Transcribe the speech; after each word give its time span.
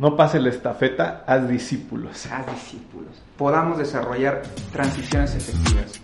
No 0.00 0.16
pase 0.16 0.40
la 0.40 0.48
estafeta, 0.48 1.24
haz 1.26 1.46
discípulos. 1.46 2.24
Haz 2.32 2.46
discípulos. 2.54 3.10
Podamos 3.36 3.76
desarrollar 3.76 4.40
transiciones 4.72 5.34
efectivas. 5.34 6.00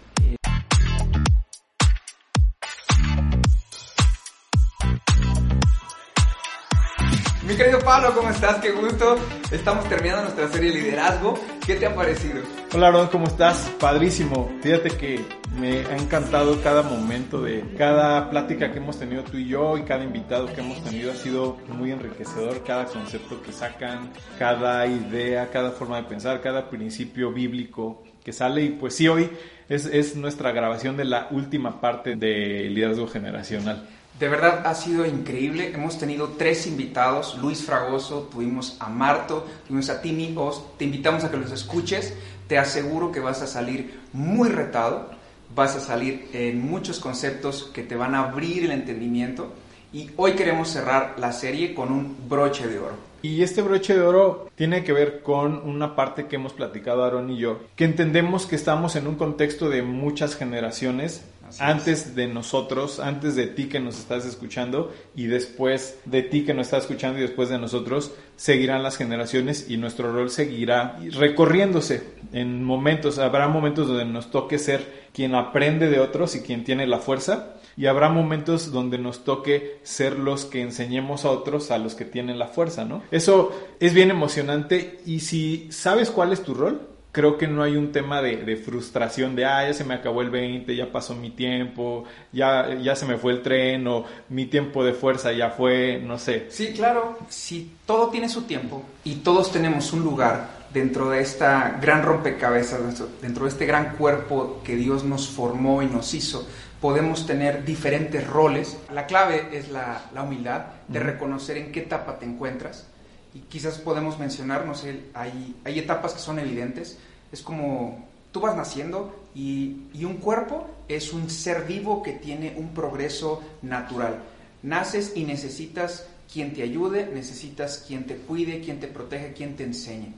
Mi 7.47 7.55
querido 7.55 7.79
Pablo, 7.79 8.13
¿cómo 8.13 8.29
estás? 8.29 8.57
Qué 8.57 8.73
gusto. 8.73 9.17
Estamos 9.53 9.89
terminando 9.89 10.23
nuestra 10.23 10.49
serie 10.49 10.73
Liderazgo. 10.73 11.39
¿Qué 11.65 11.77
te 11.77 11.87
ha 11.87 11.95
parecido? 11.95 12.41
Hola 12.75 12.89
Aaron, 12.89 13.07
¿cómo 13.07 13.29
estás? 13.29 13.71
Padrísimo. 13.79 14.51
Fíjate 14.63 14.91
que 14.91 15.25
me 15.57 15.87
ha 15.87 15.97
encantado 15.97 16.61
cada 16.61 16.83
momento 16.83 17.41
de 17.41 17.63
cada 17.79 18.31
plática 18.31 18.73
que 18.73 18.79
hemos 18.79 18.99
tenido 18.99 19.23
tú 19.23 19.37
y 19.37 19.47
yo 19.47 19.79
y 19.79 19.83
cada 19.85 20.03
invitado 20.03 20.53
que 20.53 20.61
hemos 20.61 20.83
tenido 20.83 21.13
ha 21.13 21.15
sido 21.15 21.57
muy 21.69 21.93
enriquecedor. 21.93 22.65
Cada 22.65 22.87
concepto 22.87 23.41
que 23.41 23.53
sacan, 23.53 24.11
cada 24.41 24.85
idea, 24.89 25.49
cada 25.53 25.71
forma 25.71 25.99
de 25.99 26.09
pensar, 26.09 26.41
cada 26.41 26.69
principio 26.69 27.31
bíblico 27.31 28.03
que 28.25 28.33
sale. 28.33 28.65
Y 28.65 28.71
pues 28.71 28.97
sí, 28.97 29.07
hoy 29.07 29.31
es, 29.69 29.87
es 29.87 30.17
nuestra 30.17 30.51
grabación 30.51 30.97
de 30.97 31.05
la 31.05 31.29
última 31.31 31.81
parte 31.81 32.17
de 32.17 32.69
liderazgo 32.71 33.07
generacional. 33.07 33.87
De 34.19 34.29
verdad 34.29 34.67
ha 34.67 34.75
sido 34.75 35.05
increíble. 35.05 35.73
Hemos 35.75 35.99
tenido 35.99 36.31
tres 36.39 36.67
invitados, 36.67 37.37
Luis 37.43 37.63
Fragoso, 37.63 38.29
tuvimos 38.33 38.79
a 38.81 38.89
Marto, 38.89 39.47
tuvimos 39.67 39.91
a 39.91 40.01
Timmy 40.01 40.33
Os. 40.37 40.79
Te 40.79 40.87
invitamos 40.87 41.25
a 41.25 41.31
que 41.31 41.37
los 41.37 41.53
escuches. 41.53 42.15
Te 42.49 42.57
aseguro 42.57 43.13
que 43.13 43.21
vas 43.21 43.43
a 43.43 43.47
salir 43.47 44.01
muy 44.15 44.49
retado, 44.49 45.11
vas 45.55 45.77
a 45.77 45.81
salir 45.81 46.31
en 46.33 46.63
muchos 46.63 46.99
conceptos 46.99 47.71
que 47.75 47.83
te 47.83 47.95
van 47.95 48.15
a 48.15 48.21
abrir 48.21 48.65
el 48.65 48.71
entendimiento. 48.71 49.53
Y 49.93 50.11
hoy 50.17 50.33
queremos 50.33 50.69
cerrar 50.69 51.17
la 51.19 51.33
serie 51.33 51.75
con 51.75 51.93
un 51.93 52.17
broche 52.27 52.69
de 52.69 52.79
oro. 52.79 52.95
Y 53.21 53.43
este 53.43 53.61
broche 53.61 53.95
de 53.95 54.03
oro 54.03 54.49
tiene 54.55 54.85
que 54.85 54.93
ver 54.93 55.23
con 55.23 55.57
una 55.69 55.95
parte 55.95 56.27
que 56.27 56.37
hemos 56.37 56.53
platicado 56.53 57.05
Aaron 57.05 57.31
y 57.31 57.39
yo, 57.39 57.61
que 57.75 57.85
entendemos 57.85 58.47
que 58.47 58.57
estamos 58.57 58.95
en 58.97 59.09
un 59.09 59.17
contexto 59.17 59.69
de 59.69 59.83
muchas 59.83 60.37
generaciones 60.37 61.25
Así 61.49 61.63
antes 61.63 62.07
es. 62.07 62.15
de 62.15 62.27
nosotros, 62.27 63.01
antes 63.01 63.37
de 63.37 63.47
ti 63.47 63.67
que 63.67 63.81
nos 63.81 63.99
estás 63.99 64.27
escuchando 64.27 64.93
y 65.15 65.27
después 65.27 65.99
de 66.05 66.23
ti 66.23 66.45
que 66.45 66.55
nos 66.55 66.67
estás 66.67 66.85
escuchando 66.85 67.19
y 67.19 67.23
después 67.23 67.49
de 67.49 67.59
nosotros, 67.59 68.13
seguirán 68.37 68.83
las 68.83 68.97
generaciones 68.97 69.67
y 69.69 69.77
nuestro 69.77 70.13
rol 70.13 70.31
seguirá 70.31 70.99
recorriéndose 71.13 72.03
en 72.33 72.65
momentos. 72.65 73.19
Habrá 73.19 73.49
momentos 73.49 73.89
donde 73.89 74.05
nos 74.05 74.31
toque 74.31 74.59
ser 74.59 75.07
quien 75.13 75.35
aprende 75.35 75.89
de 75.89 76.01
otros 76.01 76.37
y 76.37 76.41
quien 76.41 76.65
tiene 76.65 76.87
la 76.87 76.99
fuerza 76.99 77.55
y 77.77 77.87
habrá 77.87 78.09
momentos 78.09 78.73
donde 78.73 78.99
nos 78.99 79.25
toque 79.25 79.79
ser 79.83 80.19
los 80.19 80.47
que 80.47 80.63
enseñemos 80.63 81.25
a 81.25 81.31
otros 81.31 81.71
a 81.71 81.79
los 81.79 81.95
que 81.95 82.05
tienen 82.05 82.39
la 82.39 82.49
fuerza, 82.49 82.85
¿no? 82.85 83.03
Eso 83.11 83.53
es 83.81 83.93
bien 83.93 84.11
emocionante 84.11 85.01
y 85.05 85.21
si 85.21 85.69
sabes 85.71 86.11
cuál 86.11 86.33
es 86.33 86.43
tu 86.43 86.55
rol, 86.55 86.96
creo 87.17 87.39
que 87.39 87.49
no 87.49 87.63
hay 87.63 87.77
un 87.77 87.93
tema 87.93 88.21
de, 88.21 88.37
de, 88.45 88.57
frustración 88.57 89.35
de, 89.35 89.47
ah, 89.47 89.67
ya 89.67 89.73
se 89.73 89.85
me 89.85 89.95
acabó 89.95 90.21
el 90.21 90.29
20, 90.29 90.77
ya 90.77 90.93
pasó 90.93 91.15
mi 91.15 91.31
tiempo, 91.31 92.05
ya, 92.31 92.75
ya 92.75 92.95
se 92.95 93.07
me 93.07 93.17
fue 93.17 93.33
el 93.33 93.41
tren 93.41 93.87
o 93.87 94.05
mi 94.29 94.45
tiempo 94.45 94.85
de 94.85 94.93
fuerza 94.93 95.33
ya 95.33 95.49
fue, 95.49 95.99
no 95.99 96.19
sé. 96.19 96.49
Sí, 96.51 96.75
claro, 96.75 97.17
si 97.31 97.73
todo 97.87 98.11
tiene 98.11 98.29
su 98.29 98.43
tiempo 98.43 98.85
y 99.03 99.15
todos 99.15 99.51
tenemos 99.51 99.95
un 99.95 100.03
lugar 100.03 100.67
dentro 100.75 101.09
de 101.09 101.23
esta 101.23 101.79
gran 101.81 102.03
rompecabezas, 102.03 103.03
dentro 103.23 103.45
de 103.45 103.49
este 103.49 103.65
gran 103.65 103.97
cuerpo 103.97 104.61
que 104.63 104.77
Dios 104.77 105.03
nos 105.03 105.27
formó 105.27 105.83
y 105.83 105.87
nos 105.87 106.13
hizo, 106.13 106.47
podemos 106.83 107.27
tener 107.27 107.65
diferentes 107.65 108.27
roles. 108.27 108.77
La 108.93 109.07
clave 109.07 109.49
es 109.55 109.71
la, 109.71 110.03
la 110.13 110.23
humildad 110.23 110.67
de 110.87 111.01
reconocer 111.01 111.57
en 111.57 111.73
qué 111.73 111.81
etapa 111.81 112.19
te 112.19 112.27
encuentras 112.27 112.89
y 113.37 113.41
quizás 113.41 113.77
podemos 113.79 114.19
mencionar, 114.19 114.65
no 114.65 114.75
sé, 114.75 115.11
hay, 115.13 115.55
hay 115.65 115.79
etapas 115.79 116.15
que 116.15 116.21
son 116.21 116.39
evidentes, 116.39 116.99
es 117.37 117.43
como 117.43 118.09
tú 118.33 118.41
vas 118.41 118.57
naciendo 118.57 119.15
y, 119.35 119.83
y, 119.93 120.07
un 120.07 120.17
cuerpo 120.17 120.67
es 120.89 121.13
un 121.13 121.29
ser 121.29 121.65
vivo 121.67 122.03
que 122.03 122.13
tiene 122.13 122.55
un 122.57 122.73
progreso 122.73 123.43
natural. 123.61 124.23
Naces 124.63 125.13
y 125.15 125.25
necesitas 125.25 126.07
quien 126.33 126.55
te 126.55 126.63
ayude, 126.63 127.11
necesitas 127.13 127.85
quien 127.87 128.07
te 128.07 128.17
cuide, 128.17 128.61
quien 128.61 128.81
te 128.81 128.89
protege, 128.89 129.35
quien 129.35 129.55
te 129.55 129.65
enseñe. 129.65 130.15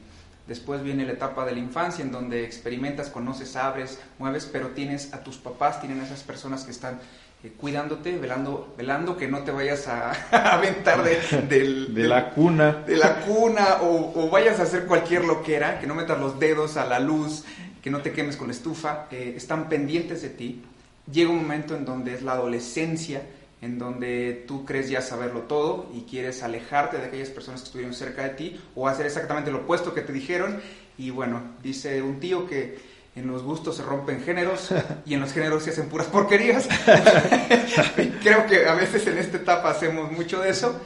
Después 0.47 0.83
viene 0.83 1.05
la 1.05 1.12
etapa 1.12 1.45
de 1.45 1.53
la 1.53 1.59
infancia 1.59 2.05
en 2.05 2.12
donde 2.12 2.45
experimentas, 2.45 3.11
conoces, 3.11 3.57
abres, 3.57 3.99
mueves, 4.19 4.49
pero 4.51 4.69
tienes 4.69 5.12
a 5.12 5.25
tus 5.25 5.37
papás, 5.37 5.81
tienen 5.81 6.01
a 6.01 6.05
esas 6.05 6.23
personas 6.23 6.62
que 6.62 6.71
están 6.71 7.01
eh, 7.44 7.53
cuidándote, 7.56 8.19
velando, 8.19 8.75
velando 8.76 9.16
que 9.16 9.28
no 9.28 9.44
te 9.44 9.53
vayas 9.53 9.87
a, 9.87 10.10
a 10.32 10.54
aventar 10.54 11.04
de, 11.04 11.43
del, 11.49 11.94
de 11.94 12.09
la 12.09 12.31
cuna. 12.31 12.82
De 12.87 12.97
la 12.97 13.21
cuna 13.21 13.78
o, 13.82 14.12
o, 14.15 14.28
vayas 14.28 14.59
a 14.59 14.65
hacer 14.65 14.87
cualquier 14.87 15.25
loquera, 15.25 15.78
que 15.78 15.87
no 15.87 15.94
metas 15.94 16.19
los 16.19 16.41
dedos 16.41 16.77
a 16.77 16.84
la 16.84 16.98
luz, 16.98 17.44
que 17.81 17.91
no 17.91 18.00
te 18.00 18.12
quemes 18.12 18.37
con 18.37 18.48
la 18.48 18.54
estufa, 18.54 19.06
eh, 19.12 19.34
están 19.37 19.69
pendientes 19.69 20.22
de 20.22 20.31
ti. 20.31 20.62
Llega 21.10 21.31
un 21.31 21.37
momento 21.43 21.77
en 21.77 21.84
donde 21.84 22.15
es 22.15 22.22
la 22.22 22.32
adolescencia, 22.32 23.22
en 23.60 23.78
donde 23.78 24.44
tú 24.47 24.65
crees 24.65 24.88
ya 24.91 25.00
saberlo 25.00 25.43
todo 25.43 25.91
y 25.94 26.03
quieres 26.03 26.43
alejarte 26.43 26.98
de 26.98 27.06
aquellas 27.06 27.31
personas 27.31 27.60
que 27.60 27.66
estuvieron 27.66 27.94
cerca 27.94 28.25
de 28.25 28.31
ti 28.31 28.60
o 28.75 28.88
hacer 28.88 29.06
exactamente 29.06 29.50
lo 29.50 29.59
opuesto 29.59 29.94
que 29.94 30.03
te 30.03 30.12
dijeron. 30.12 30.60
Y 30.97 31.10
bueno, 31.10 31.54
dice 31.62 32.03
un 32.03 32.19
tío 32.19 32.48
que 32.48 32.78
en 33.19 33.27
los 33.27 33.43
gustos 33.43 33.77
se 33.77 33.83
rompen 33.83 34.23
géneros 34.23 34.71
y 35.06 35.15
en 35.15 35.21
los 35.21 35.33
géneros 35.33 35.62
se 35.62 35.71
hacen 35.71 35.89
puras 35.89 36.06
porquerías. 36.09 36.69
Creo 38.23 38.47
que 38.47 38.67
a 38.67 38.75
veces 38.75 39.06
en 39.06 39.19
esta 39.19 39.37
etapa 39.37 39.71
hacemos 39.71 40.11
mucho 40.12 40.41
de 40.41 40.51
eso. 40.51 40.81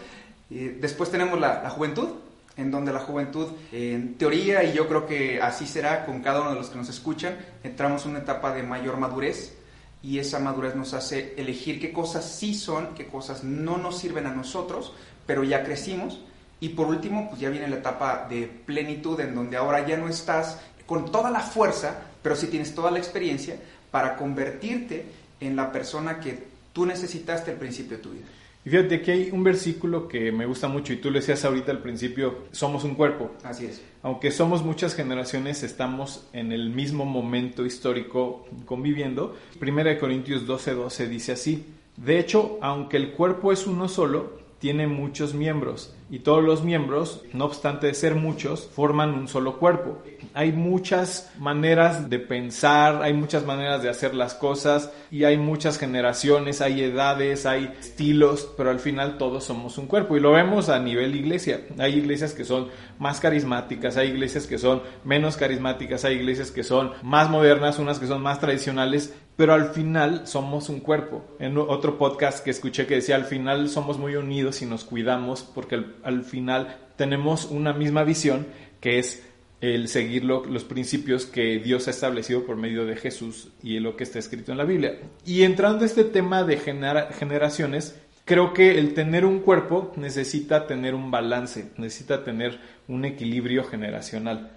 Y 0.50 0.68
después 0.68 1.10
tenemos 1.10 1.40
la, 1.40 1.62
la, 1.62 1.70
juventud, 1.70 2.08
en 2.56 2.70
donde 2.70 2.92
la 2.92 3.00
juventud, 3.00 3.48
en 3.72 4.18
teoría, 4.18 4.62
y 4.64 4.74
yo 4.74 4.86
creo 4.86 5.06
que 5.06 5.40
así 5.40 5.66
será 5.66 6.04
con 6.04 6.20
cada 6.20 6.42
uno 6.42 6.50
de 6.50 6.56
los 6.56 6.68
que 6.68 6.76
nos 6.76 6.90
escuchan, 6.90 7.38
entramos 7.62 8.04
en 8.04 8.10
una 8.10 8.20
etapa 8.20 8.52
de 8.52 8.62
mayor 8.62 8.98
madurez 8.98 9.54
y 10.02 10.18
esa 10.18 10.40
madurez 10.40 10.74
nos 10.74 10.94
hace 10.94 11.34
elegir 11.38 11.80
qué 11.80 11.92
cosas 11.92 12.24
sí 12.24 12.54
son, 12.54 12.94
qué 12.94 13.06
cosas 13.06 13.44
no 13.44 13.78
nos 13.78 13.98
sirven 13.98 14.26
a 14.26 14.34
nosotros, 14.34 14.92
pero 15.26 15.44
ya 15.44 15.64
crecimos. 15.64 16.20
Y 16.60 16.70
por 16.70 16.88
último, 16.88 17.28
pues 17.28 17.40
ya 17.40 17.50
viene 17.50 17.68
la 17.68 17.76
etapa 17.76 18.26
de 18.28 18.46
plenitud, 18.46 19.18
en 19.20 19.34
donde 19.34 19.56
ahora 19.56 19.86
ya 19.86 19.96
no 19.96 20.08
estás 20.08 20.58
con 20.86 21.10
toda 21.10 21.30
la 21.30 21.40
fuerza, 21.40 22.02
pero 22.22 22.36
sí 22.36 22.46
tienes 22.46 22.74
toda 22.74 22.90
la 22.90 22.98
experiencia 22.98 23.56
para 23.90 24.16
convertirte 24.16 25.04
en 25.40 25.56
la 25.56 25.72
persona 25.72 26.20
que 26.20 26.38
tú 26.72 26.86
necesitaste 26.86 27.50
al 27.50 27.58
principio 27.58 27.96
de 27.96 28.02
tu 28.02 28.10
vida. 28.10 28.26
Y 28.64 28.70
fíjate, 28.70 28.94
aquí 28.96 29.10
hay 29.10 29.30
un 29.32 29.42
versículo 29.42 30.06
que 30.06 30.30
me 30.30 30.46
gusta 30.46 30.68
mucho 30.68 30.92
y 30.92 30.96
tú 30.96 31.10
lo 31.10 31.18
decías 31.18 31.44
ahorita 31.44 31.72
al 31.72 31.82
principio, 31.82 32.44
somos 32.52 32.84
un 32.84 32.94
cuerpo. 32.94 33.32
Así 33.42 33.66
es. 33.66 33.82
Aunque 34.02 34.30
somos 34.30 34.62
muchas 34.62 34.94
generaciones, 34.94 35.64
estamos 35.64 36.28
en 36.32 36.52
el 36.52 36.70
mismo 36.70 37.04
momento 37.04 37.66
histórico 37.66 38.46
conviviendo. 38.64 39.36
Primera 39.58 39.90
de 39.90 39.98
Corintios 39.98 40.46
12:12 40.46 40.74
12 40.74 41.08
dice 41.08 41.32
así, 41.32 41.66
de 41.96 42.20
hecho, 42.20 42.58
aunque 42.62 42.96
el 42.96 43.12
cuerpo 43.12 43.52
es 43.52 43.66
uno 43.66 43.88
solo, 43.88 44.38
tiene 44.60 44.86
muchos 44.86 45.34
miembros 45.34 45.92
y 46.12 46.18
todos 46.18 46.44
los 46.44 46.62
miembros, 46.62 47.22
no 47.32 47.46
obstante 47.46 47.86
de 47.86 47.94
ser 47.94 48.14
muchos, 48.14 48.68
forman 48.74 49.14
un 49.14 49.28
solo 49.28 49.58
cuerpo. 49.58 50.02
Hay 50.34 50.52
muchas 50.52 51.32
maneras 51.38 52.10
de 52.10 52.18
pensar, 52.18 53.02
hay 53.02 53.14
muchas 53.14 53.46
maneras 53.46 53.82
de 53.82 53.88
hacer 53.88 54.14
las 54.14 54.34
cosas 54.34 54.92
y 55.12 55.24
hay 55.24 55.36
muchas 55.36 55.78
generaciones, 55.78 56.62
hay 56.62 56.82
edades, 56.82 57.44
hay 57.44 57.70
estilos, 57.78 58.50
pero 58.56 58.70
al 58.70 58.80
final 58.80 59.18
todos 59.18 59.44
somos 59.44 59.76
un 59.76 59.86
cuerpo 59.86 60.16
y 60.16 60.20
lo 60.20 60.32
vemos 60.32 60.70
a 60.70 60.78
nivel 60.78 61.14
iglesia. 61.14 61.66
Hay 61.76 61.98
iglesias 61.98 62.32
que 62.32 62.46
son 62.46 62.68
más 62.98 63.20
carismáticas, 63.20 63.98
hay 63.98 64.08
iglesias 64.08 64.46
que 64.46 64.56
son 64.56 64.80
menos 65.04 65.36
carismáticas, 65.36 66.06
hay 66.06 66.14
iglesias 66.14 66.50
que 66.50 66.64
son 66.64 66.92
más 67.02 67.28
modernas, 67.28 67.78
unas 67.78 67.98
que 67.98 68.06
son 68.06 68.22
más 68.22 68.40
tradicionales, 68.40 69.14
pero 69.36 69.52
al 69.52 69.66
final 69.74 70.26
somos 70.26 70.70
un 70.70 70.80
cuerpo. 70.80 71.22
En 71.38 71.58
otro 71.58 71.98
podcast 71.98 72.42
que 72.42 72.50
escuché 72.50 72.86
que 72.86 72.94
decía, 72.94 73.16
al 73.16 73.26
final 73.26 73.68
somos 73.68 73.98
muy 73.98 74.16
unidos 74.16 74.62
y 74.62 74.66
nos 74.66 74.82
cuidamos 74.82 75.42
porque 75.42 75.74
al, 75.74 75.96
al 76.04 76.24
final 76.24 76.78
tenemos 76.96 77.44
una 77.50 77.74
misma 77.74 78.02
visión 78.02 78.46
que 78.80 78.98
es 78.98 79.22
el 79.62 79.88
seguir 79.88 80.24
lo, 80.24 80.44
los 80.44 80.64
principios 80.64 81.24
que 81.24 81.58
Dios 81.58 81.88
ha 81.88 81.92
establecido 81.92 82.44
por 82.44 82.56
medio 82.56 82.84
de 82.84 82.96
Jesús 82.96 83.48
y 83.62 83.80
lo 83.80 83.96
que 83.96 84.04
está 84.04 84.18
escrito 84.18 84.52
en 84.52 84.58
la 84.58 84.64
Biblia. 84.64 84.98
Y 85.24 85.42
entrando 85.44 85.84
a 85.84 85.86
este 85.86 86.04
tema 86.04 86.44
de 86.44 86.58
genera, 86.58 87.10
generaciones, 87.12 87.94
Creo 88.24 88.54
que 88.54 88.78
el 88.78 88.94
tener 88.94 89.24
un 89.24 89.40
cuerpo 89.40 89.92
necesita 89.96 90.68
tener 90.68 90.94
un 90.94 91.10
balance, 91.10 91.72
necesita 91.76 92.22
tener 92.22 92.60
un 92.86 93.04
equilibrio 93.04 93.64
generacional. 93.64 94.52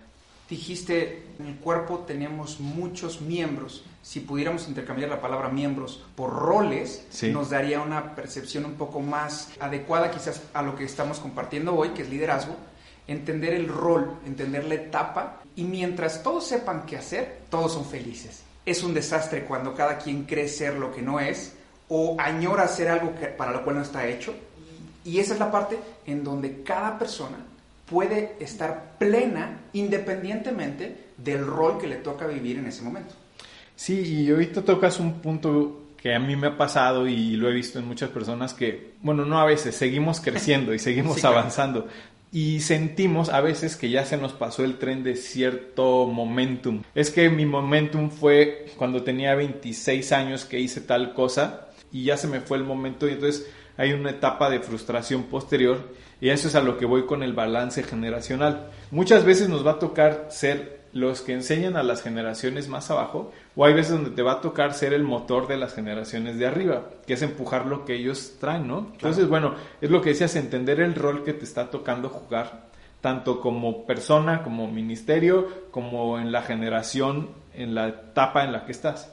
Dijiste, 0.48 1.24
en 1.40 1.48
el 1.48 1.56
cuerpo 1.56 2.06
tenemos 2.06 2.60
muchos 2.60 3.22
miembros. 3.22 3.84
Si 4.04 4.19
pudiéramos 4.19 4.68
intercambiar 4.68 5.10
la 5.10 5.19
palabra 5.19 5.50
miembros 5.50 6.04
por 6.16 6.31
roles, 6.31 7.08
nos 7.34 7.50
daría 7.50 7.81
una 7.81 8.13
percepción 8.13 8.66
un 8.66 8.75
poco 8.75 9.00
más 9.00 9.51
adecuada 9.60 10.12
quizás 10.12 10.44
a 10.54 10.62
lo 10.62 10.75
que 10.75 10.84
estamos 10.84 11.18
compartiendo 11.19 11.74
hoy, 11.75 11.90
que 11.90 12.04
es 12.04 12.10
liderazgo. 12.10 12.56
Entender 13.07 13.54
el 13.54 13.68
rol, 13.68 14.19
entender 14.25 14.66
la 14.66 14.75
etapa 14.75 15.42
y 15.56 15.63
mientras 15.63 16.24
todos 16.24 16.48
sepan 16.48 16.86
qué 16.86 16.98
hacer, 16.98 17.42
todos 17.50 17.74
son 17.74 17.86
felices. 17.86 18.44
Es 18.66 18.84
un 18.84 18.94
desastre 18.94 19.46
cuando 19.46 19.75
cada 19.75 19.98
quien 19.98 20.24
cree 20.24 20.48
ser 20.48 20.75
lo 20.75 20.92
que 20.92 21.02
no 21.02 21.19
es 21.19 21.54
o 21.88 22.16
añora 22.19 22.63
hacer 22.63 22.88
algo 22.88 23.13
para 23.38 23.52
lo 23.52 23.63
cual 23.63 23.78
no 23.78 23.81
está 23.84 24.07
hecho. 24.07 24.34
Y 25.04 25.19
esa 25.19 25.34
es 25.34 25.40
la 25.40 25.52
parte 25.52 25.78
en 26.07 26.24
donde 26.24 26.63
cada 26.63 26.98
persona 26.98 27.38
puede 27.86 28.36
estar 28.40 28.98
plena 28.98 29.60
independientemente 29.74 31.06
del 31.18 31.46
rol 31.46 31.78
que 31.78 31.88
le 31.88 31.98
toca 31.98 32.25
vivir 32.25 32.58
en 32.58 32.66
ese 32.66 32.81
momento. 32.81 33.13
Sí, 33.75 34.24
y 34.24 34.31
ahorita 34.31 34.63
tocas 34.63 35.00
un 35.00 35.19
punto 35.19 35.84
que 35.98 36.13
a 36.13 36.19
mí 36.19 36.36
me 36.36 36.48
ha 36.48 36.58
pasado 36.58 37.08
y 37.08 37.36
lo 37.36 37.50
he 37.50 37.54
visto 37.54 37.80
en 37.80 37.88
muchas 37.88 38.10
personas 38.10 38.54
que, 38.54 38.94
bueno, 39.01 39.25
no 39.25 39.40
a 39.40 39.46
veces, 39.46 39.75
seguimos 39.75 40.22
creciendo 40.22 40.74
y 40.74 40.80
seguimos 40.80 41.24
avanzando. 41.25 41.88
Y 42.31 42.60
sentimos 42.60 43.30
a 43.30 43.42
veces 43.42 43.75
que 43.75 43.89
ya 43.89 44.06
se 44.06 44.18
nos 44.18 44.33
pasó 44.33 44.63
el 44.63 44.77
tren 44.77 45.04
de 45.04 45.16
cierto 45.16 46.06
momentum. 46.07 46.83
Es 46.94 47.12
que 47.12 47.30
mi 47.30 47.45
momentum 47.45 48.10
fue 48.10 48.66
cuando 48.77 49.04
tenía 49.04 49.36
26 49.36 50.12
años 50.12 50.45
que 50.45 50.60
hice 50.60 50.81
tal 50.81 51.13
cosa 51.13 51.69
y 51.92 52.04
ya 52.04 52.18
se 52.18 52.27
me 52.27 52.42
fue 52.42 52.57
el 52.57 52.63
momento 52.63 53.07
y 53.07 53.13
entonces 53.13 53.48
hay 53.77 53.94
una 53.94 54.12
etapa 54.12 54.50
de 54.50 54.60
frustración 54.60 55.24
posterior 55.24 55.94
y 56.22 56.30
eso 56.30 56.48
es 56.48 56.56
a 56.56 56.62
lo 56.62 56.77
que 56.77 56.86
voy 56.86 57.06
con 57.06 57.24
el 57.24 57.33
balance 57.33 57.83
generacional. 57.83 58.69
Muchas 58.92 59.25
veces 59.25 59.50
nos 59.50 59.66
va 59.66 59.72
a 59.72 59.80
tocar 59.80 60.27
ser 60.30 60.81
los 60.94 61.22
que 61.22 61.33
enseñan 61.33 61.75
a 61.75 61.83
las 61.83 62.01
generaciones 62.01 62.69
más 62.69 62.89
abajo 62.89 63.31
o 63.56 63.66
hay 63.66 63.74
veces 63.74 63.94
donde 63.94 64.12
te 64.12 64.22
va 64.22 64.34
a 64.34 64.42
tocar 64.42 64.74
ser 64.74 64.94
el 64.94 65.04
motor 65.04 65.48
de 65.48 65.57
las 65.57 65.74
generaciones 65.74 66.38
de 66.38 66.46
arriba, 66.46 66.90
que 67.07 67.13
es 67.13 67.22
empujar 67.22 67.66
lo 67.66 67.86
que 67.86 67.96
ellos 67.96 68.34
traen, 68.40 68.68
¿no? 68.68 68.90
Entonces, 68.94 69.28
bueno, 69.28 69.56
es 69.80 69.90
lo 69.90 70.02
que 70.02 70.10
decías, 70.10 70.36
entender 70.36 70.81
el 70.81 70.96
rol 70.96 71.24
que 71.24 71.34
te 71.34 71.46
está 71.46 71.69
tocando 71.69 72.10
jugar, 72.10 72.68
tanto 73.02 73.40
como 73.40 73.86
persona, 73.86 74.44
como 74.44 74.69
ministerio, 74.69 75.68
como 75.72 76.19
en 76.19 76.31
la 76.31 76.42
generación, 76.42 77.30
en 77.54 77.75
la 77.75 77.88
etapa 77.88 78.44
en 78.44 78.52
la 78.52 78.66
que 78.66 78.74
estás. 78.74 79.10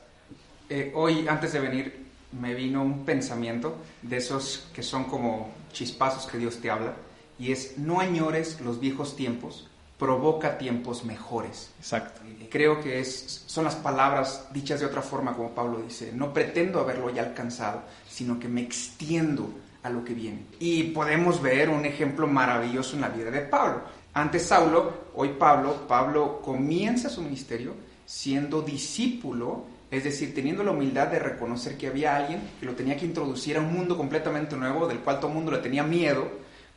Eh, 0.68 0.92
hoy, 0.94 1.28
antes 1.28 1.52
de 1.52 1.60
venir, 1.60 2.06
me 2.32 2.54
vino 2.54 2.82
un 2.82 3.04
pensamiento 3.04 3.76
de 4.00 4.16
esos 4.16 4.68
que 4.74 4.82
son 4.82 5.04
como 5.04 5.52
chispazos 5.72 6.26
que 6.26 6.38
Dios 6.38 6.58
te 6.60 6.70
habla, 6.70 6.94
y 7.38 7.52
es, 7.52 7.78
no 7.78 8.00
añores 8.00 8.60
los 8.60 8.80
viejos 8.80 9.14
tiempos, 9.14 9.68
provoca 10.02 10.58
tiempos 10.58 11.04
mejores. 11.04 11.70
Exacto. 11.78 12.22
Creo 12.50 12.80
que 12.80 12.98
es, 12.98 13.44
son 13.46 13.62
las 13.62 13.76
palabras 13.76 14.48
dichas 14.52 14.80
de 14.80 14.86
otra 14.86 15.00
forma, 15.00 15.32
como 15.36 15.54
Pablo 15.54 15.78
dice, 15.78 16.10
no 16.12 16.32
pretendo 16.32 16.80
haberlo 16.80 17.08
ya 17.10 17.22
alcanzado, 17.22 17.84
sino 18.08 18.36
que 18.40 18.48
me 18.48 18.62
extiendo 18.62 19.48
a 19.84 19.90
lo 19.90 20.04
que 20.04 20.12
viene. 20.12 20.46
Y 20.58 20.90
podemos 20.90 21.40
ver 21.40 21.70
un 21.70 21.84
ejemplo 21.84 22.26
maravilloso 22.26 22.96
en 22.96 23.02
la 23.02 23.10
vida 23.10 23.30
de 23.30 23.42
Pablo. 23.42 23.82
Antes 24.12 24.42
Saulo, 24.42 24.92
hoy 25.14 25.36
Pablo, 25.38 25.86
Pablo 25.86 26.42
comienza 26.42 27.08
su 27.08 27.22
ministerio 27.22 27.76
siendo 28.04 28.60
discípulo 28.60 29.66
es 29.88 30.04
decir, 30.04 30.34
teniendo 30.34 30.64
la 30.64 30.70
humildad 30.70 31.08
de 31.08 31.18
reconocer 31.18 31.76
que 31.76 31.86
había 31.86 32.16
alguien 32.16 32.40
que 32.58 32.64
lo 32.64 32.72
tenía 32.72 32.96
que 32.96 33.04
introducir 33.04 33.58
a 33.58 33.60
un 33.60 33.74
mundo 33.74 33.94
completamente 33.94 34.56
nuevo, 34.56 34.88
del 34.88 35.00
cual 35.00 35.20
todo 35.20 35.28
el 35.28 35.34
mundo 35.34 35.52
le 35.52 35.58
tenía 35.58 35.82
miedo, 35.82 36.30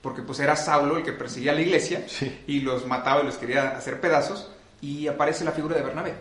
porque 0.06 0.22
pues 0.22 0.40
era 0.40 0.56
Saulo 0.56 0.98
el 0.98 1.04
que 1.04 1.13
perseguía 1.13 1.52
a 1.52 1.56
la 1.56 1.62
iglesia 1.62 2.06
y 2.46 2.60
los 2.60 2.86
mataba 2.86 3.24
y 3.24 3.25
los 3.25 3.38
quería 3.38 3.69
hacer 3.69 4.00
pedazos, 4.00 4.52
y 4.80 5.07
aparece 5.07 5.44
la 5.44 5.52
figura 5.52 5.75
de 5.75 5.81
Bernabé. 5.81 6.13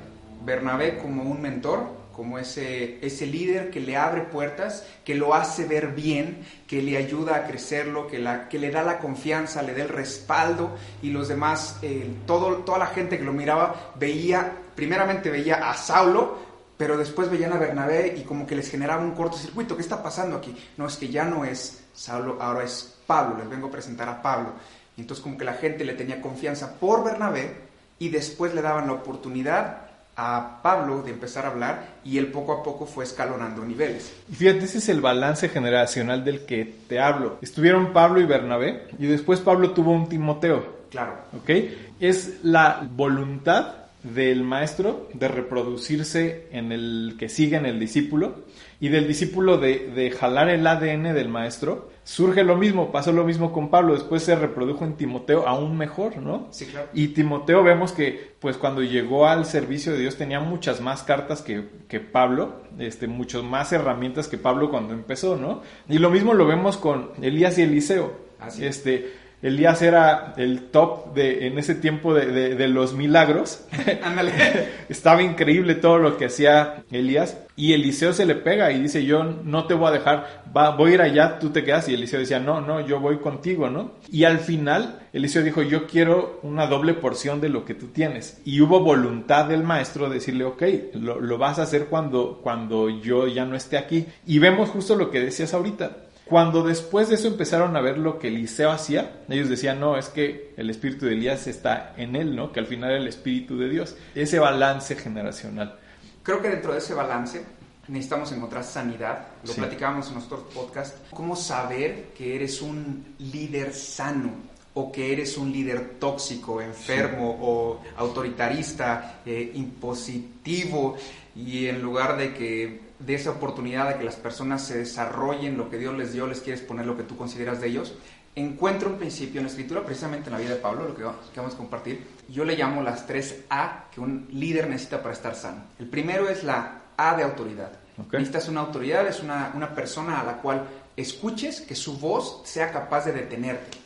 Bernabé 0.42 0.96
como 0.96 1.22
un 1.22 1.42
mentor, 1.42 1.86
como 2.16 2.38
ese, 2.38 2.98
ese 3.04 3.26
líder 3.26 3.68
que 3.68 3.80
le 3.80 3.98
abre 3.98 4.22
puertas, 4.22 4.86
que 5.04 5.14
lo 5.14 5.34
hace 5.34 5.66
ver 5.66 5.88
bien, 5.88 6.46
que 6.66 6.80
le 6.80 6.96
ayuda 6.96 7.36
a 7.36 7.46
crecerlo, 7.46 8.06
que, 8.06 8.18
la, 8.18 8.48
que 8.48 8.58
le 8.58 8.70
da 8.70 8.82
la 8.82 9.00
confianza, 9.00 9.62
le 9.62 9.74
da 9.74 9.82
el 9.82 9.90
respaldo 9.90 10.70
y 11.02 11.10
los 11.10 11.28
demás, 11.28 11.76
eh, 11.82 12.08
todo, 12.26 12.56
toda 12.60 12.78
la 12.78 12.86
gente 12.86 13.18
que 13.18 13.24
lo 13.24 13.34
miraba 13.34 13.92
veía, 13.96 14.50
primeramente 14.74 15.28
veía 15.28 15.68
a 15.68 15.74
Saulo 15.74 16.54
pero 16.76 16.96
después 16.96 17.30
veían 17.30 17.52
a 17.52 17.58
Bernabé 17.58 18.16
y 18.18 18.22
como 18.22 18.46
que 18.46 18.56
les 18.56 18.68
generaba 18.68 19.00
un 19.00 19.12
cortocircuito. 19.12 19.76
¿Qué 19.76 19.82
está 19.82 20.02
pasando 20.02 20.36
aquí? 20.36 20.56
No, 20.76 20.86
es 20.86 20.96
que 20.96 21.08
ya 21.08 21.24
no 21.24 21.44
es 21.44 21.84
Saulo, 21.92 22.38
ahora 22.40 22.64
es 22.64 22.93
Pablo, 23.06 23.36
les 23.38 23.48
vengo 23.48 23.68
a 23.68 23.70
presentar 23.70 24.08
a 24.08 24.22
Pablo. 24.22 24.52
Y 24.96 25.00
entonces 25.00 25.22
como 25.22 25.36
que 25.36 25.44
la 25.44 25.54
gente 25.54 25.84
le 25.84 25.94
tenía 25.94 26.20
confianza 26.20 26.78
por 26.78 27.04
Bernabé 27.04 27.54
y 27.98 28.08
después 28.08 28.54
le 28.54 28.62
daban 28.62 28.86
la 28.86 28.92
oportunidad 28.92 29.84
a 30.16 30.60
Pablo 30.62 31.02
de 31.02 31.10
empezar 31.10 31.44
a 31.44 31.48
hablar 31.48 31.88
y 32.04 32.18
él 32.18 32.28
poco 32.28 32.52
a 32.52 32.62
poco 32.62 32.86
fue 32.86 33.04
escalonando 33.04 33.64
niveles. 33.64 34.12
Y 34.30 34.34
fíjate, 34.34 34.64
ese 34.64 34.78
es 34.78 34.88
el 34.88 35.00
balance 35.00 35.48
generacional 35.48 36.24
del 36.24 36.46
que 36.46 36.72
te 36.88 37.00
hablo. 37.00 37.38
Estuvieron 37.42 37.92
Pablo 37.92 38.20
y 38.20 38.24
Bernabé 38.24 38.86
y 38.98 39.06
después 39.06 39.40
Pablo 39.40 39.72
tuvo 39.72 39.92
un 39.92 40.08
Timoteo. 40.08 40.84
Claro. 40.90 41.14
¿Ok? 41.36 41.50
Es 41.98 42.44
la 42.44 42.86
voluntad 42.88 43.74
del 44.04 44.44
maestro 44.44 45.08
de 45.14 45.28
reproducirse 45.28 46.46
en 46.52 46.70
el 46.70 47.16
que 47.18 47.28
sigue 47.28 47.56
en 47.56 47.66
el 47.66 47.80
discípulo 47.80 48.44
y 48.84 48.90
del 48.90 49.08
discípulo 49.08 49.56
de, 49.56 50.14
jalar 50.20 50.50
el 50.50 50.66
ADN 50.66 51.14
del 51.14 51.30
maestro, 51.30 51.88
surge 52.02 52.44
lo 52.44 52.54
mismo, 52.54 52.92
pasó 52.92 53.12
lo 53.12 53.24
mismo 53.24 53.50
con 53.50 53.70
Pablo, 53.70 53.94
después 53.94 54.22
se 54.22 54.36
reprodujo 54.36 54.84
en 54.84 54.98
Timoteo 54.98 55.48
aún 55.48 55.78
mejor, 55.78 56.18
¿no? 56.18 56.48
Sí, 56.50 56.66
claro. 56.66 56.88
Y 56.92 57.08
Timoteo 57.08 57.64
vemos 57.64 57.92
que 57.92 58.34
pues 58.40 58.58
cuando 58.58 58.82
llegó 58.82 59.26
al 59.26 59.46
servicio 59.46 59.92
de 59.92 60.00
Dios 60.00 60.16
tenía 60.16 60.40
muchas 60.40 60.82
más 60.82 61.02
cartas 61.02 61.40
que, 61.40 61.64
que 61.88 61.98
Pablo, 61.98 62.56
este, 62.78 63.06
muchas 63.06 63.42
más 63.42 63.72
herramientas 63.72 64.28
que 64.28 64.36
Pablo 64.36 64.68
cuando 64.68 64.92
empezó, 64.92 65.36
¿no? 65.36 65.62
Y 65.88 65.96
lo 65.96 66.10
mismo 66.10 66.34
lo 66.34 66.46
vemos 66.46 66.76
con 66.76 67.12
Elías 67.22 67.56
y 67.56 67.62
Eliseo. 67.62 68.12
Así. 68.38 68.66
Este, 68.66 69.14
Elías 69.40 69.80
era 69.80 70.34
el 70.36 70.70
top 70.70 71.14
de, 71.14 71.46
en 71.46 71.58
ese 71.58 71.74
tiempo 71.74 72.12
de, 72.12 72.54
de, 72.54 72.68
los 72.68 72.92
milagros. 72.92 73.64
Ándale. 74.02 74.32
Estaba 74.90 75.22
increíble 75.22 75.74
todo 75.74 75.98
lo 75.98 76.18
que 76.18 76.26
hacía 76.26 76.84
Elías. 76.90 77.38
Y 77.56 77.72
Eliseo 77.72 78.12
se 78.12 78.26
le 78.26 78.34
pega 78.34 78.72
y 78.72 78.80
dice, 78.80 79.04
yo 79.04 79.22
no 79.22 79.66
te 79.66 79.74
voy 79.74 79.88
a 79.88 79.92
dejar, 79.92 80.42
va, 80.56 80.70
voy 80.70 80.90
a 80.90 80.94
ir 80.94 81.00
allá, 81.02 81.38
tú 81.38 81.50
te 81.50 81.62
quedas. 81.62 81.88
Y 81.88 81.94
Eliseo 81.94 82.20
decía, 82.20 82.40
no, 82.40 82.60
no, 82.60 82.80
yo 82.80 82.98
voy 82.98 83.18
contigo, 83.18 83.70
¿no? 83.70 83.92
Y 84.10 84.24
al 84.24 84.40
final, 84.40 85.00
Eliseo 85.12 85.42
dijo, 85.42 85.62
yo 85.62 85.86
quiero 85.86 86.40
una 86.42 86.66
doble 86.66 86.94
porción 86.94 87.40
de 87.40 87.48
lo 87.48 87.64
que 87.64 87.74
tú 87.74 87.88
tienes. 87.88 88.40
Y 88.44 88.60
hubo 88.60 88.80
voluntad 88.80 89.46
del 89.46 89.62
maestro 89.62 90.08
de 90.08 90.14
decirle, 90.14 90.44
ok, 90.44 90.62
lo, 90.94 91.20
lo 91.20 91.38
vas 91.38 91.58
a 91.58 91.62
hacer 91.62 91.86
cuando, 91.86 92.40
cuando 92.42 92.90
yo 92.90 93.28
ya 93.28 93.44
no 93.44 93.54
esté 93.54 93.78
aquí. 93.78 94.06
Y 94.26 94.40
vemos 94.40 94.70
justo 94.70 94.96
lo 94.96 95.10
que 95.10 95.20
decías 95.20 95.54
ahorita 95.54 95.98
cuando 96.24 96.62
después 96.62 97.10
de 97.10 97.16
eso 97.16 97.28
empezaron 97.28 97.76
a 97.76 97.82
ver 97.82 97.98
lo 97.98 98.18
que 98.18 98.28
Eliseo 98.28 98.70
hacía, 98.70 99.24
ellos 99.28 99.50
decían, 99.50 99.78
no, 99.78 99.98
es 99.98 100.08
que 100.08 100.54
el 100.56 100.70
espíritu 100.70 101.04
de 101.04 101.12
Elías 101.12 101.46
está 101.46 101.92
en 101.98 102.16
él, 102.16 102.34
¿no? 102.34 102.50
Que 102.50 102.60
al 102.60 102.66
final 102.66 102.92
el 102.92 103.06
espíritu 103.06 103.58
de 103.58 103.68
Dios. 103.68 103.96
Ese 104.14 104.38
balance 104.38 104.96
generacional. 104.96 105.78
Creo 106.24 106.40
que 106.40 106.48
dentro 106.48 106.72
de 106.72 106.78
ese 106.78 106.94
balance 106.94 107.44
necesitamos 107.86 108.32
encontrar 108.32 108.64
sanidad. 108.64 109.28
Lo 109.44 109.52
platicábamos 109.52 110.08
en 110.08 110.14
nuestro 110.14 110.48
podcast. 110.48 110.96
¿Cómo 111.10 111.36
saber 111.36 112.14
que 112.16 112.34
eres 112.34 112.62
un 112.62 113.14
líder 113.18 113.72
sano? 113.72 114.54
o 114.76 114.90
que 114.90 115.12
eres 115.12 115.38
un 115.38 115.52
líder 115.52 116.00
tóxico, 116.00 116.60
enfermo 116.60 117.38
o 117.40 117.80
autoritarista, 117.96 119.20
eh, 119.24 119.52
impositivo, 119.54 120.96
y 121.36 121.66
en 121.66 121.80
lugar 121.80 122.16
de 122.16 122.34
que 122.34 122.80
de 122.98 123.14
esa 123.14 123.30
oportunidad 123.30 123.90
de 123.90 123.98
que 123.98 124.04
las 124.04 124.16
personas 124.16 124.66
se 124.66 124.78
desarrollen 124.78 125.56
lo 125.56 125.70
que 125.70 125.78
Dios 125.78 125.96
les 125.96 126.12
dio, 126.12 126.26
les 126.26 126.40
quieres 126.40 126.60
poner 126.60 126.86
lo 126.86 126.96
que 126.96 127.04
tú 127.04 127.16
consideras 127.16 127.60
de 127.60 127.68
ellos. 127.68 127.94
Encuentro 128.36 128.88
un 128.88 128.96
principio 128.96 129.40
en 129.40 129.46
la 129.46 129.50
escritura, 129.50 129.84
precisamente 129.84 130.28
en 130.28 130.32
la 130.32 130.40
vida 130.40 130.50
de 130.50 130.60
Pablo, 130.60 130.88
lo 130.88 130.96
que 130.96 131.04
vamos 131.36 131.54
a 131.54 131.56
compartir. 131.56 132.04
Yo 132.28 132.44
le 132.44 132.56
llamo 132.56 132.82
las 132.82 133.06
tres 133.06 133.44
A 133.48 133.84
que 133.92 134.00
un 134.00 134.26
líder 134.32 134.68
necesita 134.68 135.00
para 135.00 135.14
estar 135.14 135.36
sano. 135.36 135.62
El 135.78 135.86
primero 135.86 136.28
es 136.28 136.42
la 136.42 136.82
A 136.96 137.16
de 137.16 137.22
autoridad. 137.22 137.70
Necesitas 138.10 138.48
una 138.48 138.60
autoridad, 138.62 139.06
es 139.06 139.20
una, 139.20 139.52
una, 139.54 139.72
persona 139.72 140.20
a 140.20 140.24
la 140.24 140.38
cual 140.38 140.64
escuches, 140.96 141.60
que 141.60 141.76
su 141.76 141.98
voz 141.98 142.42
sea 142.44 142.72
capaz 142.72 143.04
de 143.04 143.12
detenerte. 143.12 143.78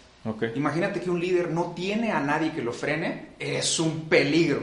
Imagínate 0.54 1.00
que 1.00 1.10
un 1.10 1.20
líder 1.20 1.50
no 1.50 1.72
tiene 1.72 2.10
a 2.10 2.20
nadie 2.20 2.52
que 2.52 2.62
lo 2.62 2.72
frene, 2.72 3.30
es 3.38 3.78
un 3.78 4.08
peligro. 4.08 4.62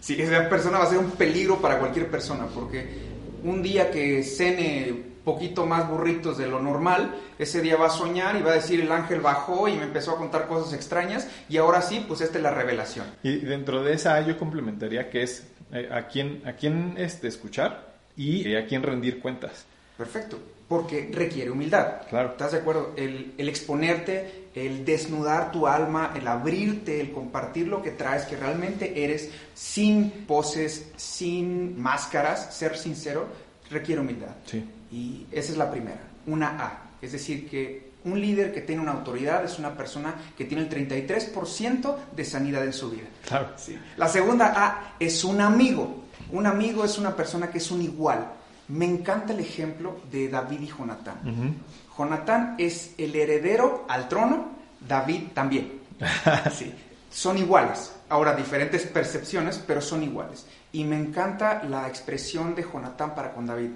Si 0.00 0.20
esa 0.20 0.48
persona 0.48 0.78
va 0.78 0.84
a 0.84 0.90
ser 0.90 0.98
un 0.98 1.10
peligro 1.12 1.60
para 1.60 1.78
cualquier 1.78 2.10
persona, 2.10 2.46
porque 2.46 2.86
un 3.42 3.62
día 3.62 3.90
que 3.90 4.22
cene 4.22 5.15
poquito 5.26 5.66
más 5.66 5.88
burritos 5.88 6.38
de 6.38 6.46
lo 6.46 6.62
normal, 6.62 7.16
ese 7.36 7.60
día 7.60 7.76
va 7.76 7.88
a 7.88 7.90
soñar 7.90 8.36
y 8.36 8.42
va 8.42 8.52
a 8.52 8.54
decir 8.54 8.80
el 8.80 8.92
ángel 8.92 9.20
bajó 9.20 9.66
y 9.66 9.74
me 9.74 9.82
empezó 9.82 10.12
a 10.12 10.18
contar 10.18 10.46
cosas 10.46 10.72
extrañas 10.72 11.28
y 11.48 11.56
ahora 11.56 11.82
sí, 11.82 12.04
pues 12.06 12.20
esta 12.20 12.38
es 12.38 12.44
la 12.44 12.52
revelación. 12.52 13.06
Y 13.24 13.38
dentro 13.38 13.82
de 13.82 13.94
esa 13.94 14.20
yo 14.20 14.38
complementaría 14.38 15.10
que 15.10 15.24
es 15.24 15.48
eh, 15.72 15.88
a 15.92 16.06
quién, 16.06 16.42
a 16.46 16.52
quién 16.52 16.94
este, 16.96 17.26
escuchar 17.26 17.96
y 18.16 18.48
eh, 18.48 18.56
a 18.56 18.66
quién 18.66 18.84
rendir 18.84 19.18
cuentas. 19.18 19.66
Perfecto. 19.98 20.38
porque 20.68 21.10
requiere 21.12 21.50
humildad. 21.50 22.02
Claro. 22.08 22.30
¿Estás 22.30 22.52
de 22.52 22.58
acuerdo? 22.58 22.92
El, 22.96 23.34
el, 23.38 23.48
exponerte, 23.48 24.50
el 24.54 24.84
desnudar 24.84 25.50
tu 25.50 25.66
alma, 25.66 26.12
el 26.14 26.26
abrirte, 26.28 27.00
el 27.00 27.10
compartir 27.10 27.66
lo 27.66 27.82
que 27.82 27.92
traes, 27.92 28.24
que 28.26 28.36
realmente 28.36 29.02
eres, 29.04 29.30
sin 29.54 30.10
poses, 30.26 30.92
sin 30.96 31.80
máscaras, 31.80 32.54
ser 32.54 32.76
sincero, 32.76 33.26
requiere 33.70 34.00
humildad. 34.00 34.34
Sí. 34.44 34.64
Y 34.96 35.26
esa 35.30 35.52
es 35.52 35.58
la 35.58 35.70
primera, 35.70 36.00
una 36.26 36.48
A. 36.58 36.78
Es 37.02 37.12
decir, 37.12 37.50
que 37.50 37.90
un 38.04 38.18
líder 38.18 38.54
que 38.54 38.62
tiene 38.62 38.80
una 38.80 38.92
autoridad 38.92 39.44
es 39.44 39.58
una 39.58 39.76
persona 39.76 40.14
que 40.38 40.46
tiene 40.46 40.62
el 40.62 40.70
33% 40.70 41.96
de 42.16 42.24
sanidad 42.24 42.64
en 42.64 42.72
su 42.72 42.90
vida. 42.90 43.04
Claro. 43.26 43.50
Sí. 43.56 43.78
La 43.98 44.08
segunda 44.08 44.54
A 44.56 44.94
es 44.98 45.22
un 45.22 45.42
amigo. 45.42 46.04
Un 46.32 46.46
amigo 46.46 46.82
es 46.82 46.96
una 46.96 47.14
persona 47.14 47.50
que 47.50 47.58
es 47.58 47.70
un 47.70 47.82
igual. 47.82 48.26
Me 48.68 48.86
encanta 48.86 49.34
el 49.34 49.40
ejemplo 49.40 50.00
de 50.10 50.30
David 50.30 50.62
y 50.62 50.66
Jonatán. 50.68 51.18
Ujú. 51.22 52.02
Jonatán 52.02 52.54
es 52.56 52.94
el 52.96 53.14
heredero 53.14 53.84
al 53.90 54.08
trono, 54.08 54.48
David 54.80 55.24
también. 55.34 55.80
Sí. 56.52 56.72
Son 57.10 57.36
iguales. 57.36 57.92
Ahora, 58.08 58.34
diferentes 58.34 58.86
percepciones, 58.86 59.62
pero 59.66 59.82
son 59.82 60.02
iguales. 60.02 60.46
Y 60.72 60.84
me 60.84 60.98
encanta 60.98 61.62
la 61.64 61.86
expresión 61.86 62.54
de 62.54 62.62
Jonatán 62.62 63.14
para 63.14 63.32
con 63.32 63.46
David. 63.46 63.70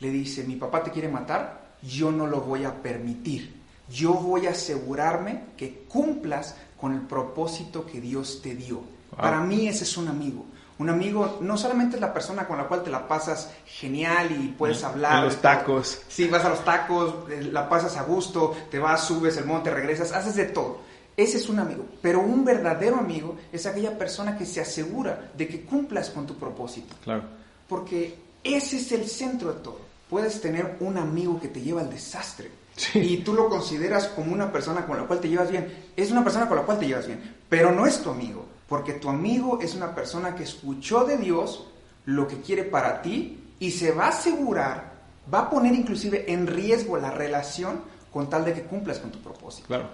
Le 0.00 0.10
dice, 0.10 0.44
mi 0.44 0.56
papá 0.56 0.82
te 0.82 0.90
quiere 0.90 1.08
matar, 1.08 1.76
yo 1.82 2.10
no 2.10 2.26
lo 2.26 2.40
voy 2.40 2.64
a 2.64 2.82
permitir. 2.82 3.54
Yo 3.88 4.14
voy 4.14 4.46
a 4.46 4.50
asegurarme 4.50 5.44
que 5.56 5.84
cumplas 5.88 6.56
con 6.80 6.92
el 6.92 7.02
propósito 7.02 7.86
que 7.86 8.00
Dios 8.00 8.40
te 8.42 8.54
dio. 8.54 8.76
Wow. 8.76 9.20
Para 9.20 9.40
mí 9.40 9.68
ese 9.68 9.84
es 9.84 9.96
un 9.96 10.08
amigo. 10.08 10.44
Un 10.78 10.90
amigo 10.90 11.38
no 11.40 11.56
solamente 11.56 11.96
es 11.96 12.02
la 12.02 12.12
persona 12.12 12.46
con 12.46 12.58
la 12.58 12.64
cual 12.64 12.82
te 12.82 12.90
la 12.90 13.08
pasas 13.08 13.50
genial 13.64 14.30
y 14.30 14.48
puedes 14.48 14.84
hablar. 14.84 15.18
En 15.18 15.24
los 15.24 15.40
tacos. 15.40 16.02
Sí, 16.08 16.28
vas 16.28 16.44
a 16.44 16.50
los 16.50 16.64
tacos, 16.64 17.30
eh, 17.30 17.48
la 17.50 17.66
pasas 17.66 17.96
a 17.96 18.02
gusto, 18.02 18.54
te 18.70 18.78
vas, 18.78 19.04
subes 19.04 19.38
el 19.38 19.46
monte, 19.46 19.70
regresas, 19.70 20.12
haces 20.12 20.34
de 20.34 20.46
todo. 20.46 20.80
Ese 21.16 21.38
es 21.38 21.48
un 21.48 21.60
amigo. 21.60 21.86
Pero 22.02 22.20
un 22.20 22.44
verdadero 22.44 22.96
amigo 22.96 23.36
es 23.50 23.64
aquella 23.64 23.96
persona 23.96 24.36
que 24.36 24.44
se 24.44 24.60
asegura 24.60 25.30
de 25.34 25.48
que 25.48 25.62
cumplas 25.62 26.10
con 26.10 26.26
tu 26.26 26.34
propósito. 26.34 26.94
Claro. 27.02 27.22
Porque 27.66 28.18
ese 28.44 28.76
es 28.76 28.92
el 28.92 29.08
centro 29.08 29.54
de 29.54 29.60
todo. 29.60 29.85
Puedes 30.08 30.40
tener 30.40 30.76
un 30.80 30.96
amigo 30.98 31.40
que 31.40 31.48
te 31.48 31.60
lleva 31.60 31.80
al 31.80 31.90
desastre. 31.90 32.50
Sí. 32.76 32.98
Y 32.98 33.16
tú 33.18 33.32
lo 33.32 33.48
consideras 33.48 34.08
como 34.08 34.32
una 34.32 34.52
persona 34.52 34.86
con 34.86 34.98
la 34.98 35.04
cual 35.04 35.20
te 35.20 35.28
llevas 35.28 35.50
bien. 35.50 35.72
Es 35.96 36.10
una 36.10 36.22
persona 36.22 36.46
con 36.46 36.58
la 36.58 36.64
cual 36.64 36.78
te 36.78 36.86
llevas 36.86 37.06
bien. 37.06 37.36
Pero 37.48 37.72
no 37.72 37.86
es 37.86 38.02
tu 38.02 38.10
amigo. 38.10 38.46
Porque 38.68 38.94
tu 38.94 39.08
amigo 39.08 39.60
es 39.60 39.74
una 39.74 39.94
persona 39.94 40.34
que 40.34 40.42
escuchó 40.42 41.04
de 41.04 41.16
Dios 41.16 41.66
lo 42.04 42.26
que 42.26 42.40
quiere 42.40 42.64
para 42.64 43.02
ti 43.02 43.38
y 43.58 43.70
se 43.70 43.92
va 43.92 44.06
a 44.06 44.08
asegurar, 44.08 44.92
va 45.32 45.40
a 45.40 45.50
poner 45.50 45.74
inclusive 45.74 46.30
en 46.32 46.46
riesgo 46.46 46.96
la 46.96 47.10
relación 47.10 47.82
con 48.12 48.30
tal 48.30 48.44
de 48.44 48.54
que 48.54 48.62
cumplas 48.62 48.98
con 48.98 49.10
tu 49.10 49.20
propósito. 49.20 49.66
Claro. 49.66 49.88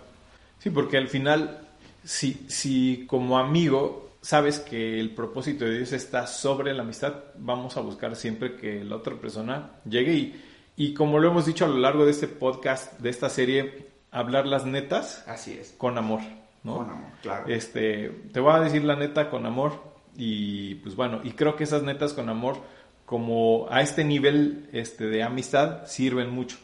Sí, 0.58 0.70
porque 0.70 0.96
al 0.96 1.08
final, 1.08 1.68
si, 2.04 2.46
si 2.48 3.06
como 3.08 3.38
amigo 3.38 4.01
sabes 4.22 4.60
que 4.60 4.98
el 5.00 5.10
propósito 5.14 5.64
de 5.64 5.78
Dios 5.78 5.92
está 5.92 6.26
sobre 6.26 6.72
la 6.72 6.82
amistad, 6.82 7.14
vamos 7.36 7.76
a 7.76 7.80
buscar 7.80 8.14
siempre 8.16 8.56
que 8.56 8.82
la 8.84 8.96
otra 8.96 9.16
persona 9.16 9.72
llegue 9.84 10.14
y, 10.14 10.42
y 10.76 10.94
como 10.94 11.18
lo 11.18 11.28
hemos 11.28 11.44
dicho 11.44 11.64
a 11.64 11.68
lo 11.68 11.78
largo 11.78 12.04
de 12.04 12.12
este 12.12 12.28
podcast, 12.28 12.98
de 13.00 13.10
esta 13.10 13.28
serie, 13.28 13.88
hablar 14.12 14.46
las 14.46 14.64
netas 14.64 15.24
Así 15.26 15.52
es. 15.52 15.74
con 15.76 15.98
amor, 15.98 16.20
¿no? 16.62 16.78
Con 16.78 16.90
amor, 16.90 17.10
claro. 17.20 17.48
Este, 17.48 18.08
te 18.32 18.40
voy 18.40 18.54
a 18.54 18.60
decir 18.60 18.84
la 18.84 18.96
neta 18.96 19.28
con 19.28 19.44
amor 19.44 19.82
y 20.16 20.76
pues 20.76 20.94
bueno, 20.94 21.20
y 21.24 21.32
creo 21.32 21.56
que 21.56 21.64
esas 21.64 21.82
netas 21.82 22.12
con 22.12 22.28
amor 22.28 22.58
como 23.06 23.66
a 23.70 23.82
este 23.82 24.04
nivel 24.04 24.68
este, 24.72 25.06
de 25.06 25.22
amistad 25.22 25.86
sirven 25.86 26.30
mucho. 26.30 26.56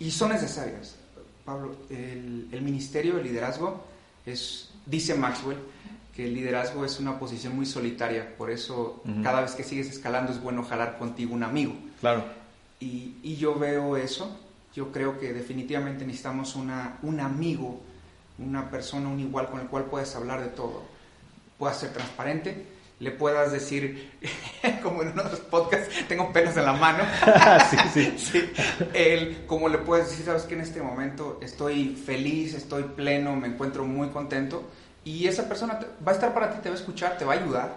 Y 0.00 0.10
son 0.10 0.30
necesarias. 0.30 0.96
Pablo, 1.44 1.76
el, 1.90 2.48
el 2.50 2.62
ministerio 2.62 3.16
de 3.16 3.24
liderazgo 3.24 3.84
es, 4.24 4.70
dice 4.86 5.14
Maxwell, 5.14 5.58
que 6.18 6.24
el 6.24 6.34
liderazgo 6.34 6.84
es 6.84 6.98
una 6.98 7.16
posición 7.16 7.54
muy 7.54 7.64
solitaria, 7.64 8.36
por 8.36 8.50
eso 8.50 9.04
cada 9.22 9.40
vez 9.40 9.52
que 9.52 9.62
sigues 9.62 9.88
escalando 9.88 10.32
es 10.32 10.42
bueno 10.42 10.64
jalar 10.64 10.98
contigo 10.98 11.32
un 11.32 11.44
amigo. 11.44 11.74
Claro, 12.00 12.24
Y, 12.80 13.18
y 13.22 13.36
yo 13.36 13.56
veo 13.56 13.96
eso, 13.96 14.36
yo 14.74 14.90
creo 14.90 15.20
que 15.20 15.32
definitivamente 15.32 16.04
necesitamos 16.04 16.56
una, 16.56 16.98
un 17.02 17.20
amigo, 17.20 17.80
una 18.38 18.68
persona, 18.68 19.08
un 19.08 19.20
igual 19.20 19.48
con 19.48 19.60
el 19.60 19.68
cual 19.68 19.84
puedes 19.84 20.12
hablar 20.16 20.40
de 20.40 20.48
todo. 20.48 20.82
Puedas 21.56 21.78
ser 21.78 21.92
transparente, 21.92 22.66
le 22.98 23.12
puedas 23.12 23.52
decir, 23.52 24.10
como 24.82 25.02
en 25.02 25.12
uno 25.12 25.22
de 25.22 25.30
los 25.30 25.40
podcasts, 25.42 25.88
tengo 26.08 26.32
pelos 26.32 26.56
en 26.56 26.64
la 26.64 26.72
mano. 26.72 27.04
sí, 27.70 27.76
sí. 27.94 28.14
Sí, 28.18 28.50
el, 28.92 29.46
como 29.46 29.68
le 29.68 29.78
puedes 29.78 30.10
decir, 30.10 30.24
sabes 30.24 30.42
que 30.42 30.54
en 30.54 30.62
este 30.62 30.82
momento 30.82 31.38
estoy 31.40 31.94
feliz, 31.94 32.54
estoy 32.54 32.82
pleno, 32.82 33.36
me 33.36 33.46
encuentro 33.46 33.84
muy 33.84 34.08
contento. 34.08 34.68
Y 35.08 35.26
esa 35.26 35.48
persona 35.48 35.78
te- 35.78 35.86
va 36.06 36.12
a 36.12 36.14
estar 36.14 36.34
para 36.34 36.50
ti, 36.52 36.58
te 36.62 36.68
va 36.68 36.74
a 36.74 36.78
escuchar, 36.78 37.16
te 37.16 37.24
va 37.24 37.34
a 37.34 37.36
ayudar. 37.42 37.74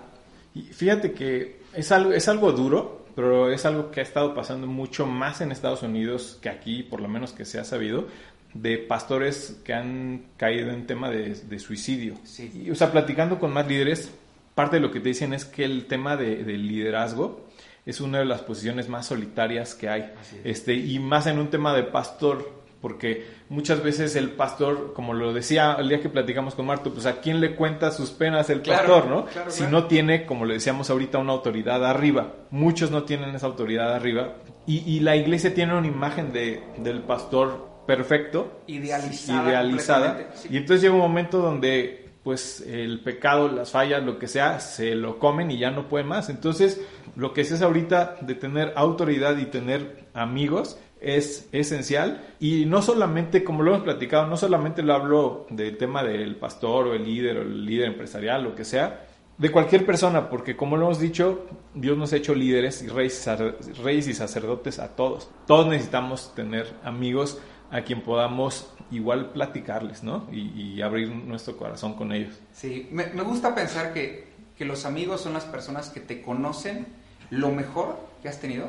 Y 0.53 0.61
fíjate 0.63 1.13
que 1.13 1.61
es 1.73 1.91
algo, 1.91 2.11
es 2.11 2.27
algo 2.27 2.51
duro, 2.51 3.05
pero 3.15 3.51
es 3.51 3.65
algo 3.65 3.89
que 3.91 4.01
ha 4.01 4.03
estado 4.03 4.33
pasando 4.35 4.67
mucho 4.67 5.05
más 5.05 5.41
en 5.41 5.51
Estados 5.51 5.81
Unidos 5.83 6.37
que 6.41 6.49
aquí, 6.49 6.83
por 6.83 6.99
lo 7.01 7.07
menos 7.07 7.31
que 7.31 7.45
se 7.45 7.59
ha 7.59 7.63
sabido, 7.63 8.07
de 8.53 8.77
pastores 8.77 9.57
que 9.63 9.73
han 9.73 10.25
caído 10.35 10.71
en 10.71 10.85
tema 10.85 11.09
de, 11.09 11.35
de 11.35 11.59
suicidio. 11.59 12.15
Sí. 12.25 12.51
Y, 12.65 12.69
o 12.71 12.75
sea, 12.75 12.91
platicando 12.91 13.39
con 13.39 13.53
más 13.53 13.65
líderes, 13.67 14.11
parte 14.55 14.75
de 14.75 14.81
lo 14.81 14.91
que 14.91 14.99
te 14.99 15.07
dicen 15.09 15.33
es 15.33 15.45
que 15.45 15.63
el 15.63 15.85
tema 15.85 16.17
de, 16.17 16.43
del 16.43 16.67
liderazgo 16.67 17.47
es 17.85 18.01
una 18.01 18.19
de 18.19 18.25
las 18.25 18.41
posiciones 18.41 18.89
más 18.89 19.05
solitarias 19.07 19.73
que 19.73 19.87
hay. 19.87 20.01
Es. 20.01 20.35
Este, 20.43 20.73
y 20.73 20.99
más 20.99 21.27
en 21.27 21.39
un 21.39 21.49
tema 21.49 21.73
de 21.73 21.83
pastor, 21.83 22.60
porque 22.81 23.27
muchas 23.49 23.83
veces 23.83 24.15
el 24.15 24.31
pastor, 24.31 24.93
como 24.93 25.13
lo 25.13 25.33
decía 25.33 25.75
el 25.79 25.87
día 25.89 26.01
que 26.01 26.09
platicamos 26.09 26.55
con 26.55 26.65
Marto, 26.65 26.91
pues 26.93 27.05
a 27.05 27.21
quién 27.21 27.39
le 27.39 27.55
cuenta 27.55 27.91
sus 27.91 28.09
penas 28.11 28.49
el 28.49 28.61
Claro, 28.61 28.87
pastor, 28.95 29.09
¿no? 29.09 29.25
claro, 29.27 29.51
si 29.51 29.59
claro. 29.63 29.71
no 29.81 29.85
tiene, 29.87 30.25
como 30.25 30.45
le 30.45 30.55
decíamos 30.55 30.89
ahorita, 30.89 31.17
una 31.19 31.33
autoridad 31.33 31.85
arriba. 31.85 32.33
Muchos 32.49 32.91
no 32.91 33.03
tienen 33.03 33.35
esa 33.35 33.45
autoridad 33.47 33.93
arriba. 33.93 34.33
Y, 34.65 34.79
y 34.91 34.99
la 34.99 35.15
iglesia 35.15 35.53
tiene 35.53 35.75
una 35.77 35.87
imagen 35.87 36.33
de, 36.33 36.63
del 36.77 37.01
pastor 37.01 37.69
perfecto, 37.87 38.61
Idealizada 38.67 39.49
idealizada. 39.49 40.29
sí. 40.33 40.47
Y 40.51 40.57
entonces 40.57 40.81
llega 40.81 40.93
un 40.93 41.01
momento 41.01 41.39
donde 41.39 42.09
pues 42.23 42.61
el 42.67 42.99
pecado, 42.99 43.47
las 43.49 43.71
fallas, 43.71 44.03
lo 44.03 44.19
que 44.19 44.27
sea, 44.27 44.59
se 44.59 44.93
lo 44.93 45.17
comen 45.17 45.49
y 45.49 45.57
ya 45.57 45.71
no 45.71 45.89
puede 45.89 46.03
más. 46.03 46.29
Entonces, 46.29 46.79
lo 47.15 47.33
que 47.33 47.41
es 47.41 47.51
es 47.51 47.63
ahorita 47.63 48.17
de 48.21 48.35
tener 48.35 48.73
autoridad 48.75 49.37
y 49.37 49.45
tener 49.45 50.05
amigos 50.13 50.77
es 51.01 51.49
esencial 51.51 52.21
y 52.39 52.65
no 52.65 52.81
solamente, 52.81 53.43
como 53.43 53.63
lo 53.63 53.71
hemos 53.71 53.83
platicado, 53.83 54.27
no 54.27 54.37
solamente 54.37 54.83
lo 54.83 54.93
hablo 54.93 55.47
del 55.49 55.77
tema 55.77 56.03
del 56.03 56.35
pastor 56.35 56.87
o 56.87 56.93
el 56.93 57.03
líder 57.03 57.37
o 57.37 57.41
el 57.41 57.65
líder 57.65 57.87
empresarial, 57.87 58.43
lo 58.43 58.55
que 58.55 58.63
sea, 58.63 59.07
de 59.37 59.51
cualquier 59.51 59.85
persona, 59.85 60.29
porque 60.29 60.55
como 60.55 60.77
lo 60.77 60.85
hemos 60.85 60.99
dicho, 60.99 61.47
Dios 61.73 61.97
nos 61.97 62.13
ha 62.13 62.17
hecho 62.17 62.35
líderes 62.35 62.83
y 62.83 62.87
reyes, 62.87 64.07
y 64.07 64.13
sacerdotes 64.13 64.77
a 64.77 64.95
todos. 64.95 65.31
Todos 65.47 65.67
necesitamos 65.67 66.35
tener 66.35 66.71
amigos 66.83 67.39
a 67.71 67.81
quien 67.81 68.01
podamos 68.01 68.71
igual 68.91 69.31
platicarles, 69.31 70.03
¿no? 70.03 70.27
Y, 70.31 70.75
y 70.75 70.81
abrir 70.83 71.09
nuestro 71.09 71.57
corazón 71.57 71.95
con 71.95 72.11
ellos. 72.11 72.39
Sí, 72.53 72.87
me, 72.91 73.07
me 73.07 73.23
gusta 73.23 73.55
pensar 73.55 73.93
que, 73.93 74.27
que 74.55 74.65
los 74.65 74.85
amigos 74.85 75.21
son 75.21 75.33
las 75.33 75.45
personas 75.45 75.89
que 75.89 76.01
te 76.01 76.21
conocen 76.21 76.85
lo 77.31 77.49
mejor 77.49 77.97
que 78.21 78.29
has 78.29 78.39
tenido, 78.39 78.67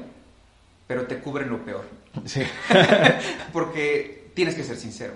pero 0.87 1.07
te 1.07 1.19
cubren 1.19 1.51
lo 1.51 1.65
peor. 1.65 1.85
Sí. 2.27 2.43
Porque 3.53 4.31
tienes 4.35 4.55
que 4.55 4.65
ser 4.65 4.77
sincero. 4.77 5.15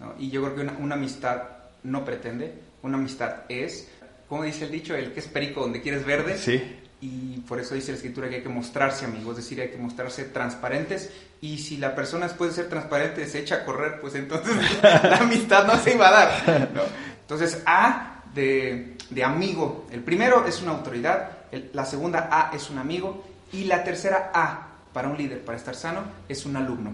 ¿no? 0.00 0.14
Y 0.18 0.30
yo 0.30 0.42
creo 0.42 0.54
que 0.54 0.60
una, 0.62 0.72
una 0.78 0.94
amistad 0.94 1.42
no 1.82 2.04
pretende, 2.04 2.54
una 2.82 2.96
amistad 2.98 3.42
es, 3.48 3.88
como 4.28 4.42
dice 4.44 4.64
el 4.64 4.70
dicho, 4.70 4.94
el 4.94 5.12
que 5.12 5.20
es 5.20 5.26
perico 5.26 5.60
donde 5.60 5.80
quieres 5.82 6.04
verde. 6.04 6.38
Sí. 6.38 6.80
Y 7.00 7.38
por 7.46 7.60
eso 7.60 7.74
dice 7.76 7.92
la 7.92 7.96
escritura 7.96 8.28
que 8.28 8.36
hay 8.36 8.42
que 8.42 8.48
mostrarse 8.48 9.04
amigos, 9.04 9.38
es 9.38 9.44
decir, 9.44 9.60
hay 9.60 9.68
que 9.70 9.76
mostrarse 9.76 10.24
transparentes. 10.24 11.10
Y 11.40 11.58
si 11.58 11.76
la 11.76 11.94
persona 11.94 12.26
después 12.26 12.50
de 12.50 12.62
ser 12.62 12.68
transparente 12.70 13.26
se 13.28 13.38
echa 13.38 13.56
a 13.56 13.64
correr, 13.64 14.00
pues 14.00 14.14
entonces 14.16 14.52
la 14.82 15.18
amistad 15.18 15.66
no 15.66 15.76
se 15.78 15.94
iba 15.94 16.08
a 16.08 16.10
dar. 16.12 16.70
¿no? 16.74 16.82
Entonces, 17.20 17.62
A 17.66 18.22
de, 18.34 18.96
de 19.10 19.24
amigo. 19.24 19.86
El 19.92 20.02
primero 20.02 20.44
es 20.46 20.60
una 20.60 20.72
autoridad, 20.72 21.30
el- 21.52 21.70
la 21.72 21.84
segunda 21.84 22.28
A 22.32 22.50
es 22.54 22.68
un 22.70 22.78
amigo. 22.78 23.24
Y 23.52 23.64
la 23.64 23.84
tercera 23.84 24.30
A 24.34 24.67
para 24.98 25.10
un 25.10 25.16
líder, 25.16 25.44
para 25.44 25.56
estar 25.56 25.76
sano, 25.76 26.00
es 26.28 26.44
un 26.44 26.56
alumno. 26.56 26.90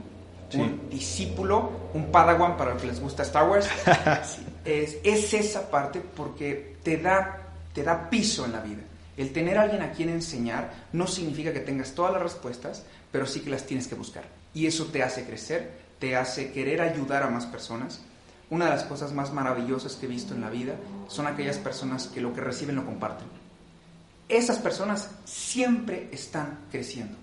Sí. 0.50 0.61
Un 0.61 0.90
discípulo, 0.90 1.88
un 1.94 2.12
padawan 2.12 2.54
para 2.54 2.75
los 2.75 2.82
que 2.82 2.88
les 2.88 3.00
gusta 3.00 3.23
Star 3.23 3.49
Wars. 3.49 3.66
Es, 4.66 4.99
es 5.02 5.32
esa 5.32 5.70
parte 5.70 6.00
porque 6.00 6.76
te 6.82 6.99
da, 6.99 7.38
te 7.73 7.82
da 7.82 8.11
piso 8.11 8.44
en 8.44 8.52
la 8.52 8.61
vida. 8.61 8.82
El 9.16 9.32
tener 9.32 9.56
a 9.56 9.62
alguien 9.62 9.80
a 9.80 9.92
quien 9.92 10.11
enseñar 10.11 10.70
no 10.92 11.06
significa 11.06 11.54
que 11.54 11.61
tengas 11.61 11.92
todas 11.92 12.12
las 12.12 12.23
respuestas, 12.23 12.82
pero 13.11 13.26
sí 13.26 13.40
que 13.40 13.49
las 13.49 13.64
tienes 13.64 13.88
que 13.88 13.94
buscar. 13.94 14.25
Y 14.52 14.66
eso 14.66 14.84
te 14.87 15.02
hace 15.02 15.25
crecer, 15.25 15.70
te 15.99 16.14
hace 16.14 16.52
querer 16.52 16.82
ayudar 16.82 17.23
a 17.23 17.30
más 17.30 17.46
personas. 17.46 18.02
Una 18.50 18.66
de 18.66 18.73
las 18.73 18.84
cosas 18.84 19.14
más 19.14 19.32
maravillosas 19.32 19.96
que 19.96 20.04
he 20.04 20.11
visto 20.11 20.34
en 20.34 20.42
la 20.42 20.50
vida 20.50 20.75
son 21.08 21.26
aquellas 21.26 21.56
personas 21.56 22.08
que 22.08 22.20
lo 22.20 22.34
que 22.34 22.42
reciben 22.42 22.76
lo 22.76 22.84
comparten. 22.84 23.28
Esas 24.28 24.58
personas 24.58 25.08
siempre 25.25 26.11
están 26.12 26.58
creciendo, 26.70 27.16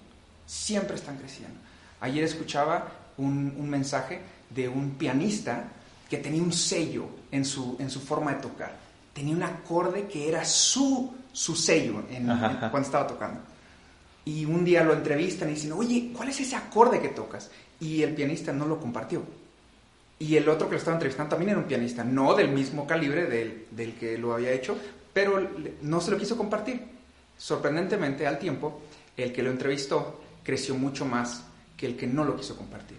siempre 0.52 0.96
están 0.98 1.18
creciendo. 1.18 1.58
Ayer 2.02 2.24
escuchaba 2.26 2.92
un, 3.18 3.54
un 3.58 3.70
mensaje 3.70 4.20
de 4.50 4.68
un 4.68 4.92
pianista 4.92 5.64
que 6.10 6.18
tenía 6.18 6.42
un 6.44 6.52
sello 6.52 7.08
en 7.32 7.46
su, 7.46 7.78
en 7.80 7.90
su 7.90 8.02
forma 8.02 8.34
de 8.34 8.42
tocar. 8.42 8.76
Tenía 9.14 9.34
un 9.36 9.44
acorde 9.44 10.08
que 10.08 10.28
era 10.28 10.44
su, 10.44 11.14
su 11.32 11.56
sello 11.56 12.04
en, 12.10 12.30
en- 12.30 12.58
cuando 12.70 12.82
estaba 12.82 13.08
tocando. 13.08 13.40
Y 14.26 14.44
un 14.46 14.66
día 14.66 14.84
lo 14.84 14.94
entrevistan 14.94 15.50
y 15.50 15.54
dicen, 15.54 15.72
oye, 15.72 16.12
¿cuál 16.16 16.30
es 16.30 16.40
ese 16.42 16.56
acorde 16.56 17.00
que 17.00 17.10
tocas? 17.10 17.50
Y 17.80 18.04
el 18.04 18.14
pianista 18.14 18.52
no 18.52 18.66
lo 18.66 18.78
compartió. 18.80 19.24
Y 20.20 20.36
el 20.36 20.48
otro 20.50 20.68
que 20.68 20.74
lo 20.74 20.78
estaba 20.80 20.96
entrevistando 20.98 21.30
también 21.32 21.52
era 21.52 21.60
un 21.60 21.66
pianista, 21.66 22.04
no 22.04 22.36
del 22.36 22.50
mismo 22.50 22.86
calibre 22.86 23.26
del, 23.26 23.68
del 23.72 23.94
que 23.96 24.18
lo 24.18 24.34
había 24.34 24.52
hecho, 24.52 24.78
pero 25.14 25.50
no 25.82 26.02
se 26.02 26.12
lo 26.12 26.18
quiso 26.18 26.38
compartir. 26.38 26.82
Sorprendentemente, 27.38 28.28
al 28.28 28.38
tiempo, 28.38 28.82
el 29.18 29.34
que 29.34 29.42
lo 29.42 29.50
entrevistó 29.50 30.22
creció 30.44 30.76
mucho 30.76 31.06
más 31.06 31.44
que 31.78 31.86
el 31.86 31.98
que 31.98 32.08
no 32.08 32.24
lo 32.24 32.36
quiso 32.36 32.56
compartir. 32.58 32.98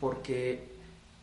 Porque, 0.00 0.68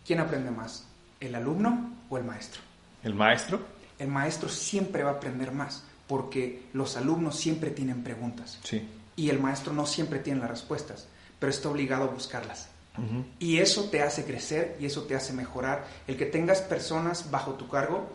¿quién 0.05 0.19
aprende 0.19 0.51
más? 0.51 0.85
¿El 1.19 1.35
alumno 1.35 1.95
o 2.09 2.17
el 2.17 2.23
maestro? 2.23 2.61
¿El 3.03 3.13
maestro? 3.15 3.59
El 3.99 4.09
maestro 4.09 4.49
siempre 4.49 5.03
va 5.03 5.11
a 5.11 5.13
aprender 5.13 5.51
más, 5.51 5.83
porque 6.07 6.63
los 6.73 6.95
alumnos 6.97 7.35
siempre 7.37 7.71
tienen 7.71 8.03
preguntas 8.03 8.59
Sí. 8.63 8.87
y 9.15 9.29
el 9.29 9.39
maestro 9.39 9.73
no 9.73 9.85
siempre 9.85 10.19
tiene 10.19 10.39
las 10.41 10.49
respuestas, 10.51 11.07
pero 11.39 11.49
está 11.49 11.69
obligado 11.69 12.03
a 12.03 12.07
buscarlas. 12.07 12.69
Y 13.37 13.59
eso 13.59 13.91
te 13.91 14.01
hace 14.01 14.25
crecer 14.25 14.75
y 14.79 14.87
eso 14.87 15.03
te 15.03 15.13
hace 15.15 15.31
mejorar. 15.31 15.85
El 16.07 16.17
que 16.17 16.25
tengas 16.25 16.61
personas 16.61 17.29
bajo 17.29 17.53
tu 17.53 17.67
cargo, 17.69 18.09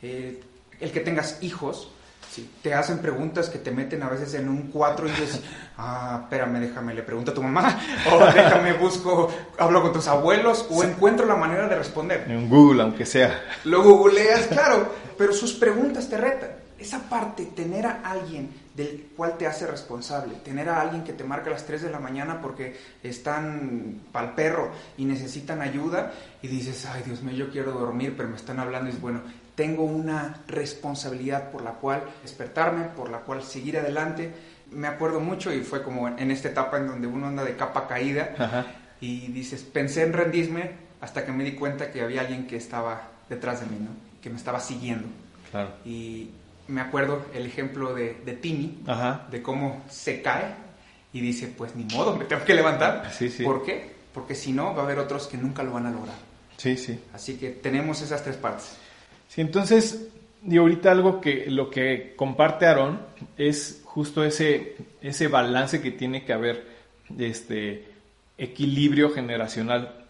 eh, 0.00 0.42
el 0.80 0.90
que 0.90 1.00
tengas 1.00 1.42
hijos, 1.42 1.90
sí, 2.32 2.50
te 2.62 2.72
hacen 2.72 2.98
preguntas 2.98 3.50
que 3.50 3.58
te 3.58 3.70
meten 3.70 4.02
a 4.02 4.08
veces 4.08 4.32
en 4.34 4.48
un 4.48 4.70
4 4.70 5.06
y 5.06 5.10
dices, 5.10 5.40
ah, 5.76 6.20
espérame, 6.22 6.60
déjame, 6.60 6.94
le 6.94 7.02
pregunto 7.02 7.30
a 7.30 7.34
tu 7.34 7.42
mamá, 7.42 7.78
o 8.10 8.18
déjame, 8.32 8.72
busco, 8.72 9.30
hablo 9.58 9.82
con 9.82 9.92
tus 9.92 10.08
abuelos, 10.08 10.66
o 10.70 10.82
encuentro 10.82 11.26
la 11.26 11.36
manera 11.36 11.68
de 11.68 11.76
responder. 11.76 12.24
En 12.28 12.48
Google, 12.48 12.82
aunque 12.82 13.04
sea. 13.04 13.38
Lo 13.64 13.82
googleas, 13.82 14.46
claro, 14.46 14.92
pero 15.18 15.34
sus 15.34 15.52
preguntas 15.52 16.08
te 16.08 16.16
retan. 16.16 16.50
Esa 16.78 17.08
parte, 17.08 17.44
tener 17.44 17.86
a 17.86 18.00
alguien 18.10 18.50
del 18.74 19.10
cual 19.14 19.36
te 19.36 19.46
hace 19.46 19.66
responsable, 19.66 20.34
tener 20.42 20.68
a 20.68 20.80
alguien 20.80 21.04
que 21.04 21.12
te 21.12 21.22
marca 21.22 21.50
a 21.50 21.52
las 21.52 21.66
3 21.66 21.82
de 21.82 21.90
la 21.90 22.00
mañana 22.00 22.40
porque 22.40 22.76
están 23.02 24.00
pa'l 24.10 24.34
perro 24.34 24.70
y 24.96 25.04
necesitan 25.04 25.60
ayuda 25.60 26.12
y 26.40 26.48
dices, 26.48 26.86
ay 26.86 27.02
Dios 27.04 27.22
mío, 27.22 27.36
yo 27.36 27.50
quiero 27.50 27.72
dormir, 27.72 28.14
pero 28.16 28.30
me 28.30 28.36
están 28.36 28.58
hablando 28.58 28.88
y 28.88 28.94
es 28.94 29.00
bueno, 29.00 29.20
tengo 29.54 29.84
una 29.84 30.42
responsabilidad 30.48 31.50
por 31.50 31.62
la 31.62 31.72
cual 31.72 32.02
despertarme, 32.22 32.84
por 32.84 33.10
la 33.10 33.18
cual 33.18 33.42
seguir 33.42 33.78
adelante. 33.78 34.32
Me 34.70 34.88
acuerdo 34.88 35.20
mucho 35.20 35.52
y 35.52 35.60
fue 35.60 35.82
como 35.82 36.08
en 36.08 36.30
esta 36.30 36.48
etapa 36.48 36.78
en 36.78 36.86
donde 36.86 37.06
uno 37.06 37.26
anda 37.28 37.44
de 37.44 37.56
capa 37.56 37.86
caída 37.86 38.34
Ajá. 38.38 38.66
y 39.00 39.28
dices, 39.28 39.62
pensé 39.62 40.02
en 40.02 40.12
rendirme 40.14 40.70
hasta 41.00 41.26
que 41.26 41.32
me 41.32 41.44
di 41.44 41.52
cuenta 41.52 41.90
que 41.90 42.00
había 42.00 42.22
alguien 42.22 42.46
que 42.46 42.56
estaba 42.56 43.08
detrás 43.28 43.60
de 43.60 43.66
mí, 43.66 43.76
¿no? 43.80 43.90
Que 44.22 44.30
me 44.30 44.36
estaba 44.36 44.60
siguiendo. 44.60 45.08
Claro. 45.50 45.70
Y 45.84 46.30
me 46.68 46.80
acuerdo 46.80 47.26
el 47.34 47.44
ejemplo 47.44 47.92
de, 47.94 48.14
de 48.24 48.32
Timmy, 48.32 48.82
Ajá. 48.86 49.26
de 49.30 49.42
cómo 49.42 49.82
se 49.90 50.22
cae 50.22 50.54
y 51.12 51.20
dice, 51.20 51.48
pues 51.48 51.74
ni 51.76 51.84
modo, 51.84 52.16
me 52.16 52.24
tengo 52.24 52.44
que 52.44 52.54
levantar. 52.54 53.10
Sí, 53.12 53.28
sí. 53.28 53.44
¿Por 53.44 53.64
qué? 53.64 53.92
Porque 54.14 54.34
si 54.34 54.52
no, 54.52 54.74
va 54.74 54.82
a 54.82 54.84
haber 54.86 54.98
otros 54.98 55.26
que 55.26 55.36
nunca 55.36 55.62
lo 55.62 55.72
van 55.72 55.86
a 55.86 55.90
lograr. 55.90 56.14
Sí, 56.56 56.76
sí. 56.76 56.98
Así 57.12 57.36
que 57.36 57.50
tenemos 57.50 58.00
esas 58.00 58.22
tres 58.22 58.36
partes. 58.36 58.76
Sí, 59.32 59.40
entonces, 59.40 60.10
y 60.46 60.58
ahorita 60.58 60.92
algo 60.92 61.22
que 61.22 61.46
lo 61.48 61.70
que 61.70 62.12
comparte 62.16 62.66
Aarón 62.66 63.00
es 63.38 63.80
justo 63.82 64.24
ese, 64.24 64.76
ese 65.00 65.28
balance 65.28 65.80
que 65.80 65.90
tiene 65.90 66.26
que 66.26 66.34
haber, 66.34 66.66
este 67.18 67.86
equilibrio 68.36 69.08
generacional. 69.08 70.04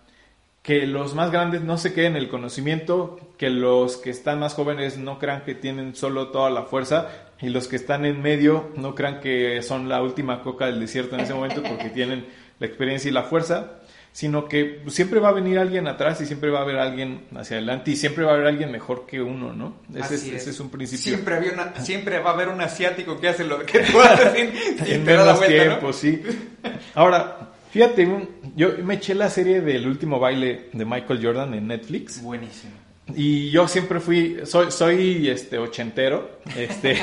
Que 0.62 0.88
los 0.88 1.14
más 1.14 1.30
grandes 1.30 1.62
no 1.62 1.78
se 1.78 1.94
queden 1.94 2.16
en 2.16 2.22
el 2.22 2.28
conocimiento, 2.28 3.20
que 3.38 3.48
los 3.48 3.96
que 3.96 4.10
están 4.10 4.40
más 4.40 4.54
jóvenes 4.54 4.98
no 4.98 5.20
crean 5.20 5.44
que 5.44 5.54
tienen 5.54 5.94
solo 5.94 6.32
toda 6.32 6.50
la 6.50 6.64
fuerza 6.64 7.08
y 7.40 7.50
los 7.50 7.68
que 7.68 7.76
están 7.76 8.04
en 8.04 8.22
medio 8.22 8.70
no 8.74 8.96
crean 8.96 9.20
que 9.20 9.62
son 9.62 9.88
la 9.88 10.02
última 10.02 10.42
coca 10.42 10.66
del 10.66 10.80
desierto 10.80 11.14
en 11.14 11.20
ese 11.20 11.34
momento 11.34 11.62
porque 11.62 11.90
tienen 11.90 12.26
la 12.58 12.66
experiencia 12.66 13.08
y 13.08 13.14
la 13.14 13.22
fuerza, 13.22 13.81
sino 14.12 14.46
que 14.46 14.82
siempre 14.88 15.20
va 15.20 15.30
a 15.30 15.32
venir 15.32 15.58
alguien 15.58 15.86
atrás 15.88 16.20
y 16.20 16.26
siempre 16.26 16.50
va 16.50 16.58
a 16.58 16.62
haber 16.62 16.76
alguien 16.78 17.22
hacia 17.34 17.56
adelante 17.56 17.90
y 17.92 17.96
siempre 17.96 18.24
va 18.24 18.32
a 18.32 18.34
haber 18.34 18.46
alguien 18.46 18.70
mejor 18.70 19.06
que 19.06 19.22
uno, 19.22 19.52
¿no? 19.54 19.74
Ese, 19.94 20.14
es, 20.16 20.22
Así 20.22 20.34
ese 20.34 20.50
es 20.50 20.60
un 20.60 20.68
principio. 20.70 21.02
Siempre, 21.04 21.34
había 21.36 21.52
una- 21.52 21.74
siempre 21.80 22.18
va 22.18 22.30
a 22.30 22.32
haber 22.34 22.48
un 22.48 22.60
asiático 22.60 23.18
que 23.18 23.28
hace 23.28 23.44
lo 23.44 23.64
que 23.64 23.78
tú 23.92 24.00
haces 24.00 24.32
sin, 24.34 24.84
sin 24.86 24.94
en 24.96 25.04
da 25.06 25.12
la 25.24 25.34
menos 25.40 25.80
vuelta, 25.80 25.92
sí. 25.94 26.22
Ahora, 26.94 27.52
fíjate, 27.70 28.06
yo 28.54 28.68
me 28.84 28.94
eché 28.94 29.14
la 29.14 29.30
serie 29.30 29.60
del 29.62 29.86
último 29.86 30.18
baile 30.20 30.68
de 30.72 30.84
Michael 30.84 31.20
Jordan 31.24 31.54
en 31.54 31.66
Netflix. 31.68 32.22
Buenísimo. 32.22 32.72
Y 33.16 33.50
yo 33.50 33.66
siempre 33.66 33.98
fui, 33.98 34.40
soy, 34.44 34.70
soy 34.70 35.28
este 35.28 35.58
ochentero, 35.58 36.38
este, 36.56 36.96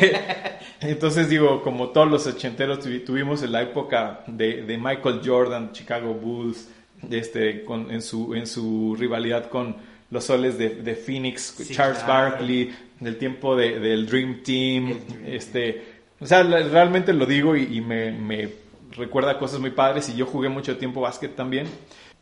entonces 0.79 1.27
digo, 1.27 1.61
como 1.61 1.89
todos 1.89 2.09
los 2.09 2.25
ochenteros 2.25 2.79
tuvi- 2.85 3.03
tuvimos 3.05 3.43
en 3.43 3.51
la 3.51 3.61
época 3.63 4.21
de, 4.27 4.61
de 4.63 4.77
Michael 4.77 5.21
Jordan, 5.25 5.71
Chicago 5.73 6.13
Bulls, 6.13 6.69
este, 7.09 7.63
con, 7.63 7.91
en 7.91 8.01
su, 8.01 8.33
en 8.35 8.47
su 8.47 8.95
rivalidad 8.99 9.49
con 9.49 9.75
los 10.11 10.23
soles 10.25 10.57
de, 10.57 10.69
de 10.69 10.95
Phoenix, 10.95 11.53
Sí, 11.57 11.73
Charles 11.73 11.99
claro. 12.03 12.31
Barkley, 12.31 12.75
del 12.99 13.17
tiempo 13.17 13.55
de- 13.55 13.79
del 13.79 14.05
Dream 14.07 14.41
Team, 14.43 14.99
este, 15.25 15.83
o 16.19 16.25
sea, 16.25 16.43
realmente 16.43 17.13
lo 17.13 17.25
digo 17.25 17.55
y, 17.55 17.77
y 17.77 17.81
me, 17.81 18.11
me 18.11 18.49
recuerda 18.97 19.37
cosas 19.37 19.59
muy 19.59 19.69
padres 19.71 20.09
y 20.09 20.15
yo 20.15 20.25
jugué 20.25 20.49
mucho 20.49 20.77
tiempo 20.77 21.01
básquet 21.01 21.35
también 21.35 21.67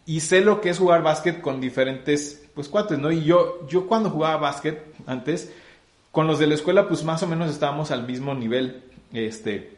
y 0.05 0.19
sé 0.19 0.41
lo 0.41 0.59
que 0.61 0.69
es 0.69 0.77
jugar 0.79 1.01
básquet 1.01 1.41
con 1.41 1.59
diferentes 1.61 2.43
pues 2.53 2.67
cuates, 2.67 2.99
¿no? 2.99 3.11
Y 3.11 3.23
yo 3.23 3.65
yo 3.69 3.87
cuando 3.87 4.09
jugaba 4.09 4.37
básquet 4.37 4.83
antes 5.05 5.51
con 6.11 6.27
los 6.27 6.39
de 6.39 6.47
la 6.47 6.55
escuela 6.55 6.87
pues 6.87 7.03
más 7.03 7.23
o 7.23 7.27
menos 7.27 7.49
estábamos 7.49 7.89
al 7.91 8.05
mismo 8.05 8.33
nivel, 8.35 8.83
este 9.13 9.71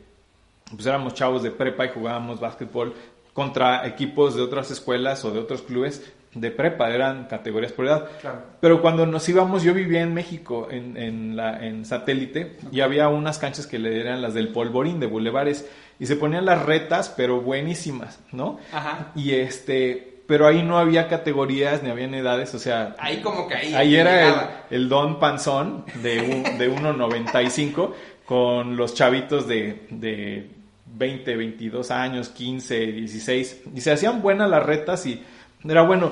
pues 0.75 0.85
éramos 0.85 1.13
chavos 1.13 1.43
de 1.43 1.51
prepa 1.51 1.85
y 1.85 1.89
jugábamos 1.89 2.39
básquetbol 2.39 2.93
contra 3.34 3.86
equipos 3.88 4.36
de 4.36 4.42
otras 4.42 4.72
escuelas 4.72 5.24
o 5.26 5.32
de 5.32 5.39
otros 5.39 5.62
clubes 5.62 6.12
de 6.34 6.52
prepa, 6.52 6.89
eran 6.92 7.26
categorías 7.26 7.72
por 7.72 7.88
edad. 7.88 8.08
Claro. 8.22 8.44
Pero 8.62 8.82
cuando 8.82 9.06
nos 9.06 9.28
íbamos, 9.28 9.63
yo 9.63 9.74
vivía 9.74 10.02
en 10.02 10.13
México, 10.13 10.68
en, 10.70 10.96
en, 10.96 11.36
la, 11.36 11.65
en 11.65 11.86
satélite, 11.86 12.58
y 12.72 12.82
había 12.82 13.08
unas 13.08 13.39
canchas 13.39 13.65
que 13.65 13.80
le 13.80 14.00
eran 14.00 14.22
las 14.22 14.34
del 14.36 14.50
polvorín 14.50 15.00
de 15.00 15.08
bulevares, 15.08 15.68
y 16.00 16.06
se 16.06 16.15
ponían 16.15 16.46
las 16.46 16.63
retas, 16.65 17.10
pero 17.10 17.42
buenísimas, 17.42 18.20
¿no? 18.32 18.60
Ajá. 18.72 19.12
Y 19.15 19.32
este, 19.32 20.22
pero 20.28 20.46
ahí 20.46 20.62
no 20.62 20.78
había 20.78 21.08
categorías 21.08 21.82
ni 21.82 21.89
habían 21.89 22.13
edades, 22.13 22.54
o 22.54 22.60
sea, 22.60 22.96
Ahí 23.00 23.22
como 23.22 23.48
que 23.48 23.56
ahí. 23.56 23.74
ahí 23.74 23.96
era 23.96 24.63
el, 24.70 24.78
el 24.82 24.89
don 24.89 25.20
panzón 25.20 25.86
de, 26.04 26.22
un, 26.22 26.58
de 26.60 26.72
1.95 26.72 27.94
con 28.26 28.78
los 28.78 28.94
chavitos 28.94 29.48
de, 29.48 29.88
de 29.89 30.52
20, 30.99 31.35
22 31.35 31.89
años, 31.91 32.29
15, 32.29 32.77
16, 32.91 33.62
y 33.73 33.81
se 33.81 33.91
hacían 33.91 34.21
buenas 34.21 34.49
las 34.49 34.63
retas 34.63 35.05
y 35.07 35.23
era 35.63 35.81
bueno, 35.81 36.12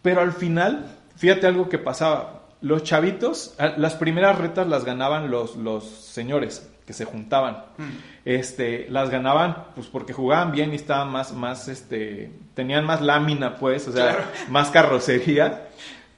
pero 0.00 0.20
al 0.22 0.32
final, 0.32 0.86
fíjate 1.16 1.46
algo 1.46 1.68
que 1.68 1.78
pasaba, 1.78 2.44
los 2.62 2.84
chavitos, 2.84 3.54
a- 3.58 3.76
las 3.76 3.94
primeras 3.94 4.38
retas 4.38 4.66
las 4.68 4.84
ganaban 4.84 5.30
los, 5.30 5.56
los 5.56 5.84
señores 5.84 6.68
que 6.86 6.92
se 6.92 7.04
juntaban. 7.04 7.64
Mm. 7.78 7.90
Este, 8.24 8.86
las 8.88 9.10
ganaban 9.10 9.66
pues 9.74 9.88
porque 9.88 10.12
jugaban 10.12 10.52
bien 10.52 10.72
y 10.72 10.76
estaban 10.76 11.10
más, 11.10 11.32
más, 11.32 11.66
este, 11.68 12.32
tenían 12.54 12.84
más 12.84 13.00
lámina 13.00 13.56
pues, 13.56 13.86
o 13.88 13.92
sea, 13.92 14.10
Claro. 14.14 14.24
más 14.48 14.70
carrocería. 14.70 15.68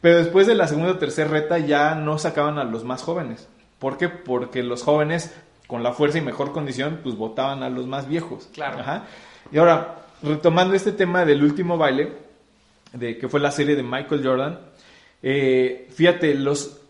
Pero 0.03 0.19
después 0.19 0.47
de 0.47 0.55
la 0.55 0.67
segunda 0.69 0.93
o 0.93 0.99
tercera 0.99 1.31
reta 1.31 1.59
ya 1.59 1.95
no 1.95 2.19
sacaban 2.19 2.59
a 2.59 2.65
los 2.65 2.85
más 2.85 3.03
jóvenes. 3.03 3.49
¿Por 3.79 3.97
qué? 3.99 4.09
Porque 4.11 4.63
los 4.63 4.83
jóvenes 4.83 5.35
con 5.67 5.83
la 5.83 5.93
fuerza 5.93 6.19
y 6.19 6.21
mejor 6.21 6.53
condición 6.53 7.01
pues 7.03 7.17
votaban 7.17 7.63
a 7.63 7.71
los 7.71 7.87
más 7.87 8.09
viejos. 8.09 8.49
Claro. 8.53 8.81
Ajá. 8.81 9.07
Y 9.51 9.59
ahora, 9.59 9.97
retomando 10.23 10.75
este 10.75 10.93
tema 10.93 11.25
del 11.25 11.43
último 11.43 11.77
baile, 11.77 12.13
de 12.93 13.19
que 13.19 13.29
fue 13.29 13.41
la 13.41 13.51
serie 13.51 13.77
de 13.77 13.83
Michael 13.83 14.25
Jordan, 14.25 14.61
eh, 15.23 15.89
fíjate, 15.91 16.35
los, 16.35 16.81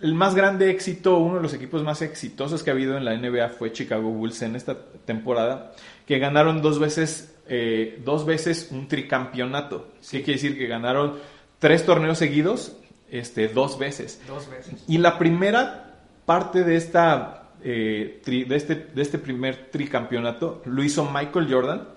el 0.00 0.14
más 0.14 0.34
grande 0.34 0.70
éxito, 0.70 1.18
uno 1.18 1.36
de 1.36 1.42
los 1.42 1.54
equipos 1.54 1.82
más 1.82 2.02
exitosos 2.02 2.62
que 2.62 2.70
ha 2.70 2.74
habido 2.74 2.96
en 2.96 3.04
la 3.04 3.16
NBA 3.16 3.48
fue 3.50 3.72
Chicago 3.72 4.10
Bulls 4.10 4.42
en 4.42 4.56
esta 4.56 4.76
temporada, 5.04 5.72
que 6.06 6.18
ganaron 6.18 6.62
dos 6.62 6.78
veces, 6.78 7.34
eh, 7.48 8.00
dos 8.04 8.26
veces 8.26 8.68
un 8.70 8.88
tricampeonato. 8.88 9.88
¿Qué 10.02 10.22
quiere 10.22 10.40
decir? 10.40 10.58
Que 10.58 10.66
ganaron 10.66 11.18
tres 11.58 11.84
torneos 11.84 12.18
seguidos, 12.18 12.76
este, 13.10 13.48
dos 13.48 13.78
veces. 13.78 14.20
Dos 14.26 14.50
veces. 14.50 14.84
Y 14.86 14.98
la 14.98 15.18
primera 15.18 15.96
parte 16.26 16.62
de 16.62 16.76
esta 16.76 17.47
eh, 17.64 18.20
tri- 18.24 18.46
de 18.46 18.56
este 18.56 18.74
de 18.74 19.02
este 19.02 19.18
primer 19.18 19.70
tricampeonato 19.70 20.62
lo 20.64 20.82
hizo 20.82 21.04
Michael 21.10 21.52
Jordan, 21.52 21.88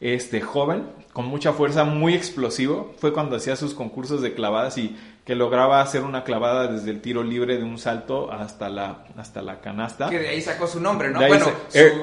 este 0.00 0.40
joven 0.40 0.84
con 1.12 1.26
mucha 1.26 1.52
fuerza, 1.52 1.84
muy 1.84 2.14
explosivo. 2.14 2.94
Fue 2.98 3.12
cuando 3.12 3.36
hacía 3.36 3.56
sus 3.56 3.74
concursos 3.74 4.22
de 4.22 4.34
clavadas 4.34 4.78
y 4.78 4.96
que 5.24 5.34
lograba 5.34 5.80
hacer 5.82 6.04
una 6.04 6.24
clavada 6.24 6.68
desde 6.68 6.90
el 6.90 7.00
tiro 7.00 7.22
libre 7.22 7.58
de 7.58 7.64
un 7.64 7.76
salto 7.78 8.30
hasta 8.32 8.68
la 8.68 9.04
hasta 9.16 9.42
la 9.42 9.60
canasta. 9.60 10.08
Que 10.08 10.18
de 10.20 10.28
ahí 10.28 10.40
sacó 10.40 10.66
su 10.66 10.80
nombre, 10.80 11.10
¿no? 11.10 11.18
Bueno, 11.18 11.46
se- 11.68 11.90
su 11.90 11.96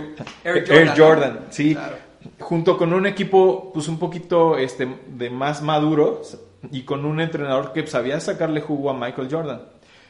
Air, 0.43 0.65
Air 0.71 0.93
Jordan, 0.97 1.33
¿no? 1.35 1.41
sí. 1.51 1.73
Claro. 1.75 1.95
junto 2.39 2.77
con 2.77 2.91
un 2.93 3.05
equipo 3.05 3.71
pues 3.73 3.87
un 3.87 3.99
poquito 3.99 4.57
este, 4.57 4.87
de 5.07 5.29
más 5.29 5.61
maduro 5.61 6.21
y 6.71 6.81
con 6.83 7.05
un 7.05 7.21
entrenador 7.21 7.71
que 7.71 7.85
sabía 7.87 8.19
sacarle 8.19 8.61
jugo 8.61 8.89
a 8.89 8.93
Michael 8.93 9.27
Jordan. 9.31 9.61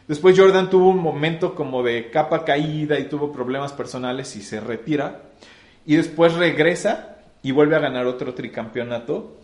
Después 0.07 0.37
Jordan 0.37 0.69
tuvo 0.69 0.89
un 0.89 0.99
momento 0.99 1.55
como 1.55 1.81
de 1.81 2.11
capa 2.11 2.45
caída 2.45 2.99
y 2.99 3.09
tuvo 3.09 3.31
problemas 3.31 3.73
personales 3.73 4.35
y 4.35 4.41
se 4.41 4.59
retira. 4.59 5.23
Y 5.85 5.95
después 5.95 6.33
regresa 6.33 7.17
y 7.41 7.51
vuelve 7.51 7.75
a 7.75 7.79
ganar 7.79 8.05
otro 8.05 8.33
tricampeonato, 8.33 9.37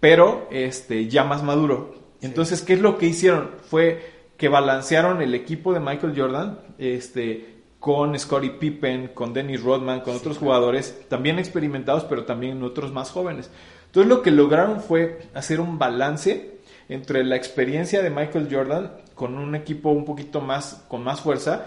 pero 0.00 0.48
este, 0.50 1.08
ya 1.08 1.24
más 1.24 1.42
maduro. 1.42 1.94
Entonces, 2.20 2.62
¿qué 2.62 2.74
es 2.74 2.80
lo 2.80 2.98
que 2.98 3.06
hicieron? 3.06 3.50
Fue 3.68 4.14
que 4.36 4.48
balancearon 4.48 5.22
el 5.22 5.34
equipo 5.34 5.72
de 5.72 5.80
Michael 5.80 6.14
Jordan 6.16 6.58
este, 6.78 7.56
con 7.78 8.18
Scottie 8.18 8.50
Pippen, 8.50 9.08
con 9.08 9.32
Dennis 9.32 9.62
Rodman, 9.62 10.00
con 10.00 10.16
otros 10.16 10.38
jugadores 10.38 11.06
también 11.08 11.38
experimentados, 11.38 12.04
pero 12.04 12.24
también 12.24 12.62
otros 12.62 12.92
más 12.92 13.10
jóvenes. 13.10 13.50
Entonces 13.86 14.08
lo 14.08 14.22
que 14.22 14.30
lograron 14.30 14.80
fue 14.80 15.20
hacer 15.34 15.60
un 15.60 15.78
balance 15.78 16.55
entre 16.88 17.24
la 17.24 17.36
experiencia 17.36 18.02
de 18.02 18.10
Michael 18.10 18.48
Jordan 18.50 18.92
con 19.14 19.36
un 19.38 19.54
equipo 19.54 19.90
un 19.90 20.04
poquito 20.04 20.40
más 20.40 20.84
con 20.88 21.02
más 21.02 21.20
fuerza 21.20 21.66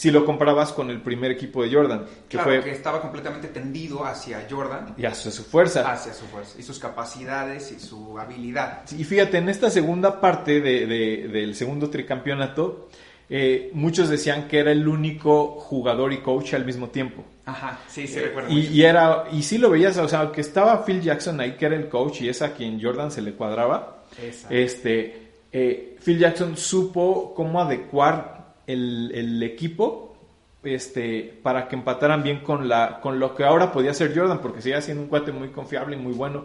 si 0.00 0.10
lo 0.10 0.24
comparabas 0.24 0.72
con 0.72 0.88
el 0.88 1.02
primer 1.02 1.30
equipo 1.30 1.62
de 1.62 1.70
Jordan, 1.70 2.06
que 2.26 2.38
fue 2.38 2.62
que 2.62 2.70
estaba 2.70 3.02
completamente 3.02 3.48
tendido 3.48 4.06
hacia 4.06 4.46
Jordan 4.48 4.94
y 4.96 5.04
hacia 5.04 5.30
su 5.30 5.44
fuerza, 5.44 5.92
hacia 5.92 6.14
su 6.14 6.24
fuerza 6.24 6.58
y 6.58 6.62
sus 6.62 6.78
capacidades 6.78 7.70
y 7.70 7.78
su 7.78 8.18
habilidad. 8.18 8.80
Y 8.96 9.04
fíjate 9.04 9.36
en 9.36 9.50
esta 9.50 9.68
segunda 9.68 10.18
parte 10.18 10.62
del 10.62 11.54
segundo 11.54 11.90
tricampeonato, 11.90 12.88
eh, 13.28 13.70
muchos 13.74 14.08
decían 14.08 14.48
que 14.48 14.60
era 14.60 14.72
el 14.72 14.88
único 14.88 15.60
jugador 15.60 16.14
y 16.14 16.22
coach 16.22 16.54
al 16.54 16.64
mismo 16.64 16.88
tiempo. 16.88 17.22
Ajá, 17.44 17.78
sí, 17.86 18.06
sí, 18.06 18.20
recuerdo. 18.20 18.50
Y, 18.50 18.68
y, 18.68 18.84
era, 18.84 19.24
y 19.30 19.42
sí 19.42 19.58
lo 19.58 19.68
veías, 19.68 19.98
o 19.98 20.08
sea, 20.08 20.32
que 20.32 20.40
estaba 20.40 20.82
Phil 20.86 21.02
Jackson 21.02 21.38
ahí, 21.40 21.58
que 21.58 21.66
era 21.66 21.76
el 21.76 21.90
coach 21.90 22.22
y 22.22 22.30
es 22.30 22.40
a 22.40 22.54
quien 22.54 22.82
Jordan 22.82 23.10
se 23.10 23.20
le 23.20 23.34
cuadraba. 23.34 23.99
Este, 24.48 25.30
eh, 25.52 25.96
Phil 26.04 26.18
Jackson 26.18 26.56
supo 26.56 27.32
cómo 27.34 27.60
adecuar 27.60 28.54
el, 28.66 29.10
el, 29.14 29.42
equipo 29.42 30.16
este, 30.62 31.38
para 31.42 31.68
que 31.68 31.76
empataran 31.76 32.22
bien 32.22 32.40
con, 32.40 32.68
la, 32.68 33.00
con 33.00 33.18
lo 33.18 33.34
que 33.34 33.44
ahora 33.44 33.72
podía 33.72 33.94
ser 33.94 34.16
Jordan, 34.16 34.40
porque 34.40 34.62
seguía 34.62 34.80
siendo 34.80 35.02
un 35.02 35.08
cuate 35.08 35.32
muy 35.32 35.48
confiable 35.48 35.96
y 35.96 35.98
muy 35.98 36.12
bueno, 36.12 36.44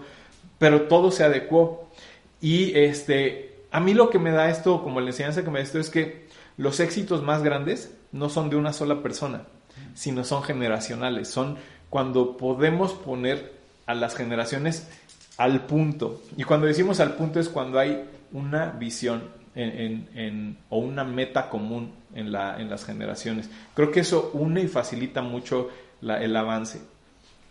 pero 0.58 0.84
todo 0.84 1.12
se 1.12 1.24
adecuó. 1.24 1.90
Y 2.42 2.78
este, 2.78 3.66
a 3.72 3.80
mí 3.80 3.94
lo 3.94 4.10
que 4.10 4.20
me 4.20 4.32
da 4.32 4.50
esto, 4.50 4.84
como 4.84 5.02
la 5.02 5.08
enseñanza 5.08 5.44
que 5.44 5.52
me 5.52 5.60
da 5.60 5.64
esto, 5.64 5.80
es 5.80 5.90
que 5.90 6.28
los 6.58 6.80
éxitos 6.80 7.24
más 7.24 7.44
grandes 7.44 7.94
no 8.12 8.30
son 8.30 8.50
de 8.50 8.56
una 8.56 8.72
sola 8.72 9.02
persona, 9.02 9.44
sino 9.94 10.24
son 10.24 10.44
generacionales. 10.44 11.28
Son 11.28 11.58
cuando 11.90 12.38
podemos 12.38 12.94
poner 12.94 13.54
a 13.86 13.94
las 13.94 14.16
generaciones 14.16 14.88
al 15.38 15.66
punto. 15.66 16.22
Y 16.38 16.44
cuando 16.44 16.68
decimos 16.68 17.00
al 17.00 17.16
punto 17.16 17.40
es 17.40 17.50
cuando 17.50 17.80
hay 17.80 18.04
una 18.32 18.72
visión 18.72 19.24
en, 19.56 20.58
o 20.70 20.80
una 20.80 21.04
meta 21.04 21.50
común 21.50 21.94
en, 22.14 22.32
la, 22.32 22.60
en 22.60 22.70
las 22.70 22.86
generaciones. 22.86 23.50
Creo 23.74 23.92
que 23.92 24.02
eso 24.02 24.32
une 24.34 24.62
y 24.62 24.68
facilita 24.68 25.22
mucho 25.22 25.70
el 26.02 26.36
avance. 26.36 26.82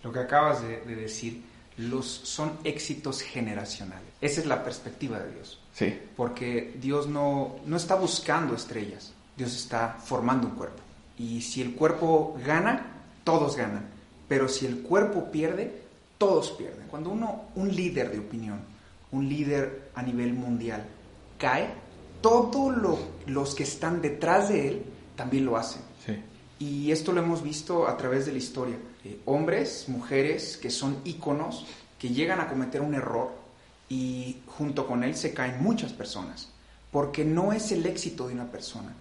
Lo 0.03 0.12
que 0.12 0.20
acabas 0.20 0.62
de, 0.62 0.83
de 0.83 0.97
decir, 0.97 1.42
los, 1.79 2.07
son 2.07 2.53
éxitos 2.64 3.23
generacionales. 3.23 4.07
Esa 4.20 4.40
es 4.42 4.47
la 4.47 4.62
perspectiva 4.62 5.18
de 5.18 5.33
Dios. 5.33 5.61
Sí. 5.73 5.99
Porque 6.16 6.75
Dios 6.81 7.09
no, 7.09 7.57
no 7.66 7.77
está 7.77 7.94
buscando 7.94 8.55
estrellas, 8.55 9.12
Dios 9.37 9.55
está 9.55 9.97
formando 10.05 10.49
un 10.49 10.55
cuerpo. 10.55 10.83
Y 11.18 11.40
si 11.40 11.62
el 11.62 11.75
cuerpo 11.75 12.38
gana, 12.44 12.87
todos 13.25 13.57
ganan. 13.57 13.87
Pero 14.29 14.49
si 14.49 14.66
el 14.66 14.83
cuerpo 14.83 15.31
pierde, 15.31 15.84
todos 16.18 16.50
pierden. 16.53 16.87
Cuando 16.88 17.11
uno, 17.11 17.44
un 17.55 17.74
líder 17.74 18.11
de 18.11 18.18
opinión, 18.18 18.61
un 19.12 19.29
líder 19.29 19.90
a 19.94 20.03
nivel 20.03 20.33
mundial, 20.33 20.85
cae, 21.38 21.68
todos 22.20 22.98
los 23.27 23.55
que 23.55 23.64
están 23.64 24.00
detrás 24.00 24.48
de 24.48 24.68
él 24.68 24.83
también 25.16 25.44
lo 25.44 25.57
hacen. 25.57 25.83
Sí. 26.05 26.16
Y 26.59 26.90
esto 26.92 27.12
lo 27.12 27.20
hemos 27.20 27.42
visto 27.42 27.88
a 27.88 27.96
través 27.96 28.27
de 28.27 28.33
la 28.33 28.38
historia. 28.38 28.77
Eh, 29.05 29.20
hombres, 29.27 29.85
mujeres 29.88 30.57
que 30.57 30.70
son 30.70 30.98
íconos, 31.05 31.66
que 31.98 32.09
llegan 32.09 32.40
a 32.40 32.48
cometer 32.48 32.81
un 32.81 32.94
error 32.94 33.33
y 33.88 34.38
junto 34.46 34.87
con 34.87 35.05
él 35.05 35.14
se 35.14 35.35
caen 35.35 35.62
muchas 35.62 35.92
personas, 35.92 36.48
porque 36.90 37.24
no 37.24 37.53
es 37.53 37.70
el 37.72 37.85
éxito 37.87 38.29
de 38.29 38.35
una 38.35 38.50
persona, 38.50 38.94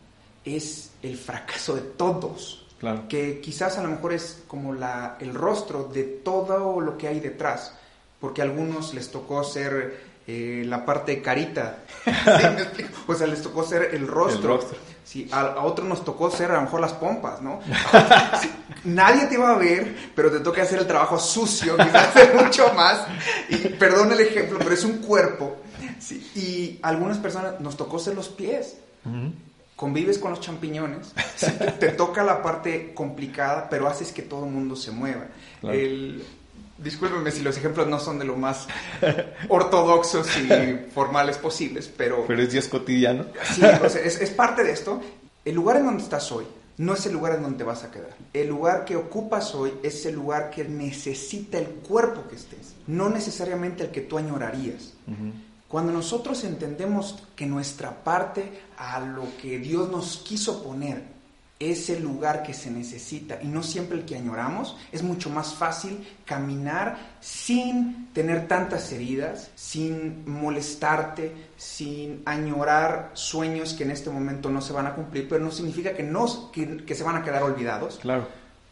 es 0.43 0.91
el 1.01 1.17
fracaso 1.17 1.75
de 1.75 1.81
todos, 1.81 2.62
claro. 2.83 3.07
que 3.07 3.39
quizás 3.39 3.77
a 3.77 3.83
lo 3.83 3.89
mejor 3.89 4.13
es 4.13 4.43
como 4.47 4.73
la, 4.73 5.17
el 5.19 5.33
rostro 5.33 5.85
de 5.85 6.03
todo 6.03 6.79
lo 6.81 6.97
que 6.97 7.07
hay 7.07 7.19
detrás, 7.19 7.73
porque 8.19 8.41
a 8.41 8.45
algunos 8.45 8.93
les 8.93 9.09
tocó 9.09 9.43
ser 9.43 10.13
eh, 10.27 10.63
la 10.65 10.85
parte 10.85 11.21
carita, 11.21 11.79
o 13.07 13.15
sea, 13.15 13.27
les 13.27 13.41
tocó 13.41 13.63
ser 13.63 13.89
el 13.93 14.07
rostro. 14.07 14.59
Sí, 15.03 15.27
a, 15.31 15.63
otros 15.63 15.87
nos 15.87 16.05
tocó 16.05 16.31
ser 16.31 16.51
a 16.51 16.55
lo 16.55 16.61
mejor 16.61 16.79
las 16.79 16.93
pompas, 16.93 17.41
¿no? 17.41 17.59
nadie 18.85 19.25
te 19.25 19.37
va 19.37 19.51
a 19.51 19.57
ver, 19.57 20.11
pero 20.15 20.31
te 20.31 20.39
toca 20.39 20.63
hacer 20.63 20.79
el 20.79 20.87
trabajo 20.87 21.19
sucio, 21.19 21.75
quizás 21.75 22.13
mucho 22.41 22.73
más. 22.73 23.05
Y 23.49 23.57
perdón 23.69 24.11
el 24.13 24.21
ejemplo, 24.21 24.59
pero 24.59 24.73
es 24.73 24.83
un 24.83 24.99
cuerpo. 24.99 25.57
Sí, 25.99 26.31
y 26.35 26.79
algunas 26.81 27.17
personas 27.17 27.59
nos 27.59 27.75
tocó 27.75 27.99
ser 27.99 28.15
los 28.15 28.29
pies. 28.29 28.77
Convives 29.83 30.17
con 30.17 30.31
los 30.31 30.39
champiñones, 30.39 31.13
te, 31.79 31.89
toca 31.89 32.23
la 32.23 32.41
parte 32.41 32.93
complicada, 32.93 33.67
pero 33.69 33.85
haces 33.85 34.13
que 34.13 34.21
todo 34.21 34.45
el 34.45 34.51
mundo 34.51 34.77
se 34.77 34.91
mueva. 34.91 35.25
El, 35.61 36.23
discúlpenme 36.77 37.29
si 37.31 37.41
los 37.41 37.57
ejemplos 37.57 37.87
no 37.87 37.99
son 37.99 38.17
de 38.17 38.23
lo 38.23 38.37
más 38.37 38.65
ortodoxos 39.49 40.25
y 40.37 40.87
formales 40.95 41.37
posibles, 41.37 41.91
pero... 41.97 42.23
Pero 42.25 42.41
es 42.41 42.53
días 42.53 42.69
cotidiano. 42.69 43.25
Sí, 43.43 43.61
es, 43.83 44.21
es, 44.21 44.29
parte 44.29 44.63
de 44.63 44.71
esto. 44.71 45.01
El 45.43 45.55
lugar 45.55 45.75
en 45.75 45.87
donde 45.87 46.01
estás 46.01 46.31
hoy 46.31 46.45
no 46.77 46.93
es 46.93 47.05
el 47.05 47.11
lugar 47.11 47.35
en 47.35 47.41
donde 47.41 47.57
te 47.57 47.65
vas 47.65 47.83
a 47.83 47.91
quedar. 47.91 48.15
El 48.31 48.47
lugar 48.47 48.85
que 48.85 48.95
ocupas 48.95 49.53
hoy 49.53 49.73
es 49.83 50.05
el 50.05 50.15
lugar 50.15 50.49
que 50.49 50.63
necesita 50.63 51.57
el 51.57 51.67
cuerpo 51.67 52.25
que 52.29 52.37
estés, 52.37 52.73
no 52.87 53.09
necesariamente 53.09 53.83
el 53.83 53.89
que 53.91 53.99
tú 53.99 54.17
añorarías. 54.17 54.93
Cuando 55.73 55.91
nosotros 55.91 56.43
entendemos 56.43 57.15
que 57.35 57.47
nuestra 57.47 58.03
parte 58.03 58.61
a 58.77 58.99
lo 58.99 59.25
que 59.41 59.57
Dios 59.57 59.89
nos 59.89 60.17
quiso 60.17 60.61
poner 60.61 61.01
es 61.57 61.89
el 61.89 62.03
lugar 62.03 62.43
que 62.43 62.53
se 62.53 62.69
necesita 62.69 63.39
y 63.41 63.47
no 63.47 63.63
siempre 63.63 63.97
el 63.97 64.05
que 64.05 64.15
añoramos, 64.15 64.77
es 64.91 65.01
mucho 65.01 65.31
más 65.31 65.55
fácil 65.55 66.07
caminar 66.25 67.15
sin 67.21 68.09
tener 68.13 68.47
tantas 68.47 68.91
heridas, 68.91 69.49
sin 69.55 70.29
molestarte, 70.29 71.33
sin 71.57 72.21
añorar 72.25 73.09
sueños 73.15 73.73
que 73.73 73.81
en 73.81 73.89
este 73.89 74.11
momento 74.11 74.51
no 74.51 74.61
se 74.61 74.73
van 74.73 74.85
a 74.85 74.93
cumplir, 74.93 75.27
pero 75.27 75.43
no 75.43 75.49
significa 75.49 75.95
que, 75.95 76.03
no, 76.03 76.51
que, 76.51 76.93
se 76.93 77.03
van 77.03 77.15
a 77.15 77.23
quedar 77.23 77.41
olvidados. 77.41 77.97
Claro. 77.97 78.27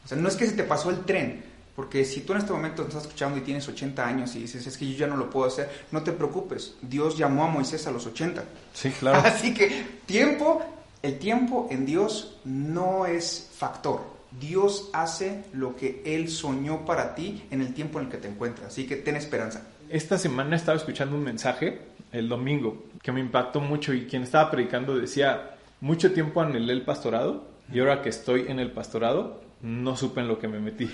O 0.06 0.08
sea, 0.08 0.20
no 0.20 0.28
es 0.28 0.36
que 0.36 0.46
se 0.46 0.54
te 0.54 0.66
pasó 0.66 0.92
el 0.92 1.00
tren, 1.00 1.51
porque 1.76 2.04
si 2.06 2.22
tú 2.22 2.34
en 2.34 2.40
este 2.40 2.52
momento 2.52 2.84
estás 2.84 3.04
escuchando 3.04 3.38
y 3.38 3.42
tienes 3.42 3.68
80 3.68 4.06
años 4.06 4.36
y 4.36 4.40
dices, 4.40 4.66
es 4.68 4.78
que 4.78 4.92
yo 4.92 4.98
ya 4.98 5.08
no 5.08 5.16
lo 5.16 5.30
puedo 5.30 5.48
hacer, 5.48 5.70
no 5.92 6.04
te 6.04 6.12
preocupes. 6.12 6.76
Dios 6.82 7.18
llamó 7.18 7.46
a 7.46 7.48
Moisés 7.48 7.88
a 7.88 7.92
los 7.92 8.06
80. 8.06 8.44
Sí, 8.74 8.92
claro. 8.92 9.20
Así 9.26 9.54
que 9.54 9.86
tiempo 10.06 10.62
el 11.02 11.18
tiempo 11.18 11.68
en 11.72 11.86
Dios 11.86 12.38
no 12.46 13.06
es 13.06 13.50
factor. 13.56 14.02
Dios 14.40 14.90
hace 14.94 15.44
lo 15.52 15.76
que 15.76 16.02
Él 16.06 16.30
soñó 16.30 16.86
para 16.86 17.16
ti 17.16 17.44
en 17.50 17.62
el 17.62 17.74
tiempo 17.74 18.00
en 18.00 18.06
el 18.06 18.12
que 18.12 18.18
te 18.18 18.28
encuentras. 18.28 18.68
Así 18.68 18.86
que 18.86 18.98
ten 18.98 19.16
esperanza. 19.16 19.68
Esta 19.90 20.18
semana 20.18 20.56
estaba 20.56 20.78
escuchando 20.78 21.16
un 21.16 21.24
mensaje, 21.24 21.82
el 22.12 22.30
domingo, 22.30 22.86
que 23.02 23.12
me 23.12 23.20
impactó 23.20 23.60
mucho 23.60 23.94
y 23.94 24.06
quien 24.06 24.24
estaba 24.24 24.52
predicando 24.52 24.98
decía, 24.98 25.56
mucho 25.82 26.14
tiempo 26.14 26.42
anhelé 26.42 26.74
el 26.74 26.84
pastorado 26.84 27.46
y 27.74 27.80
ahora 27.80 28.02
que 28.02 28.10
estoy 28.10 28.46
en 28.48 28.60
el 28.60 28.72
pastorado, 28.72 29.42
no 29.62 29.96
supe 29.96 30.22
en 30.22 30.28
lo 30.28 30.40
que 30.40 30.48
me 30.48 30.60
metí. 30.60 30.92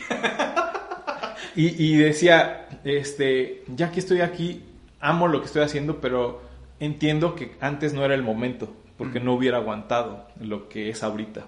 y, 1.56 1.84
y 1.84 1.97
decía, 1.97 2.67
este, 2.84 3.63
ya 3.67 3.91
que 3.91 3.99
estoy 3.99 4.21
aquí, 4.21 4.63
amo 4.99 5.27
lo 5.27 5.39
que 5.39 5.47
estoy 5.47 5.63
haciendo, 5.63 5.99
pero 6.01 6.41
entiendo 6.80 7.36
que 7.36 7.56
antes 7.60 7.93
no 7.93 8.06
era 8.06 8.15
el 8.15 8.23
momento 8.23 8.73
porque 8.97 9.19
no 9.19 9.34
hubiera 9.34 9.58
aguantado 9.58 10.27
lo 10.39 10.67
que 10.67 10.89
es 10.89 11.03
ahorita. 11.03 11.45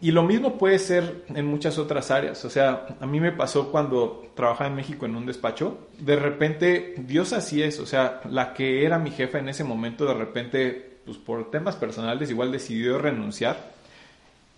Y 0.00 0.10
lo 0.12 0.22
mismo 0.22 0.56
puede 0.56 0.78
ser 0.78 1.24
en 1.34 1.46
muchas 1.46 1.76
otras 1.78 2.10
áreas. 2.10 2.44
O 2.44 2.50
sea, 2.50 2.86
a 2.98 3.06
mí 3.06 3.20
me 3.20 3.32
pasó 3.32 3.70
cuando 3.70 4.30
trabajaba 4.34 4.70
en 4.70 4.76
México 4.76 5.04
en 5.04 5.14
un 5.14 5.26
despacho. 5.26 5.88
De 5.98 6.16
repente, 6.16 6.94
Dios 6.98 7.32
así 7.34 7.62
es. 7.62 7.78
O 7.78 7.86
sea, 7.86 8.20
la 8.30 8.54
que 8.54 8.86
era 8.86 8.98
mi 8.98 9.10
jefa 9.10 9.38
en 9.38 9.50
ese 9.50 9.64
momento, 9.64 10.06
de 10.06 10.14
repente, 10.14 11.00
pues 11.04 11.18
por 11.18 11.50
temas 11.50 11.76
personales, 11.76 12.30
igual 12.30 12.52
decidió 12.52 12.98
renunciar. 12.98 13.72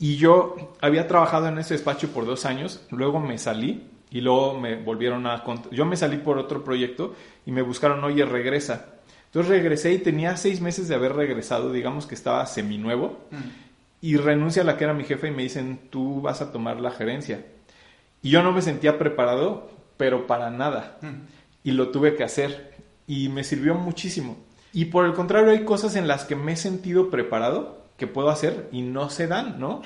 Y 0.01 0.17
yo 0.17 0.57
había 0.81 1.07
trabajado 1.07 1.47
en 1.49 1.59
ese 1.59 1.75
despacho 1.75 2.09
por 2.09 2.25
dos 2.25 2.47
años. 2.47 2.85
Luego 2.91 3.21
me 3.21 3.37
salí 3.37 3.87
y 4.11 4.23
luego 4.23 4.59
me 4.59 4.77
volvieron 4.77 5.27
a... 5.27 5.45
Yo 5.71 5.85
me 5.85 5.97
salí 5.97 6.17
por 6.17 6.39
otro 6.39 6.65
proyecto 6.65 7.15
y 7.45 7.53
me 7.53 7.61
buscaron, 7.61 8.03
oye, 8.03 8.25
regresa. 8.25 8.95
Entonces 9.27 9.51
regresé 9.51 9.93
y 9.93 9.99
tenía 9.99 10.37
seis 10.39 10.63
meses 10.63 10.89
de 10.89 10.95
haber 10.95 11.15
regresado, 11.15 11.71
digamos 11.71 12.07
que 12.07 12.15
estaba 12.15 12.45
seminuevo, 12.47 13.21
mm. 13.31 13.37
y 14.01 14.17
renuncia 14.17 14.63
a 14.63 14.65
la 14.65 14.77
que 14.77 14.85
era 14.85 14.95
mi 14.95 15.05
jefe 15.05 15.29
y 15.29 15.33
me 15.33 15.43
dicen, 15.43 15.79
tú 15.91 16.23
vas 16.23 16.41
a 16.41 16.51
tomar 16.51 16.81
la 16.81 16.91
gerencia. 16.91 17.45
Y 18.23 18.31
yo 18.31 18.43
no 18.43 18.53
me 18.53 18.63
sentía 18.63 18.99
preparado 18.99 19.71
pero 19.99 20.27
para 20.27 20.51
nada. 20.51 20.97
Mm. 21.03 21.27
Y 21.63 21.73
lo 21.73 21.91
tuve 21.91 22.17
que 22.17 22.25
hacer 22.25 22.75
y 23.07 23.29
me 23.29 23.45
sirvió 23.45 23.75
muchísimo. 23.75 24.39
Y 24.73 24.87
por 24.87 25.05
el 25.05 25.13
contrario, 25.13 25.51
hay 25.51 25.67
cosas 25.67 25.95
en 25.95 26.09
las 26.09 26.25
que 26.25 26.37
me 26.37 26.53
he 26.53 26.57
sentido 26.57 27.11
preparado 27.11 27.80
que 28.01 28.07
puedo 28.07 28.31
hacer 28.31 28.71
y 28.73 28.81
no 28.81 29.11
se 29.11 29.27
dan, 29.27 29.61
¿no? 29.61 29.83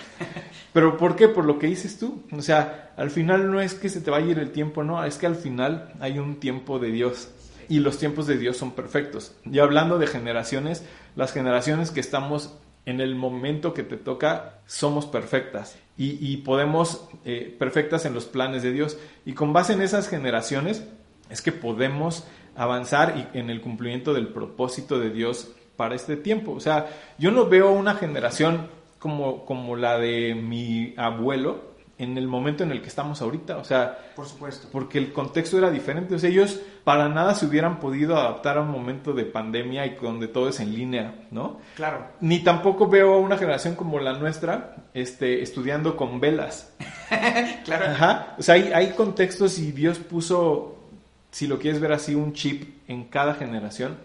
Pero 0.72 0.96
¿por 0.96 1.16
qué? 1.16 1.26
Por 1.26 1.44
lo 1.44 1.58
que 1.58 1.66
dices 1.66 1.98
tú. 1.98 2.22
O 2.30 2.42
sea, 2.42 2.92
al 2.96 3.10
final 3.10 3.50
no 3.50 3.60
es 3.60 3.74
que 3.74 3.88
se 3.88 4.00
te 4.00 4.12
vaya 4.12 4.26
a 4.26 4.30
ir 4.30 4.38
el 4.38 4.52
tiempo, 4.52 4.84
no, 4.84 5.04
es 5.04 5.18
que 5.18 5.26
al 5.26 5.34
final 5.34 5.92
hay 5.98 6.20
un 6.20 6.36
tiempo 6.36 6.78
de 6.78 6.92
Dios 6.92 7.28
y 7.68 7.80
los 7.80 7.98
tiempos 7.98 8.28
de 8.28 8.38
Dios 8.38 8.56
son 8.56 8.70
perfectos. 8.70 9.34
Y 9.44 9.58
hablando 9.58 9.98
de 9.98 10.06
generaciones, 10.06 10.84
las 11.16 11.32
generaciones 11.32 11.90
que 11.90 11.98
estamos 11.98 12.56
en 12.86 13.00
el 13.00 13.16
momento 13.16 13.74
que 13.74 13.82
te 13.82 13.96
toca 13.96 14.60
somos 14.66 15.06
perfectas 15.06 15.76
y, 15.96 16.36
podemos, 16.38 17.08
eh, 17.24 17.54
perfectas 17.58 18.04
en 18.04 18.14
los 18.14 18.26
planes 18.26 18.62
de 18.62 18.70
Dios. 18.70 18.96
Y 19.26 19.32
con 19.32 19.52
base 19.52 19.72
en 19.72 19.82
esas 19.82 20.08
generaciones 20.08 20.84
es 21.30 21.42
que 21.42 21.50
podemos 21.50 22.28
avanzar 22.54 23.28
y 23.34 23.36
en 23.36 23.50
el 23.50 23.60
cumplimiento 23.60 24.14
del 24.14 24.28
propósito 24.28 25.00
de 25.00 25.10
Dios 25.10 25.50
para 25.76 25.94
este 25.94 26.16
tiempo. 26.16 26.52
O 26.52 26.60
sea, 26.60 26.86
yo 27.18 27.30
no 27.30 27.46
veo 27.46 27.72
una 27.72 27.94
generación 27.94 28.68
como, 28.98 29.44
como 29.44 29.76
la 29.76 29.98
de 29.98 30.34
mi 30.34 30.94
abuelo 30.96 31.74
en 31.98 32.18
el 32.18 32.26
momento 32.26 32.64
en 32.64 32.72
el 32.72 32.80
que 32.82 32.88
estamos 32.88 33.22
ahorita. 33.22 33.58
O 33.58 33.64
sea, 33.64 33.98
Por 34.16 34.26
supuesto. 34.26 34.68
porque 34.72 34.98
el 34.98 35.12
contexto 35.12 35.58
era 35.58 35.70
diferente. 35.70 36.14
O 36.14 36.18
sea, 36.18 36.30
ellos 36.30 36.60
para 36.82 37.08
nada 37.08 37.34
se 37.34 37.46
hubieran 37.46 37.78
podido 37.80 38.16
adaptar 38.16 38.58
a 38.58 38.62
un 38.62 38.70
momento 38.70 39.12
de 39.12 39.24
pandemia 39.24 39.86
y 39.86 39.94
donde 39.96 40.28
todo 40.28 40.48
es 40.48 40.60
en 40.60 40.74
línea, 40.74 41.14
¿no? 41.30 41.60
Claro. 41.76 42.06
Ni 42.20 42.40
tampoco 42.40 42.88
veo 42.88 43.14
a 43.14 43.18
una 43.18 43.38
generación 43.38 43.74
como 43.74 44.00
la 44.00 44.14
nuestra 44.14 44.74
este, 44.92 45.42
estudiando 45.42 45.96
con 45.96 46.20
velas. 46.20 46.72
Claro. 47.64 47.86
Ajá. 47.86 48.34
O 48.38 48.42
sea, 48.42 48.56
hay, 48.56 48.72
hay 48.72 48.90
contextos 48.90 49.58
y 49.58 49.70
Dios 49.72 49.98
puso, 49.98 50.76
si 51.30 51.46
lo 51.46 51.58
quieres 51.58 51.80
ver 51.80 51.92
así, 51.92 52.14
un 52.14 52.32
chip 52.32 52.80
en 52.88 53.04
cada 53.04 53.34
generación 53.34 53.96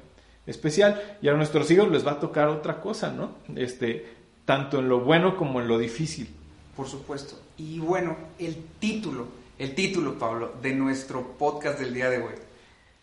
especial. 0.49 1.17
Y 1.21 1.29
a 1.29 1.33
nuestros 1.33 1.69
hijos 1.71 1.89
les 1.89 2.05
va 2.05 2.13
a 2.13 2.19
tocar 2.19 2.47
otra 2.47 2.81
cosa, 2.81 3.11
¿no? 3.11 3.31
Este, 3.55 4.05
tanto 4.45 4.79
en 4.79 4.89
lo 4.89 5.01
bueno 5.01 5.37
como 5.37 5.61
en 5.61 5.67
lo 5.67 5.77
difícil. 5.77 6.29
Por 6.75 6.87
supuesto. 6.87 7.35
Y 7.57 7.79
bueno, 7.79 8.15
el 8.39 8.55
título, 8.79 9.27
el 9.57 9.75
título, 9.75 10.17
Pablo, 10.17 10.53
de 10.61 10.73
nuestro 10.73 11.33
podcast 11.37 11.79
del 11.79 11.93
día 11.93 12.09
de 12.09 12.17
hoy. 12.17 12.33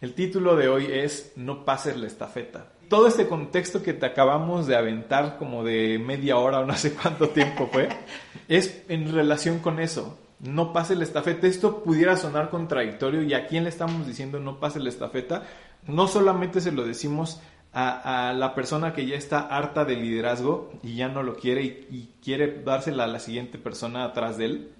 El 0.01 0.15
título 0.15 0.57
de 0.57 0.69
hoy 0.69 0.89
es 0.91 1.33
No 1.37 1.65
pases 1.65 1.97
la 1.97 2.07
estafeta. 2.07 2.73
Todo 2.89 3.07
este 3.07 3.27
contexto 3.27 3.83
que 3.83 3.93
te 3.93 4.07
acabamos 4.07 4.67
de 4.67 4.77
aventar 4.77 5.39
como 5.39 5.65
de 5.65 5.99
media 5.99 6.37
hora 6.37 6.61
o 6.61 6.67
no 6.67 6.77
sé 6.77 6.93
cuánto 6.93 7.31
tiempo 7.31 7.69
fue, 7.73 7.89
es 8.49 8.83
en 8.89 9.13
relación 9.13 9.59
con 9.59 9.81
eso. 9.81 10.19
No 10.39 10.73
pases 10.73 10.99
la 10.99 11.05
estafeta. 11.05 11.47
Esto 11.47 11.83
pudiera 11.83 12.17
sonar 12.17 12.51
contradictorio 12.51 13.23
y 13.23 13.33
a 13.33 13.47
quién 13.47 13.65
le 13.65 13.71
estamos 13.71 14.07
diciendo 14.07 14.39
no 14.39 14.61
pases 14.61 14.83
la 14.83 14.91
estafeta. 14.91 15.45
No 15.87 16.09
solamente 16.09 16.61
se 16.61 16.72
lo 16.72 16.85
decimos 16.85 17.40
a, 17.72 18.33
la 18.35 18.55
persona 18.55 18.94
que 18.94 19.07
ya 19.07 19.16
está 19.16 19.40
harta 19.40 19.85
de 19.85 19.96
liderazgo 19.96 20.72
y 20.83 20.96
ya 20.96 21.09
no 21.09 21.22
lo 21.22 21.37
quiere 21.37 21.62
y, 21.62 21.87
y 21.90 22.11
quiere 22.22 22.62
dársela 22.62 23.05
a 23.05 23.09
la 23.09 23.18
siguiente 23.18 23.59
persona 23.59 24.05
atrás 24.05 24.38
de 24.38 24.46
él. 24.46 24.70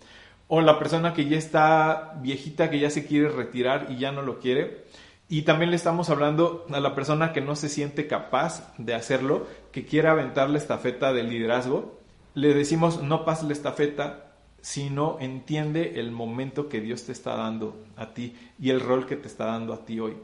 O 0.49 0.61
la 0.61 0.79
persona 0.79 1.13
que 1.13 1.27
ya 1.27 1.37
está 1.37 2.15
viejita, 2.23 2.71
que 2.71 2.79
ya 2.79 2.89
se 2.89 3.07
quiere 3.07 3.29
retirar 3.29 3.89
y 3.91 3.99
ya 3.99 4.13
no 4.13 4.23
lo 4.23 4.39
quiere. 4.39 4.85
Y 5.29 5.43
también 5.43 5.71
le 5.71 5.77
estamos 5.77 6.09
hablando 6.09 6.67
a 6.71 6.79
la 6.79 6.95
persona 6.95 7.33
que 7.33 7.41
no 7.41 7.57
se 7.57 7.69
siente 7.69 8.07
capaz 8.07 8.73
de 8.79 8.95
hacerlo, 8.95 9.47
que 9.73 9.85
quiere 9.85 10.09
aventar 10.09 10.49
la 10.49 10.59
estafeta 10.59 11.13
del 11.13 11.31
liderazgo. 11.31 11.99
Le 12.35 12.55
decimos, 12.55 13.03
no 13.03 13.25
pases 13.25 13.49
la 13.49 13.53
estafeta, 13.53 14.27
sino 14.61 15.19
entiende 15.21 16.01
el 16.01 16.13
momento 16.13 16.69
que 16.69 16.81
Dios 16.81 17.05
te 17.05 17.13
está 17.13 17.35
dando 17.37 17.77
a 17.97 18.15
ti 18.15 18.37
y 18.59 18.71
el 18.71 18.81
rol 18.81 19.07
que 19.07 19.17
te 19.17 19.27
está 19.27 19.47
dando 19.47 19.75
a 19.75 19.85
ti 19.85 19.99
hoy. 19.99 20.17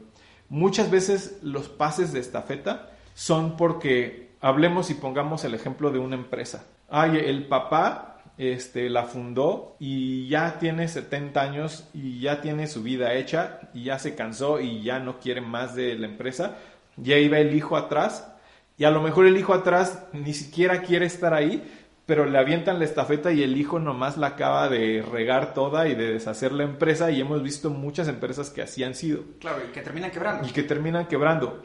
Muchas 0.53 0.91
veces 0.91 1.39
los 1.41 1.67
pases 1.67 2.13
de 2.13 2.19
estafeta 2.19 2.91
son 3.15 3.57
porque 3.57 4.35
hablemos 4.39 4.91
y 4.91 4.93
pongamos 4.93 5.43
el 5.45 5.55
ejemplo 5.55 5.89
de 5.89 5.97
una 5.97 6.15
empresa. 6.15 6.63
Ay, 6.91 7.17
el 7.25 7.47
papá 7.47 8.19
este, 8.37 8.87
la 8.91 9.05
fundó 9.05 9.75
y 9.79 10.27
ya 10.27 10.59
tiene 10.59 10.87
70 10.87 11.41
años 11.41 11.89
y 11.91 12.19
ya 12.19 12.39
tiene 12.41 12.67
su 12.67 12.83
vida 12.83 13.15
hecha 13.15 13.61
y 13.73 13.85
ya 13.85 13.97
se 13.97 14.13
cansó 14.13 14.59
y 14.59 14.83
ya 14.83 14.99
no 14.99 15.19
quiere 15.19 15.41
más 15.41 15.73
de 15.73 15.95
la 15.95 16.05
empresa. 16.05 16.55
Y 17.03 17.13
ahí 17.13 17.27
va 17.29 17.39
el 17.39 17.55
hijo 17.55 17.75
atrás 17.75 18.31
y 18.77 18.83
a 18.83 18.91
lo 18.91 19.01
mejor 19.01 19.25
el 19.25 19.37
hijo 19.37 19.55
atrás 19.55 20.03
ni 20.13 20.35
siquiera 20.35 20.83
quiere 20.83 21.07
estar 21.07 21.33
ahí, 21.33 21.67
pero 22.05 22.25
le 22.25 22.37
avientan 22.37 22.79
la 22.79 22.85
estafeta 22.85 23.31
y 23.31 23.43
el 23.43 23.55
hijo 23.57 23.79
nomás 23.79 24.17
la 24.17 24.27
acaba 24.27 24.67
de 24.69 25.01
regar 25.09 25.53
toda 25.53 25.87
y 25.87 25.95
de 25.95 26.13
deshacer 26.13 26.51
la 26.51 26.63
empresa 26.63 27.11
y 27.11 27.21
hemos 27.21 27.41
visto 27.41 27.69
muchas 27.69 28.07
empresas 28.07 28.49
que 28.49 28.61
así 28.61 28.83
han 28.83 28.93
sido 28.95 29.23
Claro, 29.39 29.59
y 29.67 29.71
que 29.71 29.81
termina 29.81 30.11
quebrando. 30.11 30.47
y 30.47 30.51
que 30.51 30.63
terminan 30.63 31.07
quebrando. 31.07 31.61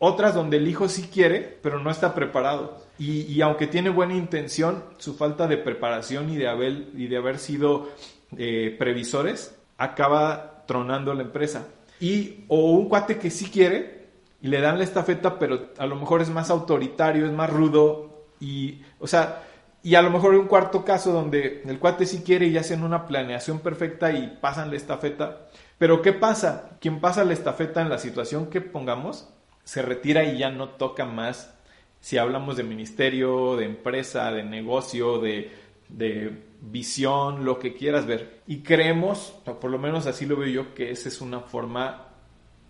Otras 0.00 0.34
donde 0.34 0.58
el 0.58 0.68
hijo 0.68 0.88
sí 0.88 1.08
quiere, 1.12 1.58
pero 1.62 1.80
no 1.80 1.90
está 1.90 2.14
preparado. 2.14 2.78
Y, 2.98 3.22
y 3.22 3.40
aunque 3.42 3.66
tiene 3.66 3.90
buena 3.90 4.14
intención, 4.14 4.84
su 4.98 5.14
falta 5.14 5.46
de 5.48 5.56
preparación 5.56 6.30
y 6.30 6.36
de 6.36 6.48
haber, 6.48 6.88
y 6.94 7.08
de 7.08 7.16
haber 7.16 7.38
sido 7.38 7.88
eh, 8.36 8.76
previsores 8.78 9.56
acaba 9.76 10.64
tronando 10.66 11.14
la 11.14 11.22
empresa. 11.22 11.66
Y 12.00 12.44
o 12.48 12.72
un 12.72 12.88
cuate 12.88 13.18
que 13.18 13.30
sí 13.30 13.46
quiere 13.50 14.06
y 14.40 14.48
le 14.48 14.60
dan 14.60 14.78
la 14.78 14.84
estafeta, 14.84 15.38
pero 15.38 15.70
a 15.78 15.86
lo 15.86 15.96
mejor 15.96 16.20
es 16.22 16.30
más 16.30 16.50
autoritario, 16.50 17.26
es 17.26 17.32
más 17.32 17.50
rudo 17.50 18.26
y, 18.38 18.82
o 19.00 19.06
sea, 19.08 19.42
y 19.82 19.94
a 19.94 20.02
lo 20.02 20.10
mejor 20.10 20.32
hay 20.32 20.38
un 20.38 20.48
cuarto 20.48 20.84
caso 20.84 21.12
donde 21.12 21.62
el 21.64 21.78
cuate 21.78 22.06
sí 22.06 22.22
quiere 22.24 22.46
y 22.46 22.56
hacen 22.58 22.82
una 22.82 23.06
planeación 23.06 23.60
perfecta 23.60 24.12
y 24.12 24.38
pasan 24.40 24.70
la 24.70 24.76
estafeta. 24.76 25.46
Pero 25.78 26.02
¿qué 26.02 26.12
pasa? 26.12 26.76
Quien 26.80 27.00
pasa 27.00 27.24
la 27.24 27.32
estafeta 27.32 27.80
en 27.80 27.88
la 27.88 27.98
situación 27.98 28.50
que 28.50 28.60
pongamos, 28.60 29.28
se 29.64 29.82
retira 29.82 30.24
y 30.24 30.38
ya 30.38 30.50
no 30.50 30.70
toca 30.70 31.04
más. 31.04 31.54
Si 32.00 32.18
hablamos 32.18 32.56
de 32.56 32.64
ministerio, 32.64 33.56
de 33.56 33.66
empresa, 33.66 34.32
de 34.32 34.42
negocio, 34.42 35.20
de, 35.20 35.50
de 35.88 36.42
visión, 36.60 37.44
lo 37.44 37.58
que 37.58 37.74
quieras 37.74 38.06
ver. 38.06 38.40
Y 38.46 38.62
creemos, 38.62 39.34
o 39.46 39.60
por 39.60 39.70
lo 39.70 39.78
menos 39.78 40.06
así 40.06 40.26
lo 40.26 40.36
veo 40.36 40.48
yo, 40.48 40.74
que 40.74 40.90
esa 40.90 41.08
es 41.08 41.20
una 41.20 41.40
forma 41.40 42.08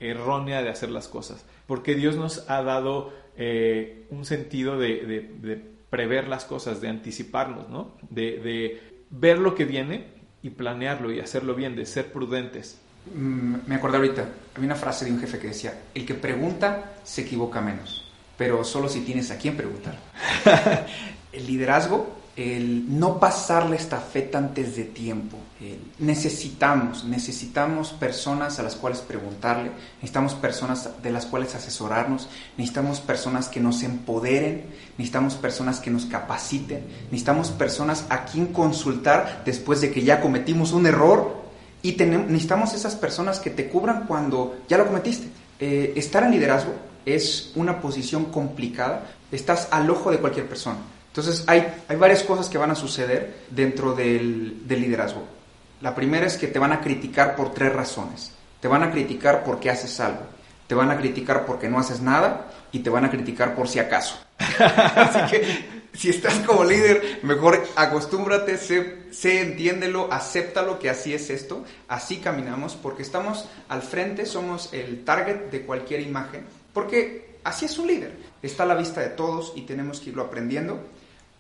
errónea 0.01 0.62
de 0.62 0.71
hacer 0.71 0.90
las 0.90 1.09
cosas. 1.09 1.44
Porque 1.66 1.94
Dios 1.94 2.16
nos 2.16 2.49
ha 2.51 2.62
dado 2.62 3.12
eh, 3.37 4.07
un 4.11 4.25
sentido 4.25 4.79
de, 4.79 5.77
prever 5.90 6.29
las 6.29 6.44
cosas, 6.44 6.81
de 6.81 6.88
anticiparnos, 6.88 7.68
¿no? 7.68 7.92
De, 8.11 8.83
ver 9.11 9.38
lo 9.38 9.55
que 9.55 9.64
viene 9.64 10.07
y 10.42 10.51
planearlo 10.51 11.11
y 11.11 11.20
hacerlo 11.20 11.55
bien, 11.55 11.74
de 11.77 11.87
ser 11.87 12.12
prudentes. 12.12 12.79
Mm, 13.14 13.57
me 13.66 13.74
acordé 13.77 13.96
ahorita, 13.96 14.29
había 14.55 14.66
una 14.66 14.74
frase 14.74 15.07
de 15.07 15.12
un 15.12 15.20
jefe 15.20 15.38
que 15.38 15.48
decía, 15.48 15.81
el 15.94 16.05
que 16.05 16.14
pregunta 16.14 16.96
se 17.05 17.22
equivoca 17.22 17.62
menos, 17.62 18.12
pero 18.37 18.64
solo 18.64 18.88
si 18.88 19.01
tienes 19.01 19.31
a 19.31 19.38
quién 19.38 19.57
preguntar. 19.57 19.98
el 21.33 21.46
liderazgo 21.46 22.18
el 22.38 22.98
no 22.98 23.18
pasar 23.18 23.68
la 23.68 23.74
estafeta 23.77 24.38
antes 24.38 24.77
de 24.77 24.85
tiempo. 24.85 25.38
El 25.61 25.79
necesitamos, 25.99 27.05
necesitamos 27.05 27.92
personas 27.92 28.59
a 28.59 28.62
las 28.62 28.77
cuales 28.77 29.01
preguntarle, 29.01 29.73
necesitamos 29.97 30.35
personas 30.35 30.90
de 31.03 31.11
las 31.11 31.27
cuales 31.27 31.55
asesorarnos, 31.55 32.29
necesitamos 32.57 33.01
personas 33.01 33.49
que 33.49 33.61
nos 33.61 33.83
empoderen, 33.83 34.66
necesitamos 34.97 35.35
personas 35.35 35.81
que 35.81 35.90
nos 35.90 36.07
capaciten, 36.07 36.85
necesitamos 37.11 37.51
personas 37.51 38.07
a 38.09 38.25
quien 38.25 38.47
consultar 38.53 39.42
después 39.44 39.81
de 39.81 39.90
que 39.90 40.03
ya 40.03 40.21
cometimos 40.21 40.73
un 40.73 40.87
error 40.87 41.42
y 41.83 41.92
tenemos, 41.92 42.29
necesitamos 42.29 42.75
esas 42.75 42.94
personas 42.94 43.40
que 43.40 43.51
te 43.51 43.68
cubran 43.68 44.07
cuando 44.07 44.59
ya 44.68 44.79
lo 44.79 44.87
cometiste. 44.87 45.29
Eh, 45.61 45.92
estar 45.97 46.23
en 46.23 46.31
liderazgo 46.31 46.73
es 47.05 47.53
una 47.57 47.81
posición 47.81 48.27
complicada, 48.27 49.07
estás 49.33 49.68
al 49.71 49.90
ojo 49.90 50.11
de 50.11 50.18
cualquier 50.18 50.49
persona. 50.49 50.79
Entonces 51.09 51.42
hay, 51.49 51.66
hay 51.88 51.97
varias 51.97 52.23
cosas 52.23 52.49
que 52.49 52.59
van 52.59 52.71
a 52.71 52.75
suceder 52.75 53.38
dentro 53.51 53.94
del, 53.94 54.62
liderazgo. 54.68 55.38
La 55.80 55.94
primera 55.94 56.26
es 56.26 56.36
que 56.36 56.48
te 56.48 56.58
van 56.58 56.72
a 56.72 56.80
criticar 56.80 57.36
por 57.36 57.52
tres 57.54 57.72
razones. 57.72 58.32
Te 58.60 58.68
van 58.68 58.82
a 58.82 58.90
criticar 58.90 59.44
porque 59.44 59.70
haces 59.70 60.00
algo, 60.00 60.22
te 60.66 60.74
van 60.74 60.90
a 60.90 60.96
criticar 60.96 61.46
porque 61.46 61.68
no 61.68 61.78
haces 61.78 62.00
nada 62.00 62.50
y 62.72 62.80
te 62.80 62.90
van 62.90 63.04
a 63.04 63.10
criticar 63.10 63.54
por 63.54 63.68
si 63.68 63.78
acaso. 63.78 64.18
Así 64.58 65.20
que 65.30 65.64
si 65.92 66.10
estás 66.10 66.34
como 66.40 66.64
líder, 66.64 67.20
mejor 67.22 67.64
acostúmbrate, 67.76 68.56
sé, 68.56 69.04
sé, 69.12 69.42
entiéndelo, 69.42 70.12
acéptalo 70.12 70.78
que 70.78 70.90
así 70.90 71.14
es 71.14 71.30
esto, 71.30 71.64
así 71.88 72.18
caminamos 72.18 72.76
porque 72.76 73.02
estamos 73.02 73.48
al 73.68 73.82
frente, 73.82 74.26
somos 74.26 74.72
el 74.72 75.04
target 75.04 75.50
de 75.50 75.62
cualquier 75.62 76.00
imagen, 76.00 76.44
porque 76.72 77.38
así 77.42 77.64
es 77.64 77.78
un 77.78 77.86
líder. 77.86 78.16
Está 78.42 78.64
a 78.64 78.66
la 78.66 78.74
vista 78.74 79.00
de 79.00 79.10
todos 79.10 79.52
y 79.56 79.62
tenemos 79.62 80.00
que 80.00 80.10
irlo 80.10 80.22
aprendiendo 80.22 80.80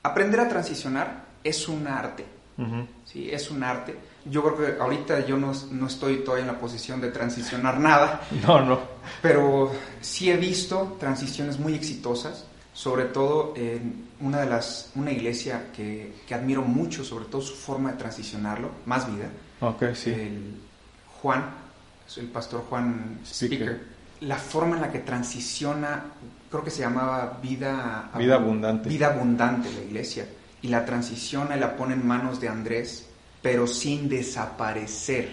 aprender 0.02 0.40
a 0.40 0.48
transicionar 0.48 1.24
es 1.44 1.68
un 1.68 1.86
arte. 1.86 2.24
Uh 2.56 2.62
-huh. 2.62 2.86
¿sí? 3.04 3.30
Es 3.30 3.50
un 3.50 3.62
arte. 3.62 3.94
Yo 4.30 4.42
creo 4.42 4.56
que 4.56 4.82
ahorita 4.82 5.26
yo 5.26 5.36
no, 5.36 5.52
no, 5.70 5.86
estoy 5.86 6.18
todavía 6.18 6.46
en 6.46 6.52
la 6.52 6.58
posición 6.58 7.00
de 7.00 7.10
transicionar 7.10 7.78
nada. 7.80 8.22
No, 8.46 8.64
no. 8.64 8.80
Pero 9.22 9.72
sí 10.00 10.30
he 10.30 10.36
visto 10.36 10.96
transiciones 10.98 11.58
muy 11.58 11.74
exitosas, 11.74 12.44
sobre 12.72 13.04
todo 13.06 13.54
en 13.56 14.08
una 14.20 14.40
de 14.40 14.46
las, 14.46 14.90
una 14.94 15.10
iglesia 15.10 15.70
que, 15.74 16.14
que 16.26 16.34
admiro 16.34 16.62
mucho, 16.62 17.04
sobre 17.04 17.26
todo 17.26 17.40
su 17.40 17.54
forma 17.54 17.92
de 17.92 17.98
transicionarlo, 17.98 18.70
más 18.86 19.10
vida. 19.12 19.30
Ok, 19.60 19.84
sí. 19.94 20.10
El 20.10 20.56
Juan, 21.20 21.44
el 22.16 22.26
pastor 22.26 22.64
Juan 22.68 23.20
Speaker. 23.24 23.58
Speaker, 23.58 23.98
la 24.20 24.36
forma 24.36 24.76
en 24.76 24.82
la 24.82 24.90
que 24.90 25.00
transiciona, 25.00 26.04
creo 26.50 26.64
que 26.64 26.70
se 26.70 26.82
llamaba 26.82 27.38
vida, 27.42 28.10
Vida 28.16 28.36
abundante. 28.36 28.88
Vida 28.88 29.08
abundante 29.08 29.70
la 29.72 29.80
iglesia. 29.80 30.26
Y 30.62 30.68
la 30.68 30.84
transiciona 30.84 31.56
y 31.56 31.60
la 31.60 31.76
pone 31.76 31.94
en 31.94 32.06
manos 32.06 32.40
de 32.40 32.48
Andrés, 32.48 33.07
pero 33.42 33.66
sin 33.66 34.08
desaparecer 34.08 35.28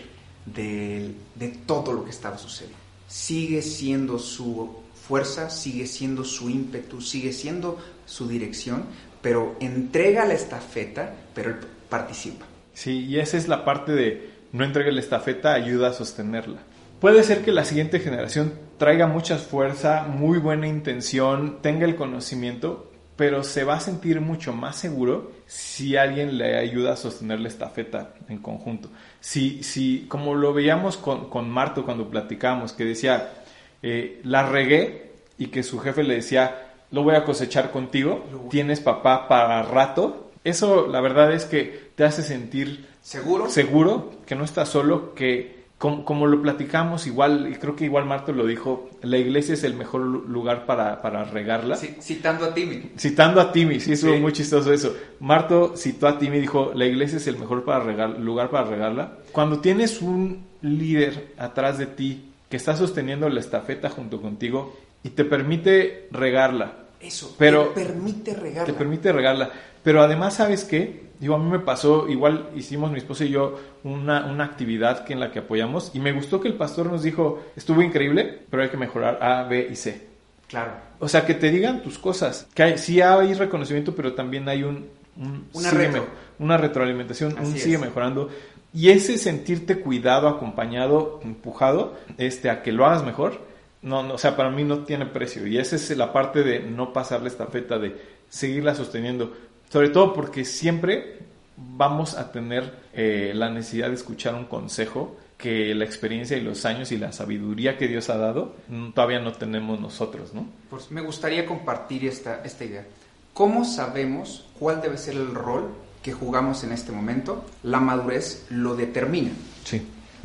de, 0.45 1.11
de 1.35 1.47
todo 1.65 1.93
lo 1.93 2.03
que 2.03 2.11
estaba 2.11 2.37
sucediendo. 2.37 2.77
Sigue 3.07 3.61
siendo 3.61 4.19
su 4.19 4.75
fuerza, 5.07 5.49
sigue 5.49 5.85
siendo 5.87 6.23
su 6.23 6.49
ímpetu, 6.49 7.01
sigue 7.01 7.31
siendo 7.31 7.77
su 8.05 8.27
dirección, 8.27 8.85
pero 9.21 9.55
entrega 9.59 10.25
la 10.25 10.33
estafeta, 10.33 11.13
pero 11.33 11.51
él 11.51 11.57
participa. 11.89 12.45
Sí, 12.73 13.05
y 13.05 13.19
esa 13.19 13.37
es 13.37 13.47
la 13.47 13.63
parte 13.63 13.93
de 13.93 14.29
no 14.51 14.63
entregue 14.63 14.91
la 14.91 14.99
estafeta, 14.99 15.53
ayuda 15.53 15.89
a 15.89 15.93
sostenerla. 15.93 16.59
Puede 16.99 17.23
ser 17.23 17.43
que 17.43 17.51
la 17.51 17.65
siguiente 17.65 17.99
generación 17.99 18.53
traiga 18.77 19.07
mucha 19.07 19.37
fuerza, 19.37 20.03
muy 20.03 20.39
buena 20.39 20.67
intención, 20.67 21.59
tenga 21.61 21.85
el 21.85 21.95
conocimiento, 21.95 22.91
pero 23.15 23.43
se 23.43 23.63
va 23.63 23.75
a 23.75 23.79
sentir 23.79 24.21
mucho 24.21 24.53
más 24.53 24.77
seguro 24.77 25.31
si 25.47 25.95
alguien 25.95 26.38
le 26.38 26.58
ayuda 26.58 26.93
a 26.93 26.95
sostener 26.95 27.39
la 27.39 27.47
estafeta 27.47 28.13
en 28.29 28.39
conjunto. 28.39 28.89
Si, 29.19 29.63
si 29.63 30.05
como 30.08 30.36
lo 30.36 30.53
veíamos 30.53 30.97
con, 30.97 31.29
con 31.29 31.49
Marto 31.49 31.86
cuando 31.86 32.10
platicábamos, 32.10 32.73
que 32.73 32.86
decía, 32.86 33.34
eh, 33.81 34.21
la 34.23 34.47
regué 34.47 35.12
y 35.38 35.47
que 35.47 35.63
su 35.63 35.79
jefe 35.79 36.03
le 36.03 36.15
decía, 36.15 36.73
lo 36.91 37.03
voy 37.03 37.15
a 37.15 37.23
cosechar 37.23 37.71
contigo, 37.71 38.25
tienes 38.49 38.79
papá 38.79 39.27
para 39.27 39.62
rato. 39.63 40.31
Eso 40.43 40.88
la 40.88 41.01
verdad 41.01 41.34
es 41.34 41.45
que 41.45 41.91
te 41.95 42.03
hace 42.03 42.23
sentir 42.23 42.88
¿Seguro? 43.01 43.49
seguro, 43.49 44.13
que 44.25 44.36
no 44.36 44.43
estás 44.43 44.69
solo, 44.69 45.13
que 45.13 45.64
como, 45.77 46.05
como 46.05 46.25
lo 46.25 46.41
platicamos 46.41 47.05
igual, 47.05 47.49
y 47.51 47.55
creo 47.55 47.75
que 47.75 47.83
igual 47.85 48.05
Marto 48.05 48.31
lo 48.31 48.45
dijo, 48.45 48.89
la 49.01 49.17
iglesia 49.17 49.53
es 49.55 49.63
el 49.65 49.73
mejor 49.75 50.01
lu- 50.01 50.23
lugar 50.27 50.65
para, 50.65 51.01
para 51.01 51.25
regarla. 51.25 51.75
Citando 51.75 52.45
a 52.45 52.53
Timmy. 52.53 52.91
Citando 52.97 53.41
a 53.41 53.51
Timmy, 53.51 53.79
sí, 53.81 53.91
estuvo 53.93 54.13
Sí. 54.13 54.19
muy 54.19 54.31
chistoso 54.31 54.71
eso. 54.71 54.95
Marto 55.19 55.75
citó 55.75 56.07
a 56.07 56.17
Timmy 56.17 56.38
y 56.38 56.41
dijo, 56.41 56.71
la 56.73 56.85
iglesia 56.85 57.17
es 57.17 57.27
el 57.27 57.38
mejor 57.38 57.65
para 57.65 57.83
regar- 57.83 58.17
lugar 58.19 58.49
para 58.49 58.67
regarla. 58.69 59.17
Cuando 59.33 59.59
tienes 59.59 60.01
un 60.01 60.45
líder 60.61 61.33
atrás 61.38 61.77
de 61.77 61.88
ti 61.88 62.31
que 62.49 62.55
está 62.57 62.75
sosteniendo 62.77 63.27
la 63.29 63.39
estafeta 63.41 63.89
junto 63.89 64.21
contigo 64.21 64.77
y 65.03 65.09
te 65.09 65.25
permite 65.25 66.07
regarla, 66.11 66.73
Eso, 67.01 67.35
Pero- 67.38 67.65
te 67.75 67.83
permite 67.85 68.33
regarla. 68.33 68.65
te 68.65 68.73
permite 68.73 69.11
regarla. 69.11 69.51
Pero 69.86 70.02
además, 70.02 70.34
¿sabes 70.34 70.65
qué? 70.65 71.06
Digo, 71.19 71.36
a 71.36 71.38
mí 71.39 71.50
me 71.50 71.60
pasó, 71.60 72.10
igual 72.10 72.50
hicimos 72.56 72.91
mi 72.91 72.98
esposa 72.98 73.24
y 73.24 73.30
yo 73.30 73.58
una, 73.84 74.26
una 74.26 74.43
actividad 74.43 75.06
que 75.06 75.13
en 75.13 75.21
la 75.21 75.32
que 75.32 75.39
apoyamos 75.39 75.91
y 75.93 76.00
me 76.00 76.12
gustó 76.12 76.41
que 76.41 76.50
el 76.50 76.56
pastor 76.56 76.88
nos 76.88 77.04
dijo, 77.04 77.41
estuvo 77.56 77.82
increíble, 77.82 78.41
pero 78.50 78.63
hay 78.63 78.69
que 78.69 78.78
mejorar 78.78 79.19
A, 79.24 79.43
B 79.43 79.69
y 79.71 79.76
C. 79.78 80.08
Claro. 80.50 80.71
O 81.00 81.08
sea, 81.08 81.26
que 81.26 81.36
te 81.36 81.52
digan 81.52 81.82
tus 81.84 81.98
cosas. 82.00 82.48
Que 82.54 82.63
hay, 82.63 82.78
sí 82.78 83.00
hay 83.00 83.34
reconocimiento, 83.36 83.95
pero 83.95 84.13
también 84.13 84.50
hay 84.50 84.63
un... 84.63 84.89
un 85.17 85.48
Una 85.54 85.69
sigue 85.69 85.84
retro. 85.86 86.06
una 86.39 86.58
retroalimentación, 86.58 87.34
un 87.34 87.39
Así 87.39 87.60
sigue 87.60 87.76
es. 87.76 87.82
mejorando. 87.82 88.30
Y 88.74 88.89
ese 88.89 89.17
sentirte 89.17 89.80
cuidado, 89.80 90.28
acompañado, 90.28 91.19
empujado, 91.24 91.95
este, 92.17 92.50
a 92.50 92.62
que 92.62 92.71
lo 92.74 92.86
hagas 92.86 93.06
mejor, 93.06 93.39
no, 93.82 94.04
no, 94.04 94.15
o 94.15 94.17
sea, 94.17 94.36
para 94.36 94.50
mí 94.50 94.63
no 94.63 94.80
tiene 94.80 95.06
precio. 95.06 95.45
Y 95.48 95.60
esa 95.60 95.76
es 95.76 95.95
la 95.95 96.12
parte 96.12 96.43
de 96.43 96.60
no 96.60 96.91
pasarle 96.91 97.30
esta 97.30 97.45
feta, 97.45 97.78
de 97.78 97.95
seguirla 98.30 98.76
sosteniendo. 98.76 99.32
Sobre 99.69 99.89
todo 99.89 100.13
porque 100.13 100.45
siempre 100.45 101.19
vamos 101.58 102.15
a 102.15 102.32
tener 102.32 102.73
eh, 102.93 103.32
la 103.34 103.49
necesidad 103.49 103.89
de 103.89 103.95
escuchar 103.95 104.36
un 104.36 104.45
consejo 104.45 105.17
que 105.38 105.75
la 105.75 105.86
experiencia 105.86 106.38
y 106.38 106.41
los 106.41 106.65
años 106.65 106.91
y 106.91 106.97
la 106.97 107.12
sabiduría 107.12 107.78
que 107.78 107.88
Dios 107.88 108.10
ha 108.10 108.17
dado 108.17 108.56
mm, 108.69 108.91
todavía 108.91 109.19
no 109.19 109.34
tenemos 109.34 109.80
nosotros, 109.80 110.34
¿no? 110.34 110.47
Pues 110.69 110.91
me 110.91 111.01
gustaría 111.01 111.45
compartir 111.45 112.06
esta, 112.06 112.41
esta 112.43 112.63
idea. 112.63 112.86
¿Cómo 113.34 113.65
sabemos 113.65 114.45
cuál 114.58 114.82
debe 114.82 114.97
ser 114.97 115.15
el 115.15 115.36
rol 115.36 115.69
que 116.01 116.13
jugamos 116.13 116.63
en 116.63 116.71
este 116.71 116.93
momento? 116.93 117.45
La 117.63 117.82
madurez 117.82 118.45
lo 118.49 118.75
determina. 118.75 119.32
Sí. 119.65 119.82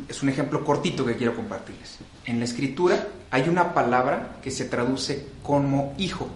Es 0.07 0.23
un 0.23 0.29
ejemplo 0.29 0.63
cortito 0.63 1.05
que 1.05 1.15
quiero 1.15 1.35
compartirles. 1.35 1.99
En 2.25 2.39
la 2.39 2.45
escritura 2.45 3.07
hay 3.29 3.49
una 3.49 3.73
palabra 3.73 4.37
que 4.41 4.49
se 4.49 4.65
traduce 4.65 5.27
como 5.43 5.93
hijo, 5.97 6.27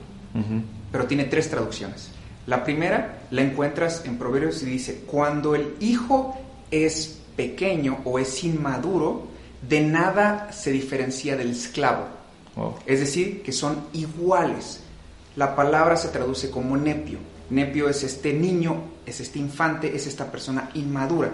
pero 0.92 1.08
tiene 1.08 1.24
tres 1.26 1.50
traducciones. 1.50 2.12
La 2.48 2.64
primera 2.64 3.22
la 3.32 3.42
encuentras 3.42 4.04
en 4.06 4.18
Proverbios 4.18 4.62
y 4.62 4.66
dice, 4.66 5.04
cuando 5.08 5.56
el 5.56 5.76
hijo 5.80 6.38
es 6.70 7.20
pequeño 7.36 8.00
o 8.06 8.20
es 8.20 8.44
inmaduro, 8.44 9.28
de 9.68 9.82
nada 9.82 10.52
se 10.52 10.72
diferencia 10.72 11.36
del 11.36 11.52
esclavo. 11.52 12.06
Es 12.86 13.00
decir, 13.00 13.42
que 13.42 13.52
son 13.52 13.88
iguales. 13.94 14.80
La 15.36 15.56
palabra 15.56 15.98
se 15.98 16.10
traduce 16.10 16.50
como 16.50 16.78
nepio. 16.78 17.18
Nepio 17.50 17.90
es 17.90 18.04
este 18.04 18.32
niño, 18.32 18.78
es 19.06 19.20
este 19.20 19.40
infante, 19.40 19.96
es 19.96 20.08
esta 20.08 20.32
persona 20.32 20.70
inmadura. 20.74 21.32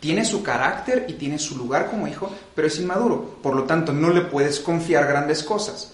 Tiene 0.00 0.24
su 0.24 0.42
carácter 0.42 1.06
y 1.08 1.14
tiene 1.14 1.38
su 1.38 1.56
lugar 1.56 1.90
como 1.90 2.06
hijo, 2.06 2.30
pero 2.54 2.68
es 2.68 2.78
inmaduro. 2.78 3.38
Por 3.42 3.54
lo 3.54 3.64
tanto, 3.64 3.92
no 3.92 4.10
le 4.10 4.22
puedes 4.22 4.60
confiar 4.60 5.06
grandes 5.06 5.42
cosas. 5.42 5.91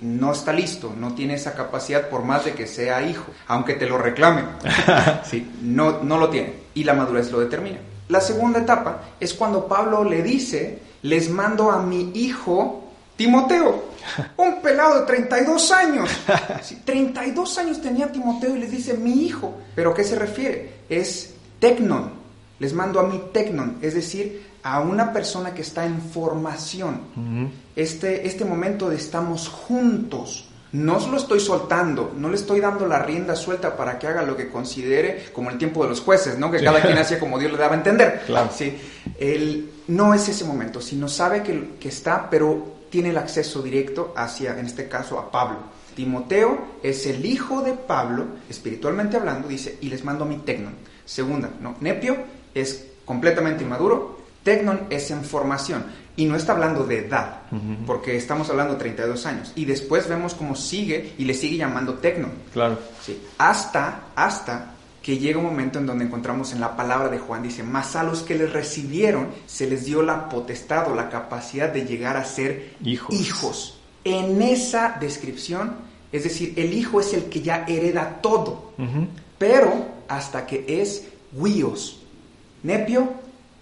No 0.00 0.32
está 0.32 0.52
listo, 0.52 0.94
no 0.96 1.14
tiene 1.14 1.34
esa 1.34 1.54
capacidad 1.54 2.08
por 2.08 2.24
más 2.24 2.44
de 2.44 2.52
que 2.52 2.66
sea 2.66 3.02
hijo, 3.02 3.26
aunque 3.46 3.74
te 3.74 3.86
lo 3.86 3.98
reclame. 3.98 4.44
Sí, 5.24 5.50
no, 5.62 6.02
no 6.02 6.18
lo 6.18 6.28
tiene. 6.30 6.54
Y 6.74 6.84
la 6.84 6.94
madurez 6.94 7.30
lo 7.30 7.40
determina. 7.40 7.78
La 8.08 8.20
segunda 8.20 8.60
etapa 8.60 9.02
es 9.20 9.34
cuando 9.34 9.68
Pablo 9.68 10.02
le 10.02 10.22
dice, 10.22 10.80
les 11.02 11.30
mando 11.30 11.70
a 11.70 11.82
mi 11.82 12.10
hijo 12.14 12.90
Timoteo, 13.20 13.84
un 14.38 14.62
pelado 14.62 15.00
de 15.00 15.06
32 15.06 15.72
años. 15.72 16.08
Sí, 16.62 16.80
32 16.84 17.58
años 17.58 17.82
tenía 17.82 18.10
Timoteo 18.10 18.56
y 18.56 18.60
les 18.60 18.70
dice 18.70 18.94
mi 18.94 19.24
hijo. 19.24 19.60
¿Pero 19.74 19.90
a 19.90 19.94
qué 19.94 20.04
se 20.04 20.18
refiere? 20.18 20.80
Es 20.88 21.34
tecnon. 21.58 22.10
Les 22.58 22.72
mando 22.72 22.98
a 22.98 23.06
mi 23.06 23.18
tecnon, 23.32 23.78
es 23.82 23.94
decir, 23.94 24.49
a 24.62 24.80
una 24.80 25.12
persona 25.12 25.54
que 25.54 25.62
está 25.62 25.84
en 25.86 26.00
formación. 26.00 27.00
Este, 27.76 28.26
este 28.26 28.44
momento 28.44 28.88
de 28.90 28.96
estamos 28.96 29.48
juntos. 29.48 30.46
No 30.72 31.04
lo 31.08 31.16
estoy 31.16 31.40
soltando, 31.40 32.12
no 32.16 32.28
le 32.28 32.36
estoy 32.36 32.60
dando 32.60 32.86
la 32.86 33.00
rienda 33.00 33.34
suelta 33.34 33.76
para 33.76 33.98
que 33.98 34.06
haga 34.06 34.22
lo 34.22 34.36
que 34.36 34.48
considere 34.48 35.24
como 35.32 35.50
el 35.50 35.58
tiempo 35.58 35.82
de 35.82 35.88
los 35.90 36.00
jueces, 36.00 36.38
¿no? 36.38 36.48
Que 36.48 36.60
Sí. 36.60 36.64
cada 36.64 36.80
quien 36.80 36.96
hacía 36.96 37.18
como 37.18 37.40
Dios 37.40 37.50
le 37.50 37.58
daba 37.58 37.74
a 37.74 37.78
entender. 37.78 38.22
Claro. 38.24 38.50
Sí. 38.56 38.78
Él 39.18 39.68
no 39.88 40.14
es 40.14 40.28
ese 40.28 40.44
momento, 40.44 40.80
sino 40.80 41.08
sabe 41.08 41.42
que, 41.42 41.70
que 41.80 41.88
está, 41.88 42.30
pero 42.30 42.76
tiene 42.88 43.08
el 43.10 43.18
acceso 43.18 43.62
directo 43.62 44.12
hacia, 44.16 44.56
en 44.60 44.66
este 44.66 44.86
caso, 44.88 45.18
a 45.18 45.32
Pablo. 45.32 45.56
Timoteo 45.96 46.56
es 46.84 47.04
el 47.06 47.26
hijo 47.26 47.62
de 47.62 47.72
Pablo, 47.72 48.26
espiritualmente 48.48 49.16
hablando, 49.16 49.48
dice, 49.48 49.76
y 49.80 49.88
les 49.88 50.04
mando 50.04 50.22
a 50.24 50.28
mi 50.28 50.36
tecnon. 50.36 50.74
Segunda, 51.04 51.50
¿no? 51.60 51.74
Nepio 51.80 52.16
es 52.54 52.86
completamente 53.04 53.64
inmaduro, 53.64 54.19
tecnon 54.42 54.86
es 54.90 55.10
en 55.10 55.24
formación. 55.24 55.84
Y 56.16 56.26
no 56.26 56.36
está 56.36 56.52
hablando 56.52 56.84
de 56.84 56.98
edad, 57.06 57.42
porque 57.86 58.16
estamos 58.16 58.50
hablando 58.50 58.74
de 58.74 58.80
32 58.80 59.24
años. 59.26 59.52
Y 59.54 59.64
después 59.64 60.06
vemos 60.06 60.34
cómo 60.34 60.54
sigue 60.54 61.14
y 61.16 61.24
le 61.24 61.32
sigue 61.32 61.56
llamando 61.56 61.94
tecnon. 61.94 62.32
Claro. 62.52 62.78
Sí, 63.00 63.18
hasta, 63.38 64.02
hasta 64.14 64.74
que 65.02 65.16
llega 65.18 65.38
un 65.38 65.46
momento 65.46 65.78
en 65.78 65.86
donde 65.86 66.04
encontramos 66.04 66.52
en 66.52 66.60
la 66.60 66.76
palabra 66.76 67.08
de 67.08 67.18
Juan, 67.18 67.42
dice, 67.42 67.62
más 67.62 67.96
a 67.96 68.02
los 68.02 68.20
que 68.22 68.34
les 68.34 68.52
recibieron 68.52 69.28
se 69.46 69.66
les 69.66 69.86
dio 69.86 70.02
la 70.02 70.28
potestad 70.28 70.90
o 70.90 70.94
la 70.94 71.08
capacidad 71.08 71.72
de 71.72 71.86
llegar 71.86 72.18
a 72.18 72.24
ser 72.24 72.74
Hijos. 72.84 73.14
hijos. 73.18 73.80
En 74.04 74.42
esa 74.42 74.98
descripción, 75.00 75.76
es 76.12 76.24
decir, 76.24 76.52
el 76.56 76.74
hijo 76.74 77.00
es 77.00 77.14
el 77.14 77.24
que 77.24 77.40
ya 77.40 77.64
hereda 77.66 78.18
todo, 78.20 78.72
pero 79.38 79.86
hasta 80.08 80.44
que 80.44 80.66
es 80.82 81.04
huios. 81.32 82.02
Nepio, 82.62 83.08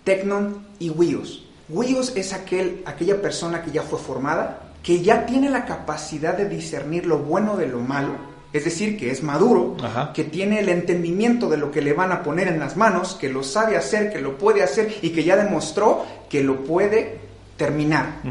tecnon 0.02 0.66
y 0.78 0.90
huios. 0.90 1.44
Huios 1.68 2.12
es 2.16 2.32
aquel, 2.32 2.82
aquella 2.86 3.20
persona 3.20 3.62
que 3.62 3.70
ya 3.70 3.82
fue 3.82 3.98
formada, 3.98 4.72
que 4.82 5.02
ya 5.02 5.26
tiene 5.26 5.50
la 5.50 5.64
capacidad 5.64 6.36
de 6.36 6.48
discernir 6.48 7.06
lo 7.06 7.18
bueno 7.18 7.56
de 7.56 7.66
lo 7.66 7.80
malo, 7.80 8.12
es 8.52 8.64
decir, 8.64 8.96
que 8.96 9.10
es 9.10 9.22
maduro, 9.22 9.76
Ajá. 9.82 10.12
que 10.14 10.24
tiene 10.24 10.60
el 10.60 10.70
entendimiento 10.70 11.50
de 11.50 11.58
lo 11.58 11.70
que 11.70 11.82
le 11.82 11.92
van 11.92 12.12
a 12.12 12.22
poner 12.22 12.48
en 12.48 12.58
las 12.58 12.76
manos, 12.76 13.14
que 13.20 13.28
lo 13.28 13.42
sabe 13.42 13.76
hacer, 13.76 14.10
que 14.10 14.20
lo 14.20 14.38
puede 14.38 14.62
hacer 14.62 14.96
y 15.02 15.10
que 15.10 15.24
ya 15.24 15.36
demostró 15.36 16.06
que 16.30 16.42
lo 16.42 16.64
puede 16.64 17.18
terminar. 17.58 18.22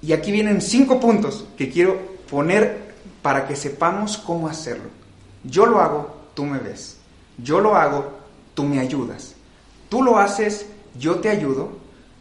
Y 0.00 0.14
aquí 0.14 0.32
vienen 0.32 0.62
cinco 0.62 0.98
puntos 0.98 1.44
que 1.58 1.68
quiero 1.68 1.98
poner 2.30 2.92
para 3.20 3.46
que 3.46 3.54
sepamos 3.54 4.16
cómo 4.16 4.48
hacerlo. 4.48 4.88
Yo 5.44 5.66
lo 5.66 5.80
hago, 5.80 6.16
tú 6.34 6.44
me 6.46 6.58
ves. 6.58 6.96
Yo 7.36 7.60
lo 7.60 7.76
hago, 7.76 8.18
tú 8.54 8.64
me 8.64 8.80
ayudas. 8.80 9.34
Tú 9.90 10.02
lo 10.02 10.18
haces, 10.18 10.66
yo 10.98 11.16
te 11.16 11.28
ayudo. 11.28 11.70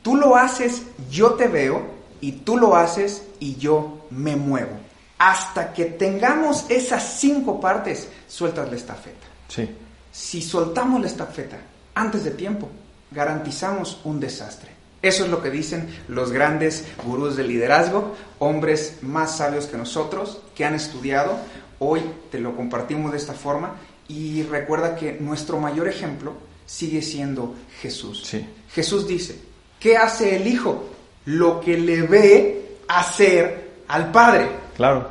Tú 0.01 0.15
lo 0.15 0.35
haces, 0.35 0.83
yo 1.09 1.33
te 1.33 1.47
veo. 1.47 2.01
Y 2.21 2.31
tú 2.33 2.57
lo 2.57 2.75
haces 2.75 3.23
y 3.39 3.55
yo 3.55 4.05
me 4.11 4.35
muevo. 4.35 4.77
Hasta 5.17 5.73
que 5.73 5.85
tengamos 5.85 6.65
esas 6.69 7.19
cinco 7.19 7.59
partes, 7.59 8.09
sueltas 8.27 8.69
la 8.69 8.75
estafeta. 8.75 9.27
Sí. 9.47 9.69
Si 10.11 10.41
soltamos 10.41 11.01
la 11.01 11.07
estafeta 11.07 11.57
antes 11.95 12.23
de 12.23 12.31
tiempo, 12.31 12.69
garantizamos 13.11 14.01
un 14.03 14.19
desastre. 14.19 14.71
Eso 15.01 15.25
es 15.25 15.31
lo 15.31 15.41
que 15.41 15.49
dicen 15.49 15.89
los 16.07 16.31
grandes 16.31 16.85
gurús 17.03 17.35
del 17.35 17.47
liderazgo, 17.47 18.15
hombres 18.37 18.99
más 19.01 19.37
sabios 19.37 19.65
que 19.65 19.77
nosotros, 19.77 20.41
que 20.53 20.63
han 20.63 20.75
estudiado. 20.75 21.37
Hoy 21.79 22.01
te 22.29 22.39
lo 22.39 22.55
compartimos 22.55 23.11
de 23.11 23.17
esta 23.17 23.33
forma 23.33 23.77
y 24.07 24.43
recuerda 24.43 24.95
que 24.95 25.13
nuestro 25.13 25.59
mayor 25.59 25.87
ejemplo 25.87 26.33
sigue 26.71 27.01
siendo 27.01 27.53
Jesús. 27.81 28.21
Sí. 28.23 28.45
Jesús 28.73 29.05
dice, 29.05 29.37
¿qué 29.77 29.97
hace 29.97 30.37
el 30.37 30.47
Hijo? 30.47 30.89
Lo 31.25 31.59
que 31.59 31.77
le 31.77 32.03
ve 32.03 32.77
hacer 32.87 33.71
al 33.89 34.09
Padre. 34.11 34.47
Claro. 34.77 35.09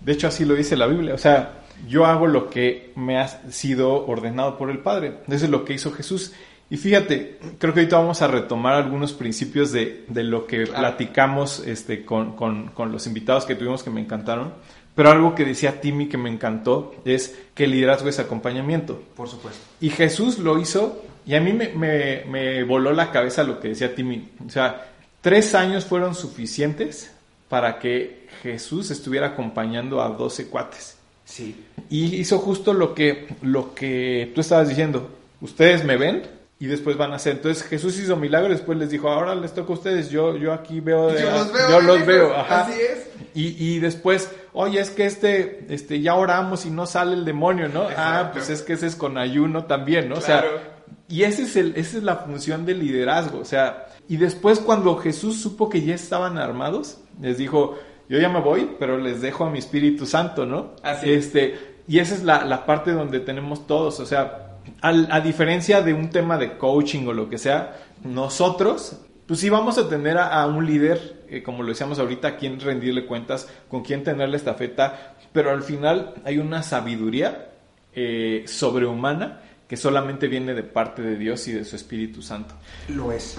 De 0.00 0.12
hecho, 0.12 0.28
así 0.28 0.46
lo 0.46 0.54
dice 0.54 0.76
la 0.76 0.86
Biblia. 0.86 1.14
O 1.14 1.18
sea, 1.18 1.64
yo 1.86 2.06
hago 2.06 2.26
lo 2.26 2.48
que 2.48 2.92
me 2.96 3.18
ha 3.18 3.28
sido 3.52 4.06
ordenado 4.06 4.56
por 4.56 4.70
el 4.70 4.78
Padre. 4.78 5.18
Eso 5.28 5.44
es 5.44 5.50
lo 5.50 5.66
que 5.66 5.74
hizo 5.74 5.92
Jesús. 5.92 6.32
Y 6.70 6.78
fíjate, 6.78 7.38
creo 7.58 7.74
que 7.74 7.80
ahorita 7.80 7.98
vamos 7.98 8.22
a 8.22 8.28
retomar 8.28 8.74
algunos 8.74 9.12
principios 9.12 9.72
de, 9.72 10.06
de 10.08 10.24
lo 10.24 10.46
que 10.46 10.66
platicamos 10.66 11.60
este, 11.66 12.06
con, 12.06 12.36
con, 12.36 12.68
con, 12.68 12.90
los 12.90 13.06
invitados 13.06 13.44
que 13.44 13.54
tuvimos 13.54 13.82
que 13.82 13.90
me 13.90 14.00
encantaron. 14.00 14.54
Pero 15.00 15.12
algo 15.12 15.34
que 15.34 15.46
decía 15.46 15.80
Timmy 15.80 16.10
que 16.10 16.18
me 16.18 16.28
encantó 16.28 16.94
es 17.06 17.34
que 17.54 17.64
el 17.64 17.70
liderazgo 17.70 18.10
es 18.10 18.18
acompañamiento. 18.18 19.02
Por 19.16 19.30
supuesto. 19.30 19.58
Y 19.80 19.88
Jesús 19.88 20.38
lo 20.38 20.58
hizo 20.58 21.02
y 21.24 21.36
a 21.36 21.40
mí 21.40 21.54
me, 21.54 21.68
me, 21.68 22.26
me 22.26 22.64
voló 22.64 22.92
la 22.92 23.10
cabeza 23.10 23.42
lo 23.42 23.60
que 23.60 23.68
decía 23.68 23.94
Timmy. 23.94 24.28
O 24.46 24.50
sea, 24.50 24.92
tres 25.22 25.54
años 25.54 25.86
fueron 25.86 26.14
suficientes 26.14 27.12
para 27.48 27.78
que 27.78 28.28
Jesús 28.42 28.90
estuviera 28.90 29.28
acompañando 29.28 30.02
a 30.02 30.10
12 30.10 30.48
cuates. 30.48 30.98
Sí. 31.24 31.64
Y 31.88 32.16
hizo 32.16 32.38
justo 32.38 32.74
lo 32.74 32.94
que, 32.94 33.26
lo 33.40 33.74
que 33.74 34.30
tú 34.34 34.42
estabas 34.42 34.68
diciendo. 34.68 35.08
Ustedes 35.40 35.82
me 35.82 35.96
ven, 35.96 36.24
y 36.60 36.66
después 36.66 36.98
van 36.98 37.12
a 37.12 37.16
hacer. 37.16 37.36
Entonces 37.36 37.64
Jesús 37.64 37.98
hizo 37.98 38.16
milagros, 38.16 38.50
después 38.50 38.78
les 38.78 38.90
dijo, 38.90 39.08
ahora 39.08 39.34
les 39.34 39.54
toca 39.54 39.72
a 39.72 39.76
ustedes, 39.76 40.10
yo, 40.10 40.36
yo 40.36 40.52
aquí 40.52 40.80
veo, 40.80 41.10
de, 41.10 41.22
yo 41.22 41.30
los 41.30 41.52
veo, 41.52 41.70
yo 41.70 41.80
los 41.80 42.06
veo. 42.06 42.36
Ajá. 42.36 42.60
así 42.60 42.74
es. 42.78 43.06
Y, 43.34 43.76
y 43.76 43.78
después, 43.78 44.30
oye, 44.52 44.80
es 44.80 44.90
que 44.90 45.06
este, 45.06 45.66
este, 45.72 46.00
ya 46.00 46.14
oramos 46.14 46.66
y 46.66 46.70
no 46.70 46.86
sale 46.86 47.14
el 47.14 47.24
demonio, 47.24 47.68
¿no? 47.68 47.84
Exacto. 47.90 48.02
Ah, 48.02 48.30
pues 48.32 48.50
es 48.50 48.62
que 48.62 48.72
ese 48.74 48.86
es 48.86 48.96
con 48.96 49.18
ayuno 49.18 49.64
también, 49.64 50.08
¿no? 50.08 50.16
Claro. 50.16 50.48
O 50.48 50.50
sea, 50.58 50.66
y 51.08 51.22
ese 51.24 51.42
es 51.42 51.56
el, 51.56 51.74
esa 51.76 51.98
es 51.98 52.02
la 52.04 52.16
función 52.16 52.64
del 52.64 52.78
liderazgo, 52.80 53.38
o 53.40 53.44
sea, 53.44 53.86
y 54.08 54.16
después 54.16 54.60
cuando 54.60 54.96
Jesús 54.96 55.40
supo 55.40 55.68
que 55.68 55.82
ya 55.82 55.94
estaban 55.94 56.38
armados, 56.38 56.98
les 57.20 57.36
dijo, 57.38 57.78
yo 58.08 58.18
ya 58.18 58.28
me 58.28 58.40
voy, 58.40 58.70
pero 58.78 58.96
les 58.98 59.20
dejo 59.20 59.44
a 59.44 59.50
mi 59.50 59.58
Espíritu 59.58 60.06
Santo, 60.06 60.46
¿no? 60.46 60.72
Así 60.82 61.10
es. 61.12 61.26
este, 61.26 61.58
y 61.88 61.98
esa 61.98 62.14
es 62.14 62.22
la, 62.22 62.44
la 62.44 62.64
parte 62.66 62.92
donde 62.92 63.18
tenemos 63.20 63.66
todos, 63.66 63.98
o 64.00 64.06
sea, 64.06 64.56
al- 64.82 65.08
a 65.10 65.20
diferencia 65.20 65.80
de 65.82 65.94
un 65.94 66.10
tema 66.10 66.38
de 66.38 66.56
coaching 66.58 67.06
o 67.08 67.12
lo 67.12 67.28
que 67.28 67.38
sea, 67.38 67.76
nosotros, 68.04 69.00
pues 69.30 69.38
sí 69.38 69.48
vamos 69.48 69.78
a 69.78 69.88
tener 69.88 70.18
a, 70.18 70.42
a 70.42 70.48
un 70.48 70.66
líder, 70.66 71.22
eh, 71.28 71.40
como 71.44 71.62
lo 71.62 71.68
decíamos 71.68 72.00
ahorita, 72.00 72.26
a 72.26 72.36
quien 72.36 72.58
rendirle 72.58 73.06
cuentas, 73.06 73.46
con 73.68 73.84
quien 73.84 74.02
tenerle 74.02 74.36
estafeta, 74.36 75.14
pero 75.32 75.52
al 75.52 75.62
final 75.62 76.14
hay 76.24 76.38
una 76.38 76.64
sabiduría 76.64 77.52
eh, 77.94 78.42
sobrehumana 78.48 79.40
que 79.68 79.76
solamente 79.76 80.26
viene 80.26 80.52
de 80.52 80.64
parte 80.64 81.00
de 81.00 81.14
Dios 81.14 81.46
y 81.46 81.52
de 81.52 81.64
su 81.64 81.76
Espíritu 81.76 82.22
Santo. 82.22 82.56
Lo 82.88 83.12
es. 83.12 83.36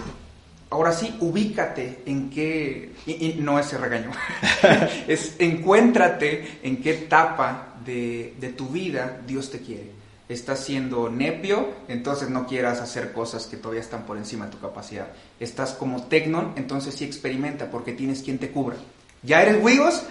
Ahora 0.70 0.94
sí, 0.94 1.14
ubícate 1.20 2.04
en 2.06 2.30
qué, 2.30 2.94
y, 3.06 3.26
y 3.26 3.34
no 3.42 3.60
ese 3.60 3.78
regaño, 3.78 4.12
es 5.10 5.36
encuéntrate 5.40 6.60
en 6.64 6.82
qué 6.82 6.92
etapa 6.92 7.76
de, 7.84 8.36
de 8.40 8.54
tu 8.54 8.70
vida 8.70 9.20
Dios 9.28 9.52
te 9.52 9.60
quiere. 9.60 10.01
Estás 10.30 10.60
siendo 10.60 11.10
nepio, 11.10 11.70
entonces 11.88 12.30
no 12.30 12.48
quieras 12.48 12.80
hacer 12.80 13.12
cosas 13.12 13.48
que 13.48 13.58
todavía 13.58 13.82
están 13.82 14.04
por 14.04 14.18
encima 14.18 14.46
de 14.46 14.52
tu 14.52 14.60
capacidad. 14.60 15.08
Estás 15.40 15.74
como 15.74 16.04
tecnon, 16.04 16.54
entonces 16.56 16.96
sí 16.96 17.04
experimenta 17.04 17.70
porque 17.70 17.92
tienes 17.94 18.24
quien 18.24 18.40
te 18.40 18.52
cubra. 18.52 18.78
¿Ya 19.24 19.42
eres 19.42 19.62
Wigos? 19.62 20.04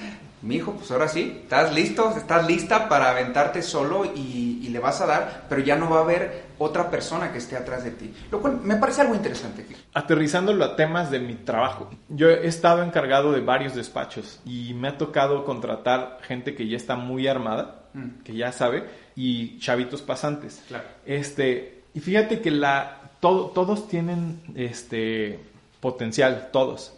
Mi 0.42 0.56
hijo, 0.56 0.72
pues 0.72 0.90
ahora 0.90 1.06
sí, 1.06 1.40
estás 1.42 1.74
listo, 1.74 2.14
estás 2.16 2.46
lista 2.46 2.88
para 2.88 3.10
aventarte 3.10 3.60
solo 3.60 4.06
y, 4.06 4.48
le 4.70 4.78
vas 4.78 5.00
a 5.00 5.06
dar, 5.06 5.46
pero 5.48 5.60
ya 5.62 5.74
no 5.74 5.90
va 5.90 5.98
a 5.98 6.02
haber 6.02 6.44
otra 6.58 6.88
persona 6.90 7.32
que 7.32 7.38
esté 7.38 7.56
atrás 7.56 7.82
de 7.82 7.90
ti. 7.90 8.14
Lo 8.30 8.40
cual 8.40 8.60
me 8.62 8.76
parece 8.76 9.00
algo 9.00 9.16
interesante. 9.16 9.66
Aterrizándolo 9.92 10.64
a 10.64 10.76
temas 10.76 11.10
de 11.10 11.18
mi 11.18 11.34
trabajo. 11.34 11.90
Yo 12.08 12.28
he 12.28 12.46
estado 12.46 12.84
encargado 12.84 13.32
de 13.32 13.40
varios 13.40 13.74
despachos 13.74 14.40
y 14.44 14.72
me 14.74 14.86
ha 14.86 14.96
tocado 14.96 15.44
contratar 15.44 16.18
gente 16.22 16.54
que 16.54 16.68
ya 16.68 16.76
está 16.76 16.94
muy 16.94 17.26
armada, 17.26 17.79
Mm. 17.94 18.22
que 18.24 18.34
ya 18.34 18.52
sabe, 18.52 18.84
y 19.16 19.58
chavitos 19.58 20.02
pasantes. 20.02 20.62
Claro. 20.68 20.84
Este, 21.06 21.82
y 21.94 22.00
fíjate 22.00 22.40
que 22.40 22.50
la, 22.50 23.10
todo- 23.20 23.46
todos 23.50 23.88
tienen 23.88 24.40
este 24.54 25.38
potencial, 25.80 26.50
todos. 26.52 26.92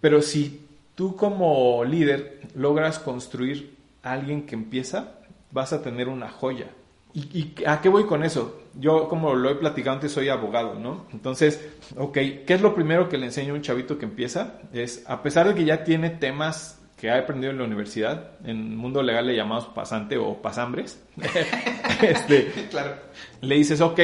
Pero 0.00 0.22
si 0.22 0.66
tú 0.94 1.16
como 1.16 1.84
líder 1.84 2.40
logras 2.54 2.98
construir 2.98 3.76
a 4.02 4.12
alguien 4.12 4.46
que 4.46 4.54
empieza, 4.54 5.14
vas 5.52 5.72
a 5.72 5.82
tener 5.82 6.08
una 6.08 6.28
joya. 6.28 6.66
¿Y, 7.12 7.20
y 7.38 7.54
a 7.66 7.80
qué 7.80 7.88
voy 7.88 8.04
con 8.06 8.22
eso? 8.22 8.60
Yo, 8.78 9.08
como 9.08 9.34
lo 9.34 9.50
he 9.50 9.56
platicado 9.56 9.96
antes, 9.96 10.12
soy 10.12 10.28
abogado, 10.28 10.74
¿no? 10.78 11.06
Entonces, 11.12 11.60
ok, 11.96 12.12
¿qué 12.14 12.44
es 12.54 12.60
lo 12.60 12.72
primero 12.74 13.08
que 13.08 13.18
le 13.18 13.26
enseño 13.26 13.52
a 13.52 13.56
un 13.56 13.62
chavito 13.62 13.98
que 13.98 14.04
empieza? 14.04 14.60
Es, 14.72 15.02
a 15.08 15.22
pesar 15.22 15.48
de 15.48 15.54
que 15.54 15.64
ya 15.64 15.82
tiene 15.82 16.10
temas 16.10 16.79
que 17.00 17.10
ha 17.10 17.18
aprendido 17.18 17.50
en 17.52 17.58
la 17.58 17.64
universidad, 17.64 18.32
en 18.44 18.50
el 18.50 18.76
mundo 18.76 19.02
legal 19.02 19.26
le 19.26 19.34
llamamos 19.34 19.66
pasante 19.66 20.18
o 20.18 20.42
pasambres, 20.42 21.00
este, 22.02 22.52
Claro. 22.70 22.94
le 23.40 23.54
dices, 23.56 23.80
ok, 23.80 23.98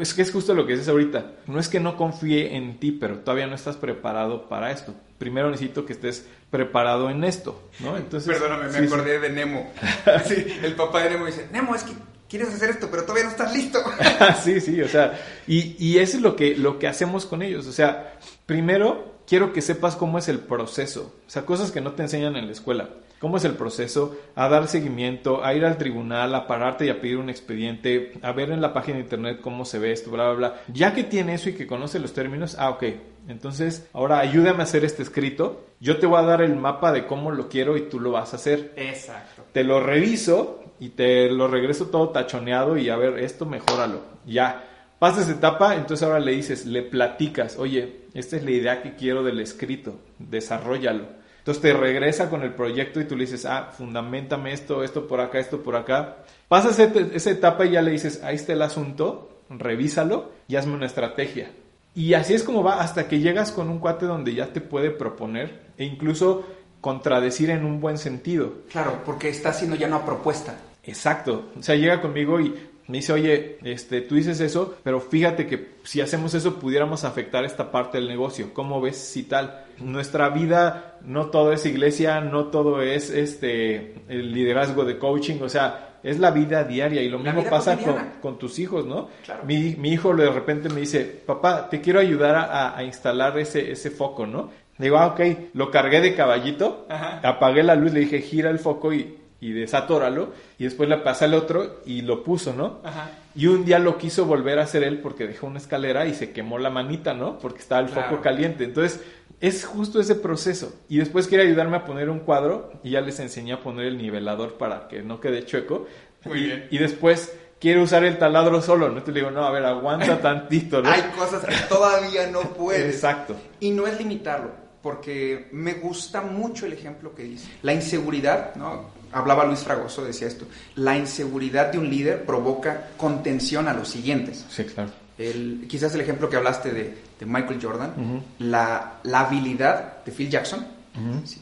es 0.00 0.12
que 0.14 0.22
es 0.22 0.32
justo 0.32 0.54
lo 0.54 0.66
que 0.66 0.72
dices 0.72 0.88
ahorita. 0.88 1.32
No 1.46 1.60
es 1.60 1.68
que 1.68 1.78
no 1.78 1.96
confíe 1.96 2.56
en 2.56 2.78
ti, 2.80 2.90
pero 2.92 3.18
todavía 3.20 3.46
no 3.46 3.54
estás 3.54 3.76
preparado 3.76 4.48
para 4.48 4.72
esto. 4.72 4.92
Primero 5.18 5.48
necesito 5.50 5.86
que 5.86 5.92
estés 5.92 6.26
preparado 6.50 7.08
en 7.10 7.22
esto, 7.22 7.68
¿no? 7.80 7.96
Entonces, 7.96 8.36
Perdóname, 8.36 8.64
me 8.64 8.72
sí, 8.72 8.78
sí. 8.80 8.84
acordé 8.86 9.20
de 9.20 9.30
Nemo. 9.30 9.70
Sí, 10.26 10.44
el 10.62 10.74
papá 10.74 11.04
de 11.04 11.10
Nemo 11.10 11.26
dice, 11.26 11.48
Nemo, 11.52 11.74
es 11.76 11.84
que 11.84 11.92
quieres 12.28 12.48
hacer 12.48 12.70
esto, 12.70 12.88
pero 12.90 13.02
todavía 13.02 13.24
no 13.24 13.30
estás 13.30 13.54
listo. 13.54 13.78
sí, 14.42 14.60
sí, 14.60 14.82
o 14.82 14.88
sea, 14.88 15.12
y, 15.46 15.76
y 15.78 15.98
eso 15.98 16.16
es 16.16 16.22
lo 16.24 16.34
que, 16.34 16.56
lo 16.56 16.80
que 16.80 16.88
hacemos 16.88 17.26
con 17.26 17.42
ellos. 17.42 17.66
O 17.68 17.72
sea, 17.72 18.14
primero 18.46 19.13
quiero 19.26 19.52
que 19.52 19.60
sepas 19.60 19.96
cómo 19.96 20.18
es 20.18 20.28
el 20.28 20.38
proceso. 20.40 21.12
O 21.26 21.30
sea, 21.30 21.44
cosas 21.44 21.70
que 21.70 21.80
no 21.80 21.92
te 21.92 22.02
enseñan 22.02 22.36
en 22.36 22.46
la 22.46 22.52
escuela. 22.52 22.88
¿Cómo 23.20 23.38
es 23.38 23.44
el 23.44 23.54
proceso? 23.54 24.16
A 24.34 24.48
dar 24.48 24.68
seguimiento, 24.68 25.42
a 25.44 25.54
ir 25.54 25.64
al 25.64 25.78
tribunal, 25.78 26.34
a 26.34 26.46
pararte 26.46 26.84
y 26.84 26.90
a 26.90 27.00
pedir 27.00 27.16
un 27.16 27.30
expediente, 27.30 28.12
a 28.20 28.32
ver 28.32 28.50
en 28.50 28.60
la 28.60 28.74
página 28.74 28.98
de 28.98 29.04
internet 29.04 29.40
cómo 29.40 29.64
se 29.64 29.78
ve 29.78 29.92
esto, 29.92 30.10
bla, 30.10 30.24
bla, 30.24 30.34
bla. 30.34 30.62
Ya 30.72 30.92
que 30.92 31.04
tiene 31.04 31.34
eso 31.34 31.48
y 31.48 31.54
que 31.54 31.66
conoce 31.66 31.98
los 31.98 32.12
términos, 32.12 32.56
ah, 32.58 32.68
ok. 32.70 32.84
Entonces, 33.28 33.88
ahora 33.94 34.18
ayúdame 34.18 34.60
a 34.60 34.64
hacer 34.64 34.84
este 34.84 35.02
escrito. 35.02 35.64
Yo 35.80 35.96
te 35.98 36.06
voy 36.06 36.18
a 36.18 36.26
dar 36.26 36.42
el 36.42 36.56
mapa 36.56 36.92
de 36.92 37.06
cómo 37.06 37.30
lo 37.30 37.48
quiero 37.48 37.78
y 37.78 37.88
tú 37.88 37.98
lo 37.98 38.10
vas 38.10 38.34
a 38.34 38.36
hacer 38.36 38.74
Exacto. 38.76 39.44
te 39.52 39.64
lo 39.64 39.80
reviso 39.80 40.62
y 40.78 40.90
te 40.90 41.30
lo 41.30 41.48
regreso 41.48 41.86
todo 41.86 42.10
tachoneado 42.10 42.76
y 42.76 42.90
a 42.90 42.96
ver, 42.96 43.18
esto 43.20 43.46
mejóralo. 43.46 44.00
Ya. 44.26 44.64
Pasa 45.04 45.20
esa 45.20 45.32
etapa, 45.32 45.74
entonces 45.74 46.02
ahora 46.02 46.18
le 46.18 46.32
dices, 46.32 46.64
le 46.64 46.80
platicas, 46.80 47.58
oye, 47.58 48.06
esta 48.14 48.36
es 48.36 48.42
la 48.42 48.52
idea 48.52 48.82
que 48.82 48.94
quiero 48.94 49.22
del 49.22 49.38
escrito, 49.38 50.00
desarrollalo. 50.18 51.04
Entonces 51.40 51.60
te 51.60 51.74
regresa 51.74 52.30
con 52.30 52.42
el 52.42 52.54
proyecto 52.54 53.02
y 53.02 53.04
tú 53.04 53.14
le 53.14 53.26
dices, 53.26 53.44
ah, 53.44 53.70
fundamentame 53.76 54.54
esto, 54.54 54.82
esto 54.82 55.06
por 55.06 55.20
acá, 55.20 55.40
esto 55.40 55.62
por 55.62 55.76
acá. 55.76 56.24
Pasas 56.48 56.78
esa 56.78 57.30
etapa 57.30 57.66
y 57.66 57.72
ya 57.72 57.82
le 57.82 57.90
dices, 57.90 58.22
ahí 58.24 58.36
está 58.36 58.54
el 58.54 58.62
asunto, 58.62 59.42
revísalo 59.50 60.32
y 60.48 60.56
hazme 60.56 60.72
una 60.72 60.86
estrategia. 60.86 61.50
Y 61.94 62.14
así 62.14 62.32
es 62.32 62.42
como 62.42 62.62
va 62.62 62.80
hasta 62.80 63.06
que 63.06 63.20
llegas 63.20 63.52
con 63.52 63.68
un 63.68 63.80
cuate 63.80 64.06
donde 64.06 64.32
ya 64.32 64.54
te 64.54 64.62
puede 64.62 64.90
proponer 64.90 65.64
e 65.76 65.84
incluso 65.84 66.46
contradecir 66.80 67.50
en 67.50 67.66
un 67.66 67.78
buen 67.78 67.98
sentido. 67.98 68.54
Claro, 68.70 69.02
porque 69.04 69.28
está 69.28 69.50
haciendo 69.50 69.76
ya 69.76 69.86
una 69.86 70.02
propuesta. 70.02 70.56
Exacto. 70.82 71.50
O 71.58 71.62
sea, 71.62 71.74
llega 71.74 72.00
conmigo 72.00 72.40
y 72.40 72.54
me 72.86 72.98
dice, 72.98 73.12
oye, 73.12 73.58
este, 73.62 74.02
tú 74.02 74.14
dices 74.14 74.40
eso, 74.40 74.76
pero 74.82 75.00
fíjate 75.00 75.46
que 75.46 75.74
si 75.84 76.00
hacemos 76.00 76.34
eso 76.34 76.58
pudiéramos 76.58 77.04
afectar 77.04 77.44
esta 77.44 77.70
parte 77.70 77.98
del 77.98 78.08
negocio. 78.08 78.52
¿Cómo 78.52 78.80
ves 78.80 78.96
si 78.96 79.22
tal? 79.22 79.64
Nuestra 79.78 80.28
vida 80.28 80.98
no 81.02 81.26
todo 81.26 81.52
es 81.52 81.64
iglesia, 81.64 82.20
no 82.20 82.46
todo 82.46 82.82
es 82.82 83.10
este 83.10 83.94
el 84.08 84.32
liderazgo 84.32 84.84
de 84.84 84.98
coaching, 84.98 85.40
o 85.40 85.48
sea, 85.48 85.98
es 86.02 86.18
la 86.18 86.30
vida 86.30 86.64
diaria 86.64 87.00
y 87.00 87.08
lo 87.08 87.18
La 87.18 87.32
mismo 87.32 87.48
pasa 87.48 87.78
con, 88.20 88.38
tus 88.38 88.58
hijos, 88.58 88.84
¿no? 88.84 89.08
Claro. 89.24 89.44
Mi, 89.44 89.74
mi 89.76 89.90
hijo 89.90 90.14
de 90.14 90.30
repente 90.30 90.68
me 90.68 90.80
dice, 90.80 91.04
papá, 91.04 91.70
te 91.70 91.80
quiero 91.80 92.00
ayudar 92.00 92.34
a, 92.34 92.76
a 92.76 92.84
instalar 92.84 93.38
ese, 93.38 93.72
ese 93.72 93.90
foco, 93.90 94.26
¿no? 94.26 94.50
Le 94.78 94.86
digo, 94.86 94.98
ah, 94.98 95.06
ok, 95.06 95.20
lo 95.54 95.70
cargué 95.70 96.00
de 96.00 96.14
caballito, 96.14 96.86
Ajá. 96.90 97.20
apagué 97.22 97.62
la 97.62 97.76
luz, 97.76 97.92
le 97.92 98.00
dije, 98.00 98.20
gira 98.20 98.50
el 98.50 98.58
foco 98.58 98.92
y, 98.92 99.16
y 99.40 99.52
desatóralo, 99.52 100.32
y 100.58 100.64
después 100.64 100.88
le 100.88 100.96
pasé 100.98 101.26
al 101.26 101.34
otro 101.34 101.80
y 101.84 102.02
lo 102.02 102.22
puso, 102.24 102.52
¿no? 102.54 102.80
Ajá. 102.84 103.10
Y 103.34 103.46
un 103.46 103.64
día 103.64 103.78
lo 103.78 103.98
quiso 103.98 104.24
volver 104.26 104.58
a 104.58 104.62
hacer 104.62 104.82
él 104.84 105.00
porque 105.00 105.26
dejó 105.26 105.46
una 105.48 105.58
escalera 105.58 106.06
y 106.06 106.14
se 106.14 106.30
quemó 106.32 106.58
la 106.58 106.70
manita, 106.70 107.12
¿no? 107.14 107.38
Porque 107.38 107.58
estaba 107.60 107.80
el 107.82 107.88
Claro. 107.92 108.08
foco 108.10 108.22
caliente. 108.22 108.64
Entonces, 108.64 109.00
es 109.40 109.64
justo 109.66 110.00
ese 110.00 110.14
proceso. 110.14 110.72
Y 110.88 110.98
después 110.98 111.26
quiere 111.26 111.44
ayudarme 111.44 111.76
a 111.76 111.84
poner 111.84 112.08
un 112.08 112.20
cuadro 112.20 112.72
y 112.82 112.90
ya 112.90 113.00
les 113.02 113.18
enseñé 113.20 113.52
a 113.52 113.60
poner 113.60 113.86
el 113.86 113.98
nivelador 113.98 114.54
para 114.54 114.88
que 114.88 115.02
no 115.02 115.20
quede 115.20 115.44
chueco. 115.44 115.86
Muy 116.24 116.38
y, 116.38 116.44
bien. 116.44 116.68
y 116.70 116.78
después 116.78 117.36
quiere 117.60 117.82
usar 117.82 118.04
el 118.04 118.16
taladro 118.18 118.62
solo, 118.62 118.88
¿no? 118.88 119.02
Te 119.02 119.12
digo, 119.12 119.30
no, 119.30 119.44
a 119.44 119.50
ver, 119.50 119.64
aguanta 119.66 120.18
tantito, 120.22 120.80
¿no? 120.80 120.88
Hay 120.90 121.02
cosas 121.18 121.44
que 121.44 121.54
todavía 121.68 122.28
no 122.30 122.40
puedes. 122.40 122.94
Exacto. 122.94 123.36
Y 123.60 123.72
no 123.72 123.86
es 123.86 123.98
limitarlo, 123.98 124.52
porque 124.80 125.48
me 125.52 125.74
gusta 125.74 126.22
mucho 126.22 126.64
el 126.66 126.72
ejemplo 126.72 127.14
que 127.14 127.24
dice. 127.24 127.50
La 127.62 127.74
inseguridad, 127.74 128.54
¿no? 128.54 128.93
Hablaba 129.14 129.44
Luis 129.44 129.60
Fragoso, 129.60 130.04
decía 130.04 130.26
esto. 130.28 130.46
La 130.76 130.96
inseguridad 130.98 131.70
de 131.72 131.78
un 131.78 131.88
líder 131.88 132.24
provoca 132.24 132.88
contención 132.96 133.68
a 133.68 133.72
los 133.72 133.88
siguientes. 133.88 134.44
Sí, 134.50 134.64
claro. 134.64 134.90
El, 135.16 135.66
quizás 135.68 135.94
el 135.94 136.00
ejemplo 136.00 136.28
que 136.28 136.36
hablaste 136.36 136.72
de, 136.72 136.94
de 137.20 137.26
Michael 137.26 137.60
Jordan, 137.62 138.22
la, 138.40 138.94
la 139.04 139.20
habilidad 139.20 140.02
de 140.04 140.10
Phil 140.12 140.28
Jackson 140.28 140.66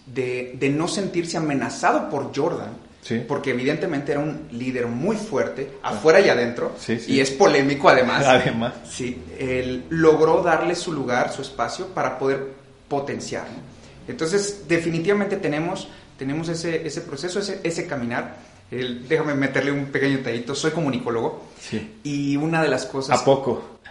de, 0.06 0.56
de 0.58 0.68
no 0.70 0.88
sentirse 0.88 1.36
amenazado 1.36 2.08
por 2.08 2.32
Jordan, 2.36 2.70
Sí. 3.02 3.20
porque 3.26 3.50
evidentemente 3.50 4.12
era 4.12 4.20
un 4.20 4.46
líder 4.52 4.86
muy 4.86 5.16
fuerte, 5.16 5.68
afuera 5.82 6.20
y 6.20 6.28
adentro, 6.28 6.76
Sí, 6.78 7.00
sí. 7.00 7.14
y 7.14 7.20
es 7.20 7.32
polémico 7.32 7.88
además. 7.88 8.24
Además. 8.24 8.74
Sí, 8.88 9.20
él 9.40 9.86
logró 9.90 10.40
darle 10.40 10.76
su 10.76 10.92
lugar, 10.92 11.32
su 11.32 11.42
espacio 11.42 11.88
para 11.88 12.16
poder 12.16 12.46
potenciar. 12.86 13.46
Entonces, 14.06 14.66
definitivamente 14.68 15.36
tenemos, 15.36 15.88
tenemos 16.22 16.48
ese, 16.48 16.86
ese 16.86 17.00
proceso, 17.00 17.40
ese, 17.40 17.58
ese 17.64 17.84
caminar. 17.88 18.36
El- 18.70 19.08
déjame 19.08 19.34
meterle 19.34 19.72
un 19.72 19.86
pequeño 19.86 20.18
detallito. 20.18 20.54
Soy 20.54 20.70
comunicólogo 20.70 21.42
Sí. 21.60 21.96
y 22.04 22.36
una 22.36 22.62
de 22.62 22.68
las 22.68 22.86
cosas... 22.86 23.20
¿A 23.20 23.24
poco? 23.24 23.80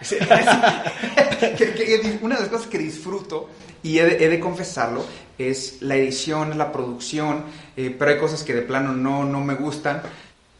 Que- 1.42 1.74
que 1.74 2.18
una 2.22 2.36
de 2.36 2.42
las 2.42 2.50
cosas 2.50 2.66
que 2.68 2.78
disfruto, 2.78 3.48
y 3.82 3.98
he 3.98 4.04
de, 4.04 4.24
he 4.24 4.28
de 4.28 4.40
confesarlo, 4.40 5.04
es 5.38 5.82
la 5.82 5.96
edición, 5.96 6.56
la 6.56 6.70
producción, 6.72 7.44
eh, 7.76 7.94
pero 7.98 8.12
hay 8.12 8.18
cosas 8.18 8.42
que 8.44 8.54
de 8.54 8.62
plano 8.62 8.92
no, 8.92 9.24
no 9.24 9.40
me 9.40 9.54
gustan. 9.54 10.02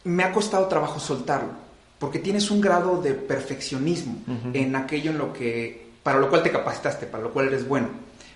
Me 0.03 0.23
ha 0.23 0.31
costado 0.33 0.67
trabajo 0.67 0.99
soltarlo, 0.99 1.49
porque 1.99 2.19
tienes 2.19 2.51
un 2.51 2.59
grado 2.61 3.01
de 3.01 3.13
perfeccionismo 3.13 4.17
en 4.53 4.75
aquello 4.75 5.11
en 5.11 5.17
lo 5.17 5.31
que, 5.33 5.87
para 6.03 6.19
lo 6.19 6.29
cual 6.29 6.43
te 6.43 6.51
capacitaste, 6.51 7.05
para 7.07 7.23
lo 7.23 7.31
cual 7.31 7.47
eres 7.47 7.65
bueno. 7.67 7.87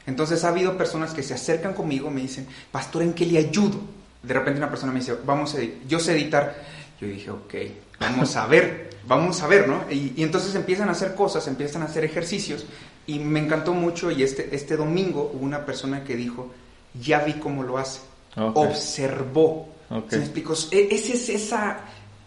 Entonces 0.08 0.44
ha 0.44 0.50
habido 0.50 0.78
personas 0.78 1.14
que 1.14 1.22
se 1.22 1.34
acercan 1.34 1.74
conmigo, 1.74 2.10
me 2.10 2.22
dicen, 2.22 2.48
pastor, 2.72 3.04
¿en 3.04 3.14
qué 3.14 3.26
le 3.26 3.38
ayudo? 3.38 3.80
De 4.24 4.34
repente 4.34 4.58
una 4.58 4.70
persona 4.70 4.92
me 4.92 5.00
dice, 5.00 5.16
vamos 5.26 5.54
a 5.54 5.60
editar, 5.60 5.88
yo 5.88 6.00
sé 6.00 6.14
editar. 6.14 6.56
Yo 7.00 7.08
dije, 7.08 7.30
ok, 7.30 7.54
vamos 8.00 8.36
a 8.36 8.48
ver, 8.48 8.90
vamos 9.06 9.44
a 9.44 9.48
ver, 9.48 9.68
¿no? 9.68 9.84
Y, 9.92 10.14
y 10.16 10.24
entonces 10.24 10.56
empiezan 10.56 10.90
a 10.90 10.94
hacer 10.94 11.14
cosas, 11.14 11.48
empiezan 11.48 11.84
a 11.84 11.86
hacer 11.86 12.04
ejercicios 12.04 12.66
y 13.06 13.20
me 13.20 13.40
encantó 13.40 13.74
mucho 13.74 14.10
y 14.10 14.24
este, 14.24 14.56
este 14.56 14.76
domingo 14.76 15.32
hubo 15.34 15.46
una 15.46 15.66
persona 15.66 16.04
que 16.04 16.16
dijo, 16.16 16.52
ya 17.00 17.20
vi 17.20 17.34
cómo 17.34 17.64
lo 17.64 17.78
hace, 17.78 18.02
observó. 18.36 19.70
¿Se 20.10 20.18
me 20.18 20.24
explicó? 20.24 20.54
Esa 20.54 20.72
es 20.72 21.30
esa 21.30 21.80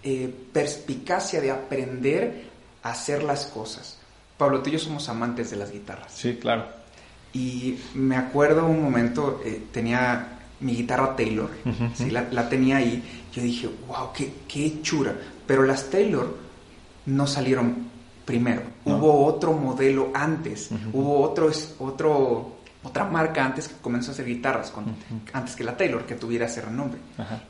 eh, 0.03 0.33
perspicacia 0.53 1.41
de 1.41 1.51
aprender 1.51 2.45
a 2.83 2.91
hacer 2.91 3.22
las 3.22 3.47
cosas. 3.47 3.99
Pablo, 4.39 4.62
tú 4.62 4.70
y 4.70 4.72
yo 4.72 4.78
somos 4.78 5.09
amantes 5.11 5.51
de 5.51 5.57
las 5.57 5.70
guitarras. 5.70 6.12
Sí, 6.14 6.39
claro. 6.41 6.80
Y 7.33 7.78
me 7.95 8.16
acuerdo 8.16 8.66
un 8.66 8.83
momento, 8.83 9.41
eh, 9.45 9.66
tenía 9.72 10.39
mi 10.61 10.74
guitarra 10.74 11.16
Taylor, 11.16 11.51
la, 12.11 12.26
la 12.31 12.49
tenía 12.49 12.78
ahí. 12.78 13.03
Yo 13.33 13.43
dije, 13.43 13.68
wow, 13.87 14.12
qué, 14.14 14.33
qué 14.49 14.66
hechura. 14.66 15.14
Pero 15.47 15.62
las 15.64 15.89
Taylor 15.91 16.37
no 17.07 17.26
salieron 17.26 17.89
primero. 18.24 18.62
No. 18.85 18.97
Hubo 18.97 19.24
otro 19.26 19.53
modelo 19.53 20.11
antes. 20.14 20.70
Hubo 20.93 21.20
otro, 21.22 21.51
otro, 21.78 22.57
otra 22.83 23.05
marca 23.05 23.45
antes 23.45 23.68
que 23.68 23.74
comenzó 23.81 24.11
a 24.11 24.14
hacer 24.14 24.26
guitarras, 24.26 24.70
con, 24.70 24.85
antes 25.33 25.57
que 25.57 25.64
la 25.64 25.76
Taylor, 25.76 26.05
que 26.05 26.14
tuviera 26.14 26.47
ese 26.47 26.61
renombre. 26.61 27.01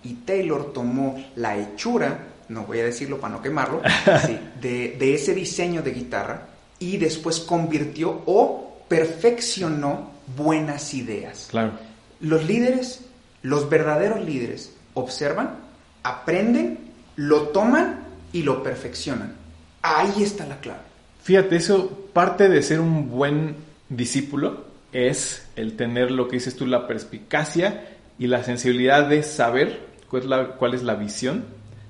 Y 0.04 0.14
Taylor 0.14 0.72
tomó 0.72 1.16
la 1.36 1.56
hechura, 1.56 2.26
no 2.48 2.64
voy 2.64 2.80
a 2.80 2.84
decirlo 2.84 3.18
para 3.18 3.34
no 3.34 3.42
quemarlo, 3.42 3.80
sí, 4.26 4.38
de, 4.60 4.96
de 4.98 5.14
ese 5.14 5.34
diseño 5.34 5.82
de 5.82 5.92
guitarra 5.92 6.46
y 6.78 6.96
después 6.96 7.40
convirtió 7.40 8.22
o 8.26 8.69
perfeccionó 8.90 10.10
buenas 10.36 10.94
ideas. 10.94 11.46
Claro. 11.48 11.74
Los 12.18 12.44
líderes, 12.44 13.02
los 13.42 13.70
verdaderos 13.70 14.20
líderes, 14.20 14.74
observan, 14.94 15.58
aprenden, 16.02 16.78
lo 17.14 17.42
toman 17.48 18.00
y 18.32 18.42
lo 18.42 18.64
perfeccionan. 18.64 19.34
Ahí 19.80 20.24
está 20.24 20.44
la 20.44 20.58
clave. 20.58 20.80
Fíjate, 21.22 21.54
eso 21.54 22.08
parte 22.12 22.48
de 22.48 22.62
ser 22.62 22.80
un 22.80 23.08
buen 23.08 23.54
discípulo 23.88 24.64
es 24.92 25.46
el 25.54 25.76
tener 25.76 26.10
lo 26.10 26.26
que 26.26 26.36
dices 26.36 26.56
tú, 26.56 26.66
la 26.66 26.88
perspicacia 26.88 27.96
y 28.18 28.26
la 28.26 28.42
sensibilidad 28.42 29.08
de 29.08 29.22
saber 29.22 29.86
cuál 30.08 30.22
es 30.22 30.28
la, 30.28 30.48
cuál 30.56 30.74
es 30.74 30.82
la 30.82 30.96
visión 30.96 31.44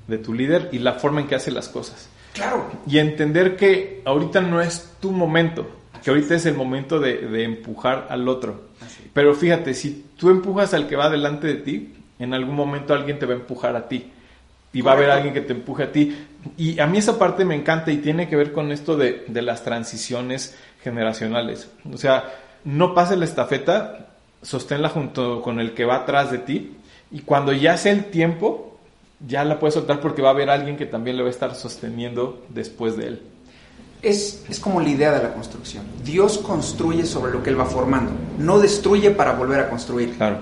de 0.07 0.19
tu 0.19 0.35
líder 0.35 0.69
y 0.71 0.81
la 0.81 0.95
forma 0.95 1.23
en 1.23 1.29
que 1.29 1.35
hace 1.35 1.51
las 1.51 1.71
cosas. 1.71 2.11
Claro, 2.35 2.71
Y 2.87 2.99
entender 2.99 3.57
que 3.57 4.03
ahorita 4.05 4.43
no 4.43 4.61
es 4.61 4.91
tu 5.01 5.13
momento, 5.13 5.80
que 6.03 6.11
ahorita 6.11 6.35
es 6.35 6.47
el 6.47 6.55
momento 6.55 6.99
de, 6.99 7.19
de 7.19 7.45
empujar 7.45 8.07
al 8.11 8.29
otro. 8.29 8.69
Así. 8.81 9.11
Pero 9.13 9.35
fíjate, 9.35 9.75
si 9.75 10.07
tú 10.17 10.31
empujas 10.31 10.75
al 10.75 10.87
que 10.87 10.97
va 10.97 11.11
delante 11.11 11.47
de 11.47 11.55
ti, 11.55 11.95
en 12.19 12.35
algún 12.35 12.55
momento 12.55 12.95
alguien 12.95 13.19
te 13.19 13.27
va 13.27 13.33
a 13.33 13.37
empujar 13.37 13.75
a 13.77 13.89
ti. 13.89 14.11
Y 14.73 14.83
va 14.83 14.93
a 14.93 14.95
haber 14.95 15.11
alguien 15.11 15.35
que 15.35 15.41
te 15.41 15.53
empuje 15.53 15.83
a 15.83 15.93
ti. 15.93 16.17
Y 16.57 16.79
a 16.79 16.87
mí 16.87 16.99
esa 16.99 17.19
parte 17.19 17.45
me 17.45 17.57
encanta 17.57 17.91
y 17.91 17.97
tiene 17.97 18.29
que 18.29 18.37
ver 18.37 18.53
con 18.53 18.71
esto 18.71 18.97
de, 18.97 19.25
de 19.27 19.43
las 19.43 19.65
transiciones 19.65 20.57
generacionales. 20.83 21.71
O 21.93 21.97
sea, 21.97 22.33
no 22.65 22.95
pases 22.95 23.19
la 23.19 23.25
estafeta, 23.25 24.11
sosténla 24.43 24.89
junto 24.89 25.43
con 25.43 25.59
el 25.59 25.75
que 25.75 25.85
va 25.85 25.97
atrás 25.97 26.31
de 26.31 26.39
ti. 26.39 26.77
Y 27.11 27.21
cuando 27.23 27.53
ya 27.53 27.77
sea 27.77 27.93
el 27.93 28.05
tiempo, 28.07 28.79
ya 29.27 29.45
la 29.45 29.59
puedes 29.59 29.75
soltar 29.75 30.01
porque 30.01 30.23
va 30.23 30.29
a 30.29 30.33
haber 30.33 30.51
alguien 30.51 30.77
que 30.77 30.87
también 30.87 31.17
le 31.17 31.23
va 31.23 31.29
a 31.29 31.33
estar 31.33 31.55
sosteniendo 31.55 32.45
después 32.49 32.97
de 32.97 33.09
él. 33.09 33.23
Es, 34.03 34.43
es 34.49 34.59
como 34.61 34.81
la 34.81 34.89
idea 34.89 35.13
de 35.13 35.23
la 35.23 35.33
construcción. 35.33 35.85
Dios 36.05 36.39
construye 36.39 37.05
sobre 37.05 37.33
lo 37.33 37.43
que 37.43 37.51
Él 37.51 37.61
va 37.61 37.67
formando, 37.67 38.13
no 38.39 38.59
destruye 38.59 39.11
para 39.11 39.33
volver 39.33 39.61
a 39.61 39.69
construir. 39.69 40.17
Claro. 40.17 40.39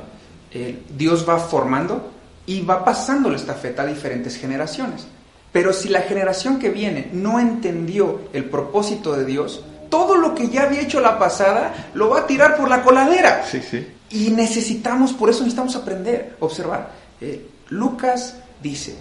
Eh, 0.50 0.82
Dios 0.96 1.28
va 1.28 1.38
formando 1.38 2.10
y 2.46 2.62
va 2.62 2.84
pasando 2.84 3.30
la 3.30 3.36
estafeta 3.36 3.82
a 3.82 3.86
diferentes 3.86 4.36
generaciones. 4.36 5.06
Pero 5.52 5.72
si 5.72 5.88
la 5.88 6.02
generación 6.02 6.58
que 6.58 6.70
viene 6.70 7.10
no 7.12 7.40
entendió 7.40 8.20
el 8.32 8.44
propósito 8.44 9.16
de 9.16 9.24
Dios, 9.24 9.62
todo 9.88 10.16
lo 10.16 10.34
que 10.34 10.48
ya 10.48 10.64
había 10.64 10.82
hecho 10.82 11.00
la 11.00 11.18
pasada 11.18 11.90
lo 11.94 12.10
va 12.10 12.20
a 12.20 12.26
tirar 12.26 12.56
por 12.56 12.68
la 12.68 12.82
coladera. 12.82 13.44
Sí, 13.44 13.60
sí. 13.62 13.86
Y 14.10 14.30
necesitamos, 14.30 15.12
por 15.12 15.30
eso 15.30 15.40
necesitamos 15.40 15.76
aprender, 15.76 16.36
observar. 16.40 16.92
Eh, 17.20 17.46
Lucas 17.70 18.36
dice, 18.62 18.96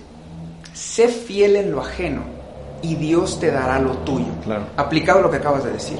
sé 0.73 1.07
fiel 1.07 1.57
en 1.57 1.71
lo 1.71 1.81
ajeno 1.81 2.36
y 2.81 2.95
Dios 2.95 3.39
te 3.39 3.51
dará 3.51 3.79
lo 3.79 3.91
tuyo. 3.99 4.27
Claro. 4.43 4.65
Aplicado 4.77 5.19
a 5.19 5.21
lo 5.23 5.31
que 5.31 5.37
acabas 5.37 5.63
de 5.63 5.71
decir. 5.71 5.99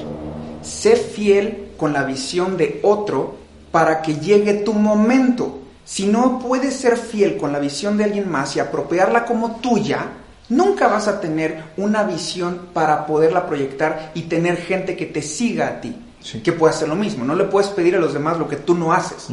Sé 0.62 0.96
fiel 0.96 1.68
con 1.76 1.92
la 1.92 2.04
visión 2.04 2.56
de 2.56 2.80
otro 2.82 3.36
para 3.70 4.02
que 4.02 4.16
llegue 4.16 4.54
tu 4.54 4.72
momento. 4.74 5.58
Si 5.84 6.06
no 6.06 6.38
puedes 6.38 6.74
ser 6.74 6.96
fiel 6.96 7.36
con 7.36 7.52
la 7.52 7.58
visión 7.58 7.96
de 7.96 8.04
alguien 8.04 8.30
más 8.30 8.54
y 8.56 8.60
apropiarla 8.60 9.24
como 9.24 9.56
tuya, 9.56 10.06
nunca 10.50 10.88
vas 10.88 11.08
a 11.08 11.20
tener 11.20 11.62
una 11.76 12.02
visión 12.04 12.68
para 12.74 13.06
poderla 13.06 13.46
proyectar 13.46 14.10
y 14.14 14.22
tener 14.22 14.56
gente 14.58 14.96
que 14.96 15.06
te 15.06 15.22
siga 15.22 15.68
a 15.68 15.80
ti, 15.80 15.94
Sí. 16.20 16.40
que 16.40 16.52
pueda 16.52 16.72
hacer 16.74 16.88
lo 16.88 16.96
mismo. 16.96 17.24
No 17.24 17.34
le 17.34 17.44
puedes 17.44 17.70
pedir 17.70 17.94
a 17.96 18.00
los 18.00 18.12
demás 18.12 18.38
lo 18.38 18.48
que 18.48 18.56
tú 18.56 18.74
no 18.74 18.92
haces, 18.92 19.28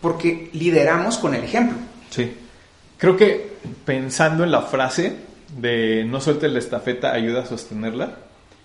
porque 0.00 0.48
lideramos 0.52 1.18
con 1.18 1.34
el 1.34 1.44
ejemplo. 1.44 1.76
Sí. 2.10 2.34
Creo 2.96 3.16
que 3.16 3.54
pensando 3.84 4.44
en 4.44 4.50
la 4.52 4.62
frase 4.62 5.16
de 5.56 6.04
no 6.04 6.20
sueltes 6.20 6.52
la 6.52 6.58
estafeta, 6.58 7.12
ayuda 7.12 7.42
a 7.42 7.46
sostenerla, 7.46 8.16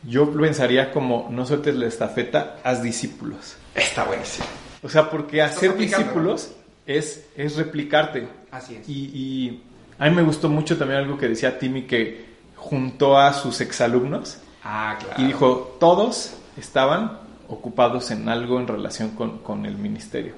yo 0.04 0.32
pensaría 0.32 0.92
como 0.92 1.28
no 1.32 1.46
sueltes 1.46 1.76
la 1.76 1.88
estafeta, 1.88 2.58
haz 2.64 2.84
discípulos. 2.84 3.58
Está 3.74 4.04
buenísimo. 4.06 4.46
O 4.84 4.90
sea, 4.90 5.10
porque 5.10 5.42
hacer 5.42 5.76
discípulos 5.76 6.52
es, 6.86 7.26
es 7.36 7.56
replicarte. 7.58 8.28
Así 8.52 8.76
es. 8.76 8.88
Y, 8.88 8.94
y 9.14 9.64
a 9.98 10.10
mí 10.10 10.16
me 10.16 10.22
gustó 10.22 10.48
mucho 10.50 10.78
también 10.78 11.00
algo 11.00 11.18
que 11.18 11.28
decía 11.28 11.58
Timmy 11.58 11.84
que 11.84 12.26
juntó 12.56 13.18
a 13.18 13.34
sus 13.34 13.62
exalumnos 13.62 14.38
Ah, 14.64 14.98
claro. 15.00 15.22
y 15.22 15.28
dijo, 15.28 15.78
todos 15.80 16.36
estaban 16.58 17.20
ocupados 17.48 18.10
en 18.12 18.28
algo 18.30 18.60
en 18.60 18.68
relación 18.68 19.12
con, 19.12 19.40
con 19.40 19.66
el 19.66 19.78
ministerio. 19.78 20.34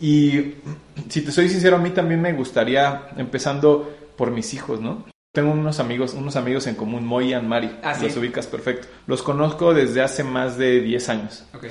Y 0.00 0.54
si 1.08 1.22
te 1.22 1.30
soy 1.32 1.48
sincero, 1.48 1.76
a 1.76 1.80
mí 1.80 1.90
también 1.90 2.20
me 2.20 2.32
gustaría, 2.32 3.08
empezando 3.16 3.92
por 4.16 4.30
mis 4.30 4.52
hijos, 4.54 4.80
¿no? 4.80 5.04
Tengo 5.32 5.52
unos 5.52 5.80
amigos, 5.80 6.12
unos 6.12 6.36
amigos 6.36 6.66
en 6.66 6.74
común, 6.74 7.06
Moy 7.06 7.32
y 7.34 7.40
Mari, 7.40 7.70
Ah, 7.82 7.94
sí. 7.94 8.04
los 8.04 8.16
ubicas 8.18 8.46
perfecto. 8.46 8.86
Los 9.06 9.22
conozco 9.22 9.72
desde 9.72 10.02
hace 10.02 10.24
más 10.24 10.58
de 10.58 10.82
10 10.82 11.08
años. 11.08 11.44
Ok. 11.54 11.64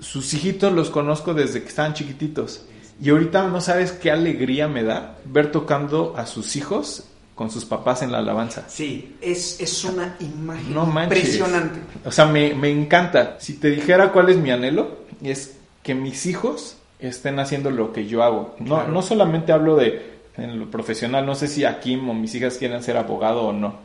Sus 0.00 0.34
hijitos 0.34 0.72
los 0.72 0.90
conozco 0.90 1.32
desde 1.32 1.62
que 1.62 1.68
estaban 1.68 1.94
chiquititos. 1.94 2.64
Y 3.00 3.10
ahorita 3.10 3.46
no 3.46 3.60
sabes 3.60 3.92
qué 3.92 4.10
alegría 4.10 4.66
me 4.66 4.82
da 4.82 5.18
ver 5.24 5.52
tocando 5.52 6.14
a 6.16 6.26
sus 6.26 6.56
hijos 6.56 7.04
con 7.36 7.48
sus 7.48 7.64
papás 7.64 8.02
en 8.02 8.10
la 8.10 8.18
alabanza. 8.18 8.64
Sí, 8.66 9.14
es, 9.20 9.60
es 9.60 9.84
una 9.84 10.16
imagen 10.18 10.74
No 10.74 10.84
impresionante. 11.04 11.78
O 12.04 12.10
sea, 12.10 12.26
me, 12.26 12.54
me 12.56 12.70
encanta. 12.70 13.36
Si 13.38 13.52
te 13.52 13.70
dijera 13.70 14.10
cuál 14.10 14.30
es 14.30 14.36
mi 14.36 14.50
anhelo, 14.50 14.96
es 15.22 15.54
que 15.84 15.94
mis 15.94 16.26
hijos 16.26 16.76
estén 16.98 17.38
haciendo 17.38 17.70
lo 17.70 17.92
que 17.92 18.06
yo 18.08 18.24
hago. 18.24 18.56
No, 18.58 18.76
Claro. 18.78 18.90
no 18.92 19.00
solamente 19.02 19.52
hablo 19.52 19.76
de 19.76 20.15
en 20.38 20.58
lo 20.58 20.70
profesional, 20.70 21.24
no 21.26 21.34
sé 21.34 21.48
si 21.48 21.64
aquí 21.64 21.94
o 21.96 22.14
mis 22.14 22.34
hijas 22.34 22.58
quieren 22.58 22.82
ser 22.82 22.96
abogado 22.96 23.42
o 23.42 23.52
no. 23.52 23.76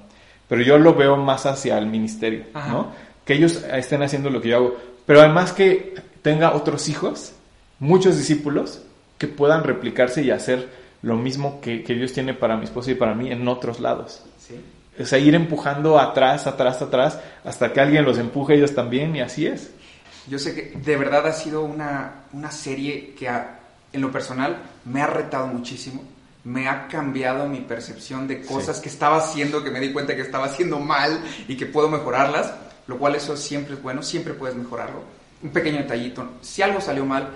pero 0.47 0.61
yo 0.63 0.77
lo 0.77 0.93
veo 0.95 1.15
más 1.17 1.45
hacia 1.45 1.77
el 1.77 1.85
ministerio, 1.85 2.43
Ajá. 2.53 2.71
¿no? 2.71 2.91
Que 3.25 3.33
ellos 3.35 3.63
estén 3.71 4.03
haciendo 4.03 4.29
lo 4.29 4.41
que 4.41 4.49
yo 4.49 4.57
hago, 4.57 4.77
pero 5.05 5.21
además 5.21 5.53
que 5.53 5.93
tenga 6.21 6.53
otros 6.53 6.89
hijos, 6.89 7.33
muchos 7.79 8.17
discípulos, 8.17 8.81
que 9.17 9.27
puedan 9.27 9.63
replicarse 9.63 10.21
y 10.23 10.31
hacer 10.31 10.67
lo 11.03 11.15
mismo 11.15 11.61
que, 11.61 11.83
que 11.83 11.93
Dios 11.93 12.11
tiene 12.13 12.33
para 12.33 12.57
mi 12.57 12.65
esposa 12.65 12.91
y 12.91 12.95
para 12.95 13.13
mí 13.15 13.31
en 13.31 13.47
otros 13.47 13.79
lados. 13.79 14.23
Sí. 14.39 14.55
O 14.99 15.05
sea, 15.05 15.19
ir 15.19 15.33
empujando 15.35 15.97
atrás, 15.99 16.47
atrás, 16.47 16.81
atrás, 16.81 17.19
hasta 17.45 17.71
que 17.71 17.79
alguien 17.79 18.03
los 18.03 18.17
empuje 18.17 18.55
ellos 18.55 18.75
también, 18.75 19.15
y 19.15 19.21
así 19.21 19.47
es. 19.47 19.71
Yo 20.27 20.37
sé 20.37 20.53
que 20.53 20.77
de 20.77 20.97
verdad 20.97 21.25
ha 21.27 21.33
sido 21.33 21.63
una, 21.63 22.23
una 22.33 22.51
serie 22.51 23.13
que 23.17 23.29
ha- 23.29 23.59
en 23.93 24.01
lo 24.01 24.11
personal 24.11 24.57
me 24.85 25.01
ha 25.01 25.07
retado 25.07 25.47
muchísimo, 25.47 26.03
me 26.43 26.67
ha 26.67 26.87
cambiado 26.87 27.47
mi 27.47 27.59
percepción 27.59 28.27
de 28.27 28.41
cosas 28.41 28.77
Sí. 28.77 28.83
que 28.83 28.89
estaba 28.89 29.17
haciendo, 29.17 29.63
que 29.63 29.69
me 29.71 29.79
di 29.79 29.91
cuenta 29.93 30.15
que 30.15 30.21
estaba 30.21 30.45
haciendo 30.45 30.79
mal 30.79 31.21
y 31.47 31.55
que 31.55 31.65
puedo 31.65 31.87
mejorarlas, 31.89 32.53
lo 32.87 32.97
cual 32.97 33.15
eso 33.15 33.37
siempre 33.37 33.75
es 33.75 33.81
bueno, 33.83 34.01
siempre 34.03 34.33
puedes 34.33 34.55
mejorarlo. 34.55 35.03
Un 35.43 35.49
pequeño 35.51 35.77
detallito, 35.77 36.25
si 36.41 36.61
algo 36.61 36.81
salió 36.81 37.05
mal, 37.05 37.29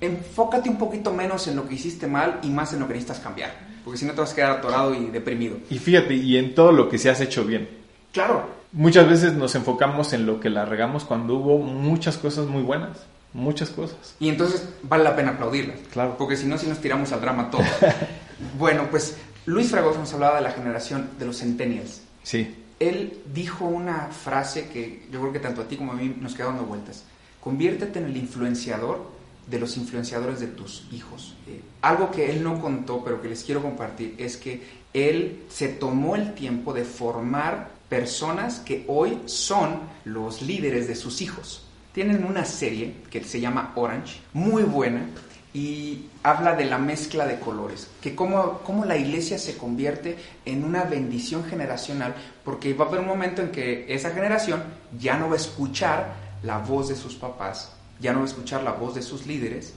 enfócate 0.00 0.68
un 0.68 0.78
poquito 0.78 1.12
menos 1.12 1.46
en 1.48 1.56
lo 1.56 1.68
que 1.68 1.74
hiciste 1.74 2.06
mal 2.06 2.38
y 2.42 2.50
más 2.50 2.72
en 2.72 2.80
lo 2.80 2.86
que 2.88 2.94
necesitas 2.94 3.20
cambiar, 3.20 3.52
porque 3.84 3.98
si 3.98 4.04
no 4.04 4.12
te 4.12 4.20
vas 4.20 4.32
a 4.32 4.34
quedar 4.36 4.50
atorado 4.52 4.94
y 4.94 5.06
deprimido. 5.06 5.56
Y 5.70 5.78
fíjate, 5.78 6.14
y 6.14 6.36
en 6.36 6.54
todo 6.54 6.72
lo 6.72 6.88
que 6.88 6.98
se 6.98 7.10
has 7.10 7.20
hecho 7.20 7.44
bien. 7.44 7.68
Claro, 8.12 8.62
Muchas 8.74 9.06
veces 9.06 9.34
nos 9.34 9.54
enfocamos 9.54 10.14
en 10.14 10.24
lo 10.24 10.40
que 10.40 10.48
la 10.48 10.64
regamos 10.64 11.04
cuando 11.04 11.34
hubo 11.34 11.58
muchas 11.58 12.16
cosas 12.16 12.46
muy 12.46 12.62
buenas, 12.62 12.96
muchas 13.34 13.68
cosas. 13.68 14.14
Y 14.18 14.30
entonces 14.30 14.66
vale 14.82 15.04
la 15.04 15.14
pena 15.14 15.32
aplaudirlas. 15.32 15.76
Claro. 15.92 16.14
Porque 16.16 16.38
si 16.38 16.46
no, 16.46 16.56
si 16.56 16.66
nos 16.66 16.78
tiramos 16.80 17.12
al 17.12 17.20
drama 17.20 17.50
todo. 17.50 17.60
bueno, 18.58 18.88
pues 18.90 19.16
Luis 19.46 19.70
Fragoso 19.70 19.98
nos 19.98 20.12
hablaba 20.14 20.36
de 20.36 20.42
la 20.42 20.52
generación 20.52 21.10
de 21.18 21.26
los 21.26 21.38
centennials. 21.38 22.02
Sí, 22.22 22.54
Él 22.78 23.18
dijo 23.32 23.64
una 23.64 24.08
frase 24.08 24.68
que 24.68 25.06
yo 25.10 25.20
creo 25.20 25.32
que 25.32 25.40
tanto 25.40 25.62
a 25.62 25.68
ti 25.68 25.76
como 25.76 25.92
a 25.92 25.94
mí 25.96 26.16
nos 26.20 26.34
queda 26.34 26.46
dando 26.46 26.64
vueltas. 26.64 27.04
Conviértete 27.40 27.98
en 27.98 28.06
el 28.06 28.16
influenciador 28.16 29.10
de 29.46 29.58
los 29.58 29.76
influenciadores 29.76 30.40
de 30.40 30.46
tus 30.46 30.86
hijos. 30.92 31.34
Eh, 31.48 31.60
algo 31.80 32.10
que 32.10 32.30
él 32.30 32.42
no 32.42 32.60
contó, 32.60 33.02
pero 33.02 33.20
que 33.20 33.28
les 33.28 33.42
quiero 33.42 33.62
compartir, 33.62 34.14
es 34.18 34.36
que 34.36 34.62
él 34.94 35.42
se 35.48 35.68
tomó 35.68 36.14
el 36.16 36.34
tiempo 36.34 36.72
de 36.72 36.84
formar 36.84 37.70
personas 37.88 38.60
que 38.60 38.84
hoy 38.88 39.18
son 39.26 39.80
los 40.04 40.42
líderes 40.42 40.86
de 40.86 40.94
sus 40.94 41.20
hijos. 41.20 41.66
Tienen 41.92 42.24
una 42.24 42.44
serie 42.44 42.94
que 43.10 43.22
se 43.22 43.40
llama 43.40 43.72
Orange, 43.74 44.20
muy 44.32 44.62
buena, 44.62 45.06
y 45.54 46.06
habla 46.22 46.54
de 46.54 46.64
la 46.64 46.78
mezcla 46.78 47.26
de 47.26 47.38
colores, 47.38 47.90
que 48.00 48.14
cómo, 48.14 48.60
cómo 48.64 48.84
la 48.84 48.96
iglesia 48.96 49.38
se 49.38 49.56
convierte 49.56 50.16
en 50.46 50.64
una 50.64 50.84
bendición 50.84 51.44
generacional, 51.44 52.14
porque 52.44 52.72
va 52.72 52.86
a 52.86 52.88
haber 52.88 53.00
un 53.00 53.06
momento 53.06 53.42
en 53.42 53.50
que 53.50 53.92
esa 53.92 54.10
generación 54.10 54.62
ya 54.98 55.18
no 55.18 55.28
va 55.28 55.34
a 55.34 55.36
escuchar 55.36 56.14
la 56.42 56.58
voz 56.58 56.88
de 56.88 56.96
sus 56.96 57.14
papás, 57.16 57.72
ya 58.00 58.12
no 58.12 58.20
va 58.20 58.24
a 58.24 58.28
escuchar 58.28 58.62
la 58.62 58.72
voz 58.72 58.94
de 58.94 59.02
sus 59.02 59.26
líderes, 59.26 59.74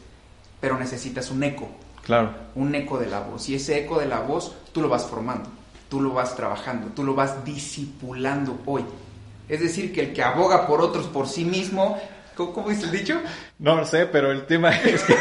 pero 0.61 0.80
necesitas 0.80 1.30
un 1.30 1.43
eco, 1.43 1.67
claro. 2.03 2.34
un 2.55 2.73
eco 2.73 2.97
de 2.97 3.07
la 3.07 3.19
voz, 3.19 3.49
y 3.49 3.55
ese 3.55 3.78
eco 3.80 3.99
de 3.99 4.05
la 4.05 4.21
voz 4.21 4.55
tú 4.71 4.82
lo 4.82 4.88
vas 4.88 5.05
formando, 5.05 5.49
tú 5.89 5.99
lo 5.99 6.13
vas 6.13 6.38
trabajando, 6.38 6.88
tú 6.95 7.03
lo 7.03 7.15
vas 7.15 7.43
discipulando 7.43 8.59
hoy. 8.65 8.86
Es 9.47 9.59
decir, 9.59 9.93
que 9.93 10.01
el 10.01 10.13
que 10.13 10.23
aboga 10.23 10.65
por 10.65 10.82
otros 10.82 11.05
por 11.05 11.28
sí 11.28 11.45
mismo, 11.45 11.99
¿cómo, 12.36 12.54
cómo 12.54 12.70
dice 12.70 12.86
el 12.86 12.92
dicho? 12.92 13.22
No 13.60 13.76
lo 13.76 13.86
sé, 13.86 14.06
pero 14.06 14.32
el 14.32 14.46
tema 14.46 14.76
es 14.76 15.04
que... 15.04 15.16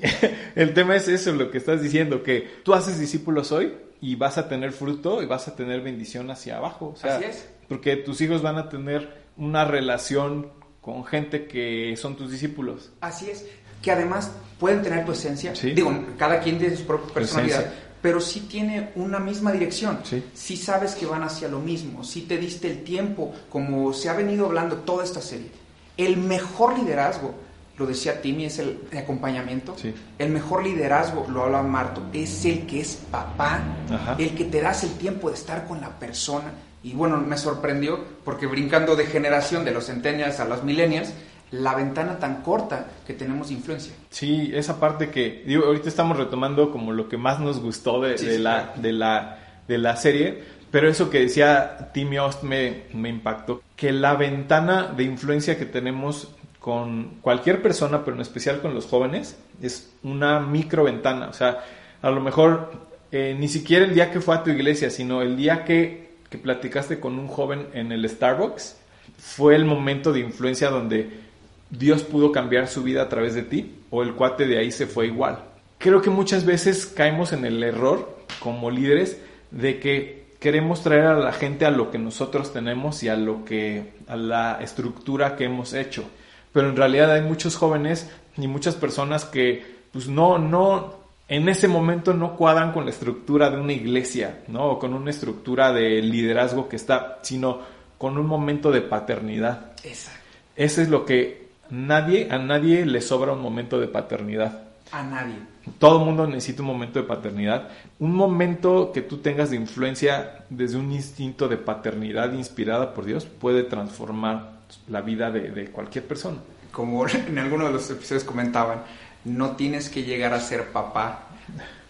el 0.54 0.74
tema 0.74 0.96
es 0.96 1.08
eso, 1.08 1.32
lo 1.32 1.50
que 1.50 1.58
estás 1.58 1.82
diciendo, 1.82 2.22
que 2.22 2.60
tú 2.62 2.74
haces 2.74 2.98
discípulos 2.98 3.52
hoy 3.52 3.74
y 4.00 4.14
vas 4.16 4.38
a 4.38 4.48
tener 4.48 4.72
fruto 4.72 5.22
y 5.22 5.26
vas 5.26 5.48
a 5.48 5.56
tener 5.56 5.80
bendición 5.80 6.30
hacia 6.30 6.56
abajo. 6.56 6.92
O 6.94 6.96
sea, 6.96 7.16
Así 7.16 7.24
es. 7.24 7.48
Porque 7.68 7.96
tus 7.96 8.20
hijos 8.20 8.42
van 8.42 8.56
a 8.56 8.68
tener 8.68 9.26
una 9.36 9.64
relación 9.64 10.50
con 10.80 11.04
gente 11.04 11.46
que 11.46 11.94
son 11.96 12.16
tus 12.16 12.30
discípulos. 12.30 12.90
Así 13.00 13.30
es, 13.30 13.46
que 13.82 13.90
además 13.90 14.32
pueden 14.58 14.82
tener 14.82 15.04
tu 15.04 15.12
esencia. 15.12 15.54
Sí. 15.54 15.72
Digo, 15.72 15.92
cada 16.16 16.40
quien 16.40 16.58
tiene 16.58 16.76
su 16.76 16.86
propia 16.86 17.12
personalidad, 17.12 17.60
esencia. 17.60 17.87
Pero 18.00 18.20
sí 18.20 18.40
tiene 18.40 18.90
una 18.94 19.18
misma 19.18 19.52
dirección. 19.52 20.00
Sí. 20.04 20.56
sabes 20.56 20.94
que 20.94 21.06
van 21.06 21.22
hacia 21.22 21.48
lo 21.48 21.60
mismo, 21.60 22.04
sí 22.04 22.22
te 22.22 22.38
diste 22.38 22.70
el 22.70 22.84
tiempo, 22.84 23.32
como 23.50 23.92
se 23.92 24.08
ha 24.08 24.14
venido 24.14 24.46
hablando 24.46 24.76
toda 24.76 25.04
esta 25.04 25.20
serie. 25.20 25.50
El 25.96 26.16
mejor 26.16 26.78
liderazgo, 26.78 27.34
lo 27.76 27.86
decía 27.86 28.20
Timmy, 28.20 28.44
es 28.46 28.58
el 28.58 28.88
de 28.90 28.98
acompañamiento. 28.98 29.74
Sí. 29.76 29.94
El 30.18 30.30
mejor 30.30 30.64
liderazgo, 30.64 31.26
lo 31.28 31.44
habla 31.44 31.62
Marto, 31.62 32.02
es 32.12 32.44
el 32.44 32.66
que 32.66 32.80
es 32.80 32.98
papá, 33.10 33.62
Ajá. 33.90 34.16
el 34.18 34.34
que 34.34 34.44
te 34.44 34.60
das 34.60 34.84
el 34.84 34.92
tiempo 34.92 35.28
de 35.28 35.34
estar 35.34 35.66
con 35.66 35.80
la 35.80 35.98
persona. 35.98 36.52
Y 36.82 36.92
bueno, 36.94 37.16
me 37.18 37.36
sorprendió 37.36 37.98
porque 38.24 38.46
brincando 38.46 38.94
de 38.94 39.06
generación 39.06 39.64
de 39.64 39.72
los 39.72 39.86
centennials 39.86 40.38
a 40.38 40.44
los 40.44 40.62
millennials, 40.62 41.12
la 41.50 41.74
ventana 41.74 42.18
tan 42.18 42.42
corta 42.42 42.86
que 43.06 43.14
tenemos 43.14 43.48
de 43.48 43.54
influencia. 43.54 43.92
Sí, 44.10 44.50
esa 44.54 44.78
parte 44.78 45.10
que, 45.10 45.42
digo, 45.46 45.64
ahorita 45.64 45.88
estamos 45.88 46.16
retomando 46.16 46.70
como 46.70 46.92
lo 46.92 47.08
que 47.08 47.16
más 47.16 47.40
nos 47.40 47.60
gustó 47.60 48.00
de, 48.02 48.18
Sí, 48.18 48.26
de 48.26 48.36
sí, 48.36 48.42
la, 48.42 48.64
claro. 48.64 48.82
de, 48.82 48.92
la, 48.92 49.38
de 49.66 49.78
la 49.78 49.96
serie, 49.96 50.42
pero 50.70 50.88
eso 50.88 51.08
que 51.08 51.20
decía 51.20 51.90
Timmy 51.94 52.18
Ost 52.18 52.42
me, 52.42 52.84
me 52.92 53.08
impactó, 53.08 53.62
que 53.76 53.92
la 53.92 54.14
ventana 54.14 54.92
de 54.94 55.04
influencia 55.04 55.58
que 55.58 55.64
tenemos 55.64 56.34
con 56.58 57.18
cualquier 57.22 57.62
persona, 57.62 58.04
pero 58.04 58.16
en 58.16 58.20
especial 58.20 58.60
con 58.60 58.74
los 58.74 58.86
jóvenes, 58.86 59.38
es 59.62 59.94
una 60.02 60.40
micro 60.40 60.84
ventana, 60.84 61.28
o 61.28 61.32
sea, 61.32 61.64
a 62.02 62.10
lo 62.10 62.20
mejor 62.20 62.70
eh, 63.10 63.34
ni 63.38 63.48
siquiera 63.48 63.86
el 63.86 63.94
día 63.94 64.10
que 64.10 64.20
fue 64.20 64.34
a 64.34 64.42
tu 64.42 64.50
iglesia, 64.50 64.90
sino 64.90 65.22
el 65.22 65.36
día 65.36 65.64
que, 65.64 66.16
que 66.28 66.36
platicaste 66.36 67.00
con 67.00 67.18
un 67.18 67.26
joven 67.26 67.68
en 67.72 67.90
el 67.90 68.06
Starbucks, 68.08 68.76
fue 69.16 69.56
el 69.56 69.64
momento 69.64 70.12
de 70.12 70.20
influencia 70.20 70.68
donde 70.68 71.27
Dios 71.70 72.02
pudo 72.02 72.32
cambiar 72.32 72.68
su 72.68 72.82
vida 72.82 73.02
a 73.02 73.08
través 73.08 73.34
de 73.34 73.42
ti 73.42 73.76
o 73.90 74.02
el 74.02 74.14
cuate 74.14 74.46
de 74.46 74.58
ahí 74.58 74.70
se 74.70 74.86
fue 74.86 75.06
igual. 75.06 75.44
Creo 75.78 76.02
que 76.02 76.10
muchas 76.10 76.44
veces 76.44 76.86
caemos 76.86 77.32
en 77.32 77.44
el 77.44 77.62
error 77.62 78.18
como 78.40 78.70
líderes 78.70 79.18
de 79.50 79.78
que 79.78 80.28
queremos 80.40 80.82
traer 80.82 81.06
a 81.06 81.18
la 81.18 81.32
gente 81.32 81.66
a 81.66 81.70
lo 81.70 81.90
que 81.90 81.98
nosotros 81.98 82.52
tenemos 82.52 83.02
y 83.02 83.08
a 83.08 83.16
lo 83.16 83.44
que 83.44 83.92
a 84.06 84.16
la 84.16 84.58
estructura 84.60 85.36
que 85.36 85.44
hemos 85.44 85.72
hecho. 85.74 86.04
Pero 86.52 86.68
en 86.68 86.76
realidad 86.76 87.12
hay 87.12 87.22
muchos 87.22 87.56
jóvenes 87.56 88.10
y 88.36 88.46
muchas 88.46 88.74
personas 88.74 89.24
que 89.24 89.78
pues 89.92 90.08
no 90.08 90.38
no 90.38 90.98
en 91.28 91.48
ese 91.48 91.68
momento 91.68 92.14
no 92.14 92.36
cuadran 92.36 92.72
con 92.72 92.84
la 92.84 92.90
estructura 92.90 93.50
de 93.50 93.60
una 93.60 93.74
iglesia, 93.74 94.40
¿no? 94.48 94.70
O 94.70 94.78
con 94.78 94.94
una 94.94 95.10
estructura 95.10 95.72
de 95.72 96.00
liderazgo 96.00 96.68
que 96.68 96.76
está, 96.76 97.18
sino 97.22 97.60
con 97.98 98.16
un 98.16 98.26
momento 98.26 98.70
de 98.70 98.80
paternidad. 98.80 99.72
Exacto. 99.84 100.20
Eso 100.56 100.80
es 100.80 100.88
lo 100.88 101.04
que 101.04 101.47
nadie, 101.70 102.28
a 102.30 102.38
nadie 102.38 102.86
le 102.86 103.00
sobra 103.00 103.32
un 103.32 103.42
momento 103.42 103.78
de 103.80 103.88
paternidad. 103.88 104.62
A 104.90 105.02
nadie. 105.02 105.36
Todo 105.78 105.98
el 105.98 106.04
mundo 106.06 106.26
necesita 106.26 106.62
un 106.62 106.68
momento 106.68 106.98
de 106.98 107.06
paternidad. 107.06 107.68
Un 107.98 108.14
momento 108.14 108.90
que 108.92 109.02
tú 109.02 109.18
tengas 109.18 109.50
de 109.50 109.56
influencia 109.56 110.44
desde 110.48 110.78
un 110.78 110.92
instinto 110.92 111.48
de 111.48 111.58
paternidad 111.58 112.32
inspirada 112.32 112.94
por 112.94 113.04
Dios 113.04 113.26
puede 113.26 113.64
transformar 113.64 114.58
la 114.88 115.02
vida 115.02 115.30
de, 115.30 115.50
de 115.50 115.70
cualquier 115.70 116.06
persona. 116.06 116.38
Como 116.72 117.06
en 117.08 117.38
alguno 117.38 117.66
de 117.66 117.72
los 117.72 117.90
episodios 117.90 118.24
comentaban, 118.24 118.82
no 119.24 119.56
tienes 119.56 119.88
que 119.88 120.04
llegar 120.04 120.32
a 120.32 120.40
ser 120.40 120.72
papá 120.72 121.26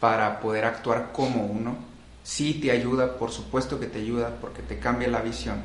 para 0.00 0.40
poder 0.40 0.64
actuar 0.64 1.10
como 1.12 1.46
uno. 1.46 1.76
Sí 2.22 2.54
te 2.54 2.70
ayuda, 2.70 3.16
por 3.16 3.30
supuesto 3.30 3.80
que 3.80 3.86
te 3.86 4.00
ayuda 4.00 4.36
porque 4.40 4.62
te 4.62 4.78
cambia 4.78 5.08
la 5.08 5.22
visión, 5.22 5.62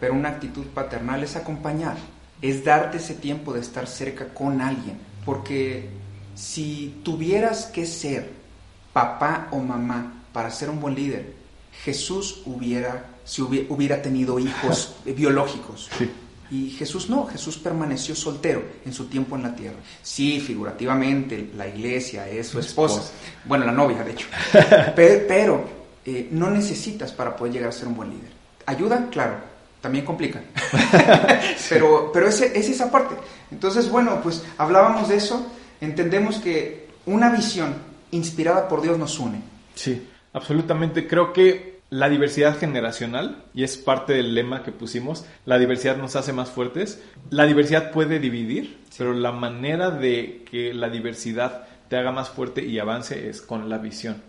pero 0.00 0.14
una 0.14 0.30
actitud 0.30 0.64
paternal 0.66 1.22
es 1.22 1.36
acompañar, 1.36 1.96
es 2.42 2.64
darte 2.64 2.98
ese 2.98 3.14
tiempo 3.14 3.52
de 3.52 3.60
estar 3.60 3.86
cerca 3.86 4.28
con 4.28 4.60
alguien, 4.60 4.98
porque 5.24 5.88
si 6.34 7.00
tuvieras 7.02 7.66
que 7.66 7.86
ser 7.86 8.30
papá 8.92 9.48
o 9.50 9.58
mamá 9.58 10.22
para 10.32 10.50
ser 10.50 10.70
un 10.70 10.80
buen 10.80 10.94
líder, 10.94 11.32
Jesús 11.84 12.42
hubiera, 12.46 13.04
si 13.24 13.42
hubiera, 13.42 14.00
tenido 14.02 14.38
hijos 14.38 14.96
biológicos. 15.04 15.88
Sí. 15.98 16.10
Y 16.48 16.70
Jesús 16.70 17.10
no, 17.10 17.26
Jesús 17.26 17.58
permaneció 17.58 18.14
soltero 18.14 18.62
en 18.84 18.92
su 18.92 19.06
tiempo 19.06 19.34
en 19.34 19.42
la 19.42 19.56
tierra. 19.56 19.78
Sí, 20.02 20.38
figurativamente, 20.40 21.50
la 21.56 21.66
iglesia 21.66 22.28
es 22.28 22.46
su 22.46 22.60
esposa. 22.60 23.00
Esposa. 23.00 23.12
Bueno, 23.46 23.64
la 23.66 23.72
novia, 23.72 24.04
de 24.04 24.12
hecho. 24.12 24.28
Pe- 24.94 25.24
Pero 25.26 25.64
eh, 26.04 26.28
no 26.30 26.48
necesitas 26.50 27.10
para 27.12 27.34
poder 27.34 27.54
llegar 27.54 27.70
a 27.70 27.72
ser 27.72 27.88
un 27.88 27.96
buen 27.96 28.10
líder. 28.10 28.30
¿Ayuda? 28.66 29.08
Claro. 29.10 29.55
También 29.80 30.04
complica. 30.04 30.40
pero 31.68 32.10
pero 32.12 32.28
ese, 32.28 32.58
es 32.58 32.68
esa 32.68 32.90
parte. 32.90 33.14
Entonces, 33.50 33.90
bueno, 33.90 34.20
pues 34.22 34.44
hablábamos 34.58 35.08
de 35.08 35.16
eso. 35.16 35.46
Entendemos 35.80 36.38
que 36.38 36.88
una 37.06 37.30
visión 37.30 37.74
inspirada 38.10 38.68
por 38.68 38.82
Dios 38.82 38.98
nos 38.98 39.18
une. 39.18 39.40
Sí, 39.74 40.08
absolutamente. 40.32 41.06
Creo 41.06 41.32
que 41.32 41.76
la 41.90 42.08
diversidad 42.08 42.58
generacional, 42.58 43.44
y 43.54 43.62
es 43.62 43.76
parte 43.76 44.12
del 44.12 44.34
lema 44.34 44.64
que 44.64 44.72
pusimos, 44.72 45.24
la 45.44 45.58
diversidad 45.58 45.96
nos 45.96 46.16
hace 46.16 46.32
más 46.32 46.50
fuertes. 46.50 47.00
La 47.30 47.46
diversidad 47.46 47.92
puede 47.92 48.18
dividir, 48.18 48.78
pero 48.98 49.12
la 49.12 49.32
manera 49.32 49.90
de 49.90 50.44
que 50.50 50.74
la 50.74 50.88
diversidad 50.88 51.68
te 51.88 51.96
haga 51.96 52.10
más 52.10 52.28
fuerte 52.30 52.64
y 52.64 52.78
avance 52.78 53.28
es 53.28 53.40
con 53.40 53.68
la 53.68 53.78
visión. 53.78 54.22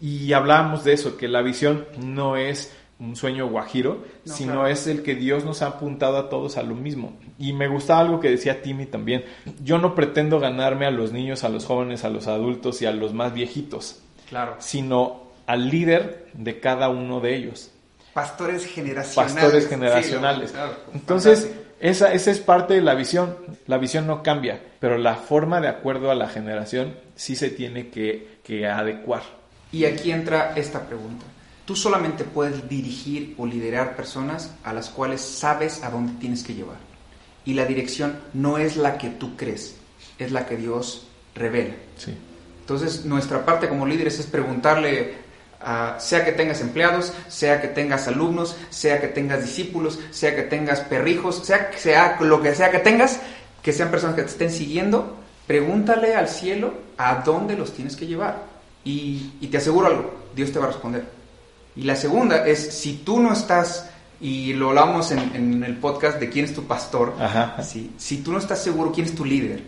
Y 0.00 0.32
hablábamos 0.32 0.84
de 0.84 0.92
eso, 0.92 1.16
que 1.16 1.28
la 1.28 1.42
visión 1.42 1.86
no 1.98 2.36
es 2.36 2.72
un 3.00 3.16
sueño 3.16 3.48
guajiro, 3.48 4.04
No, 4.24 4.32
sino 4.34 4.52
claro. 4.52 4.66
es 4.68 4.86
el 4.86 5.02
que 5.02 5.14
Dios 5.14 5.44
nos 5.44 5.62
ha 5.62 5.66
apuntado 5.68 6.16
a 6.18 6.28
todos 6.28 6.56
a 6.58 6.62
lo 6.62 6.74
mismo. 6.74 7.16
Y 7.38 7.52
me 7.54 7.66
gustaba 7.66 8.00
algo 8.00 8.20
que 8.20 8.30
decía 8.30 8.62
Timmy 8.62 8.86
también. 8.86 9.24
Yo 9.64 9.78
no 9.78 9.94
pretendo 9.94 10.38
ganarme 10.38 10.86
a 10.86 10.90
los 10.90 11.10
niños, 11.12 11.42
a 11.42 11.48
los 11.48 11.64
jóvenes, 11.64 12.04
a 12.04 12.10
los 12.10 12.26
adultos 12.26 12.80
y 12.82 12.86
a 12.86 12.92
los 12.92 13.12
más 13.14 13.32
viejitos, 13.34 14.00
Claro. 14.28 14.56
sino 14.58 15.22
al 15.46 15.68
líder 15.70 16.28
de 16.34 16.60
cada 16.60 16.88
uno 16.90 17.20
de 17.20 17.34
ellos. 17.34 17.70
Pastores 18.12 18.66
generacionales. 18.66 19.34
Pastores 19.34 19.64
Sí, 19.64 19.70
generacionales. 19.70 20.52
claro, 20.52 20.72
Entonces, 20.94 21.50
esa, 21.80 22.12
esa 22.12 22.30
es 22.30 22.38
parte 22.40 22.74
de 22.74 22.82
la 22.82 22.94
visión. 22.94 23.36
La 23.66 23.78
visión 23.78 24.06
no 24.06 24.22
cambia, 24.22 24.60
pero 24.78 24.98
la 24.98 25.14
forma 25.14 25.60
de 25.60 25.68
acuerdo 25.68 26.10
a 26.10 26.14
la 26.14 26.28
generación 26.28 26.94
sí 27.16 27.34
se 27.36 27.50
tiene 27.50 27.88
que, 27.88 28.38
que 28.44 28.66
adecuar. 28.66 29.22
Y 29.72 29.84
aquí 29.84 30.10
entra 30.12 30.52
esta 30.56 30.80
pregunta. 30.86 31.24
Tú 31.70 31.76
solamente 31.76 32.24
puedes 32.24 32.68
dirigir 32.68 33.36
o 33.38 33.46
liderar 33.46 33.94
personas 33.94 34.50
a 34.64 34.72
las 34.72 34.88
cuales 34.90 35.20
sabes 35.20 35.84
a 35.84 35.90
dónde 35.90 36.14
tienes 36.14 36.42
que 36.42 36.52
llevar. 36.52 36.78
Y 37.44 37.54
la 37.54 37.64
dirección 37.64 38.18
no 38.34 38.58
es 38.58 38.74
la 38.76 38.98
que 38.98 39.08
tú 39.08 39.36
crees, 39.36 39.76
es 40.18 40.32
la 40.32 40.46
que 40.46 40.56
Dios 40.56 41.06
revela. 41.32 41.74
Sí. 41.96 42.12
Entonces, 42.58 43.04
nuestra 43.04 43.46
parte 43.46 43.68
como 43.68 43.86
líderes 43.86 44.18
es 44.18 44.26
preguntarle, 44.26 45.14
a- 45.60 45.94
sea 46.00 46.24
que 46.24 46.32
tengas 46.32 46.60
empleados, 46.60 47.12
sea 47.28 47.60
que 47.60 47.68
tengas 47.68 48.08
alumnos, 48.08 48.56
sea 48.70 49.00
que 49.00 49.06
tengas 49.06 49.42
discípulos, 49.42 50.00
sea 50.10 50.34
que 50.34 50.42
tengas 50.42 50.80
perrijos, 50.80 51.40
sea 51.44 52.18
lo 52.18 52.42
que 52.42 52.52
sea 52.52 52.72
que 52.72 52.80
tengas, 52.80 53.20
que 53.62 53.72
sean 53.72 53.92
personas 53.92 54.16
que 54.16 54.22
te 54.22 54.30
estén 54.30 54.50
siguiendo, 54.50 55.18
pregúntale 55.46 56.16
al 56.16 56.28
cielo 56.28 56.74
a 56.98 57.22
dónde 57.24 57.56
los 57.56 57.72
tienes 57.72 57.94
que 57.94 58.08
llevar. 58.08 58.42
Y, 58.84 59.34
y 59.40 59.46
te 59.46 59.58
aseguro 59.58 59.86
algo, 59.86 60.14
Dios 60.34 60.50
te 60.50 60.58
va 60.58 60.64
a 60.64 60.68
responder. 60.72 61.19
Y 61.76 61.82
la 61.82 61.96
segunda 61.96 62.46
es, 62.46 62.58
si 62.80 62.94
tú 63.04 63.20
no 63.20 63.32
estás, 63.32 63.88
y 64.20 64.52
lo 64.54 64.70
hablamos 64.70 65.10
en, 65.12 65.18
en 65.34 65.64
el 65.64 65.76
podcast 65.78 66.18
de 66.18 66.28
quién 66.28 66.44
es 66.44 66.54
tu 66.54 66.64
pastor, 66.64 67.14
Ajá. 67.20 67.62
si, 67.62 67.92
si 67.96 68.18
tú 68.18 68.32
no 68.32 68.38
estás 68.38 68.62
seguro 68.62 68.92
quién 68.92 69.06
es 69.06 69.14
tu 69.14 69.24
líder, 69.24 69.62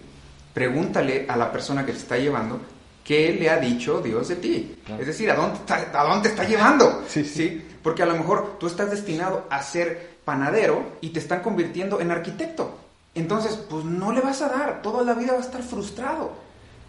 pregúntale 0.52 1.26
a 1.28 1.36
la 1.36 1.50
persona 1.50 1.86
que 1.86 1.92
te 1.92 1.98
está 1.98 2.18
llevando 2.18 2.60
qué 3.04 3.32
le 3.32 3.50
ha 3.50 3.56
dicho 3.56 4.00
Dios 4.00 4.28
de 4.28 4.36
ti. 4.36 4.76
Claro. 4.84 5.00
Es 5.00 5.06
decir, 5.08 5.30
¿a 5.30 5.34
dónde, 5.34 5.54
está- 5.56 5.90
¿a 6.00 6.04
dónde 6.04 6.28
te 6.28 6.34
está 6.34 6.44
llevando? 6.48 7.02
Sí, 7.08 7.24
sí. 7.24 7.62
Porque 7.82 8.02
a 8.02 8.06
lo 8.06 8.14
mejor 8.14 8.58
tú 8.60 8.66
estás 8.66 8.90
destinado 8.90 9.46
a 9.50 9.62
ser 9.62 10.18
panadero 10.24 10.84
y 11.00 11.08
te 11.08 11.18
están 11.18 11.40
convirtiendo 11.40 12.00
en 12.00 12.10
arquitecto. 12.12 12.78
Entonces, 13.14 13.56
pues 13.68 13.84
no 13.84 14.12
le 14.12 14.20
vas 14.20 14.40
a 14.42 14.48
dar, 14.48 14.82
toda 14.82 15.02
la 15.02 15.14
vida 15.14 15.32
va 15.32 15.38
a 15.38 15.42
estar 15.42 15.62
frustrado. 15.62 16.32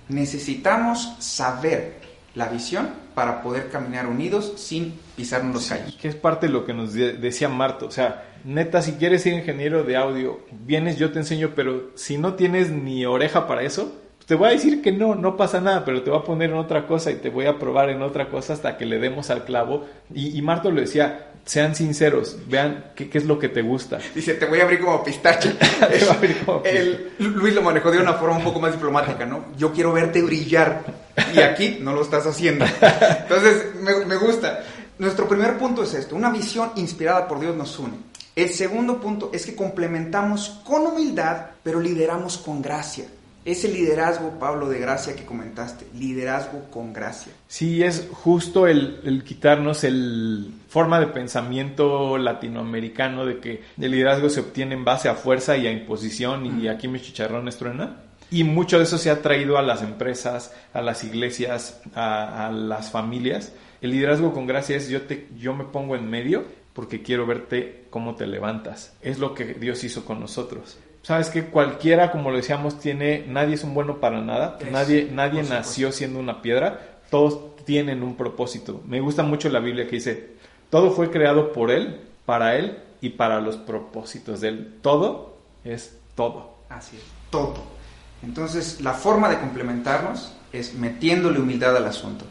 Necesitamos 0.10 1.16
saber 1.20 2.00
la 2.36 2.48
visión 2.48 2.90
para 3.16 3.42
poder 3.44 3.70
caminar 3.70 4.08
unidos 4.08 4.54
sin 4.56 4.94
pisarnos 5.16 5.54
los 5.54 5.68
callos. 5.68 5.98
Que 6.02 6.08
es 6.08 6.16
parte 6.16 6.48
de 6.48 6.54
lo 6.54 6.66
que 6.66 6.74
nos 6.74 6.94
de- 6.94 7.14
decía 7.14 7.48
Marto. 7.50 7.86
O 7.88 7.92
sea, 7.92 8.26
neta, 8.44 8.82
si 8.82 8.94
quieres 8.94 9.22
ser 9.22 9.34
ingeniero 9.34 9.84
de 9.84 9.96
audio, 9.98 10.40
vienes, 10.52 10.98
yo 10.98 11.12
te 11.12 11.20
enseño, 11.20 11.52
pero 11.56 11.92
si 11.96 12.18
no 12.18 12.34
tienes 12.34 12.72
ni 12.72 13.06
oreja 13.06 13.46
para 13.48 13.62
eso, 13.62 13.94
pues 14.18 14.26
te 14.26 14.36
voy 14.36 14.48
a 14.48 14.52
decir 14.52 14.82
que 14.82 14.92
no, 14.92 15.14
no 15.16 15.38
pasa 15.38 15.62
nada, 15.62 15.86
pero 15.86 16.02
te 16.02 16.10
voy 16.10 16.20
a 16.20 16.24
poner 16.24 16.50
en 16.50 16.56
otra 16.58 16.88
cosa 16.88 17.12
y 17.12 17.16
te 17.16 17.30
voy 17.30 17.46
a 17.46 17.60
probar 17.60 17.90
en 17.90 18.02
otra 18.02 18.30
cosa 18.30 18.54
hasta 18.54 18.78
que 18.78 18.86
le 18.86 18.98
demos 18.98 19.30
al 19.30 19.44
clavo. 19.46 19.86
Y, 20.14 20.36
y 20.36 20.42
Marto 20.42 20.72
le 20.72 20.82
decía, 20.82 21.28
sean 21.46 21.76
sinceros, 21.76 22.38
vean 22.48 22.86
qué, 22.96 23.10
qué 23.10 23.18
es 23.20 23.26
lo 23.26 23.38
que 23.38 23.50
te 23.50 23.62
gusta. 23.62 24.00
Dice, 24.16 24.34
te 24.36 24.46
voy 24.48 24.60
a 24.60 24.64
abrir 24.64 24.80
como 24.80 25.04
pistache. 25.04 25.52
Te 26.00 26.06
va 26.06 26.14
a 26.14 26.16
abrir 26.16 26.38
como 26.46 26.64
El- 26.66 27.12
Luis 27.20 27.54
lo 27.54 27.62
manejó 27.62 27.92
de 27.92 28.00
una 28.00 28.14
forma 28.14 28.38
un 28.38 28.44
poco 28.44 28.60
más 28.60 28.72
diplomática, 28.72 29.26
¿no? 29.26 29.46
Yo 29.58 29.72
quiero 29.74 29.92
verte 29.94 30.22
brillar 30.24 31.03
y 31.34 31.40
aquí 31.40 31.78
no 31.82 31.94
lo 31.94 32.02
estás 32.02 32.26
haciendo. 32.26 32.66
Entonces, 33.22 33.76
me, 33.82 34.06
me 34.06 34.16
gusta. 34.16 34.64
Nuestro 35.00 35.28
primer 35.28 35.58
punto 35.58 35.84
es 35.84 35.94
esto, 35.94 36.16
una 36.16 36.30
visión 36.30 36.72
inspirada 36.76 37.28
por 37.28 37.40
Dios 37.40 37.56
nos 37.56 37.78
une. 37.80 37.98
El 38.36 38.50
segundo 38.50 39.00
punto 39.00 39.32
es 39.34 39.46
que 39.46 39.56
complementamos 39.56 40.62
con 40.64 40.88
humildad, 40.88 41.48
pero 41.64 41.80
lideramos 41.80 42.38
con 42.38 42.62
gracia. 42.62 43.06
Ese 43.46 43.68
liderazgo, 43.68 44.40
Pablo, 44.40 44.70
de 44.70 44.80
gracia 44.80 45.16
que 45.16 45.26
comentaste, 45.26 45.86
liderazgo 45.96 46.72
con 46.72 46.94
gracia. 46.94 47.34
Sí, 47.48 47.84
es 47.84 48.08
justo 48.12 48.68
el, 48.68 49.02
el 49.04 49.24
quitarnos 49.24 49.84
el 49.84 50.54
forma 50.70 51.00
de 51.00 51.08
pensamiento 51.08 52.18
latinoamericano 52.18 53.26
de 53.26 53.40
que 53.40 53.64
el 53.78 53.92
liderazgo 53.92 54.30
se 54.30 54.40
obtiene 54.40 54.76
en 54.76 54.86
base 54.86 55.10
a 55.10 55.16
fuerza 55.16 55.58
y 55.58 55.68
a 55.68 55.72
imposición 55.72 56.62
y 56.62 56.70
aquí 56.70 56.88
mis 56.88 57.04
chicharrones 57.04 57.58
truenan. 57.58 57.98
Y 58.34 58.44
mucho 58.44 58.80
de 58.80 58.86
eso 58.86 58.98
se 58.98 59.12
ha 59.12 59.22
traído 59.22 59.60
a 59.60 59.62
las 59.62 59.84
empresas, 59.84 60.56
a 60.74 60.82
las 60.82 61.04
iglesias, 61.04 61.84
a, 61.94 62.48
a 62.48 62.52
las 62.52 62.90
familias. 62.90 63.54
El 63.80 63.92
liderazgo 63.92 64.34
con 64.34 64.48
gracia 64.48 64.76
es 64.76 64.90
yo, 64.90 65.04
te, 65.04 65.28
yo 65.38 65.54
me 65.54 65.66
pongo 65.66 65.96
en 65.96 66.10
medio 66.10 66.44
porque 66.74 67.04
quiero 67.04 67.28
verte 67.28 67.86
cómo 67.92 68.16
te 68.16 68.26
levantas. 68.26 68.98
Es 69.04 69.20
lo 69.20 69.36
que 69.36 69.54
Dios 69.54 69.84
hizo 69.84 70.04
con 70.04 70.20
nosotros. 70.20 70.80
Sabes 71.04 71.30
que 71.30 71.46
cualquiera, 71.46 72.12
como 72.12 72.32
lo 72.32 72.38
decíamos, 72.38 72.80
tiene, 72.80 73.24
nadie 73.28 73.54
es 73.54 73.64
un 73.64 73.76
bueno 73.76 74.00
para 74.00 74.20
nada, 74.20 74.58
nadie, 74.72 75.10
nadie 75.12 75.44
nació 75.44 75.92
siendo 75.92 76.18
una 76.18 76.42
piedra, 76.42 77.02
todos 77.12 77.56
tienen 77.66 78.02
un 78.02 78.16
propósito. 78.16 78.82
Me 78.88 79.00
gusta 79.00 79.22
mucho 79.22 79.48
la 79.50 79.60
Biblia 79.60 79.86
que 79.86 79.98
dice, 79.98 80.30
todo 80.72 80.90
fue 80.90 81.12
creado 81.12 81.52
por 81.52 81.70
Él, 81.70 82.00
para 82.26 82.56
Él 82.56 82.80
y 83.00 83.10
para 83.10 83.42
los 83.42 83.58
propósitos 83.58 84.42
de 84.42 84.48
Él. 84.48 84.74
Todo 84.82 85.38
es 85.64 86.00
todo. 86.16 86.56
Así 86.68 86.96
es, 86.96 87.04
todo. 87.30 87.83
Entonces, 88.24 88.82
la 88.82 88.94
forma 88.94 89.30
de 89.30 89.40
complementarnos 89.40 90.34
es 90.52 90.74
metiéndole 90.74 91.40
humildad 91.40 91.76
al 91.76 91.86
asunto. 91.86 92.26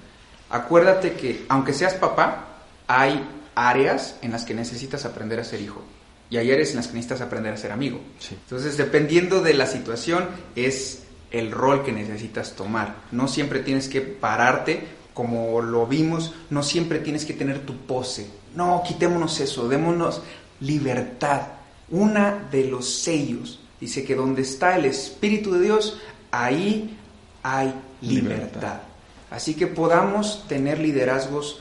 Acuérdate 0.51 1.13
que, 1.13 1.45
aunque 1.49 1.73
seas 1.73 1.95
papá, 1.95 2.47
hay 2.87 3.25
áreas 3.55 4.17
en 4.23 4.33
las 4.33 4.45
que 4.45 4.55
necesitas 4.55 5.05
aprender 5.05 5.39
a 5.41 5.45
ser 5.45 5.61
hijo 5.61 5.83
y 6.31 6.39
hay 6.39 6.51
áreas 6.51 6.71
en 6.71 6.77
las 6.77 6.87
que 6.87 6.95
necesitas 6.95 7.21
aprender 7.21 7.53
a 7.53 7.59
ser 7.59 7.73
amigo. 7.73 8.01
Sí. 8.19 8.35
Entonces, 8.35 8.79
dependiendo 8.79 9.43
de 9.43 9.53
la 9.53 9.67
situación, 9.67 10.29
es 10.57 11.03
el 11.31 11.51
rol 11.51 11.85
que 11.85 11.93
necesitas 11.93 12.57
tomar. 12.57 12.97
No 13.11 13.29
siempre 13.29 13.61
tienes 13.61 13.89
que 13.89 14.01
pararte, 14.01 14.83
como 15.13 15.61
lo 15.61 15.87
vimos, 15.87 16.33
no 16.49 16.63
siempre 16.63 17.01
tienes 17.01 17.27
que 17.27 17.35
tener 17.35 17.67
tu 17.67 17.77
pose. 17.77 18.31
No, 18.57 18.83
quitémonos 18.87 19.41
eso, 19.41 19.69
démonos 19.69 20.23
libertad. 20.61 21.43
Una 21.91 22.49
de 22.51 22.65
los 22.65 22.89
sellos 22.89 23.61
dice 23.83 24.05
que 24.05 24.15
donde 24.15 24.43
está 24.43 24.77
el 24.77 24.85
Espíritu 24.85 25.53
de 25.55 25.61
Dios, 25.61 25.99
ahí 26.31 26.97
hay 27.43 27.75
libertad. 28.01 28.37
Libertad. 28.37 28.81
Así 29.29 29.55
que 29.55 29.67
podamos 29.67 30.47
tener 30.47 30.79
liderazgos 30.79 31.61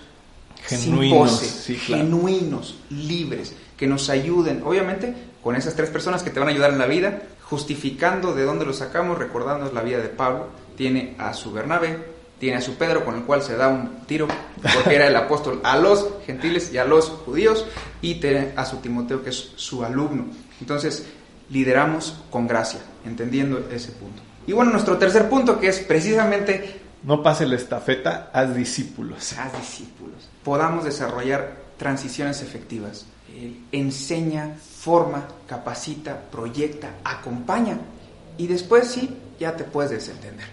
Genuinos, 0.64 1.42
sin 1.42 1.42
pose, 1.42 1.46
sí, 1.48 1.76
claro. 1.84 2.04
genuinos, 2.04 2.76
libres, 2.92 3.56
que 3.76 3.88
nos 3.88 4.12
ayuden, 4.12 4.62
obviamente, 4.64 5.16
con 5.42 5.56
esas 5.56 5.76
tres 5.76 5.90
personas 5.90 6.22
que 6.22 6.30
te 6.30 6.40
van 6.40 6.50
a 6.50 6.52
ayudar 6.52 6.72
en 6.72 6.78
la 6.78 6.86
vida, 6.86 7.24
justificando 7.42 8.36
de 8.36 8.44
dónde 8.44 8.66
lo 8.66 8.74
sacamos, 8.74 9.18
recordándonos 9.18 9.74
la 9.74 9.82
vida 9.82 9.98
de 9.98 10.10
Pablo. 10.10 10.50
Tiene 10.78 11.16
a 11.18 11.34
su 11.34 11.52
Bernabé, 11.52 11.98
tiene 12.38 12.58
a 12.58 12.62
su 12.62 12.76
Pedro, 12.76 13.04
con 13.04 13.16
el 13.16 13.24
cual 13.24 13.42
se 13.42 13.58
da 13.58 13.68
un 13.68 14.06
tiro, 14.06 14.28
porque 14.62 14.96
era 14.96 15.08
el 15.08 15.16
apóstol 15.16 15.60
a 15.64 15.76
los 15.76 16.08
gentiles 16.28 16.72
y 16.72 16.78
a 16.78 16.86
los 16.86 17.10
judíos, 17.10 17.66
y 18.00 18.16
tiene 18.16 18.52
a 18.56 18.66
su 18.66 18.78
Timoteo, 18.78 19.24
que 19.24 19.32
es 19.32 19.54
su 19.56 19.84
alumno. 19.84 20.28
Entonces, 20.60 21.08
lideramos 21.52 22.24
con 22.30 22.48
gracia, 22.48 22.80
entendiendo 23.06 23.68
ese 23.72 23.92
punto. 23.92 24.22
Y 24.48 24.54
bueno, 24.54 24.72
nuestro 24.72 24.98
tercer 24.98 25.30
punto, 25.30 25.60
que 25.60 25.68
es 25.68 25.80
precisamente 25.80 26.82
No 27.04 27.22
pase 27.22 27.46
la 27.46 27.56
estafeta, 27.56 28.30
haz 28.34 28.56
discípulos. 28.56 29.34
haz 29.38 29.58
discípulos, 29.58 30.30
podamos 30.44 30.86
desarrollar 30.86 31.58
transiciones 31.78 32.42
efectivas. 32.42 33.06
Él 33.36 33.60
enseña, 33.72 34.56
forma, 34.56 35.28
capacita, 35.48 36.20
proyecta, 36.32 36.96
acompaña 37.04 37.78
y 38.38 38.48
después 38.48 38.88
sí, 38.88 39.16
ya 39.40 39.56
te 39.56 39.64
puedes 39.64 39.92
desentender. 39.92 40.46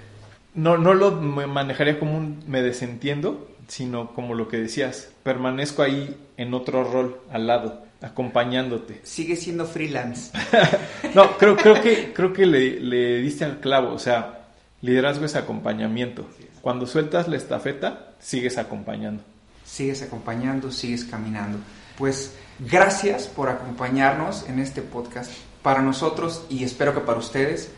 No, 0.55 0.77
no 0.77 0.95
lo 0.95 1.13
manejaría 1.13 1.99
como 1.99 2.17
un 2.17 2.43
me 2.47 2.63
desentiendo, 2.63 3.49
sino 3.69 4.13
como 4.15 4.35
lo 4.35 4.49
que 4.49 4.57
decías, 4.57 5.11
permanezco 5.23 5.83
ahí 5.83 6.17
en 6.37 6.55
otro 6.55 6.85
rol 6.85 7.21
al 7.31 7.47
lado, 7.47 7.85
acompañándote. 8.01 9.01
Sigue 9.03 9.37
siendo 9.37 9.67
freelance. 9.67 10.33
No, 11.15 11.39
creo, 11.39 11.57
creo 11.57 11.81
que, 11.81 12.13
creo 12.13 12.33
que 12.33 12.45
le, 12.45 12.79
le 12.81 13.19
diste 13.21 13.45
al 13.45 13.61
clavo, 13.61 13.95
o 13.95 13.99
sea, 13.99 14.47
liderazgo 14.83 15.25
es 15.25 15.37
acompañamiento. 15.37 16.29
Cuando 16.61 16.87
sueltas 16.87 17.29
la 17.29 17.37
estafeta, 17.37 18.13
sigues 18.21 18.59
acompañando. 18.59 19.23
Sigues 19.65 20.03
acompañando, 20.03 20.71
sigues 20.71 21.05
caminando. 21.05 21.59
Pues 21.97 22.35
gracias 22.59 23.27
por 23.27 23.49
acompañarnos 23.49 24.49
en 24.49 24.59
este 24.59 24.83
podcast. 24.83 25.31
Para 25.63 25.83
nosotros 25.83 26.45
y 26.49 26.65
espero 26.65 26.95
que 26.95 27.01
para 27.01 27.19
ustedes 27.19 27.71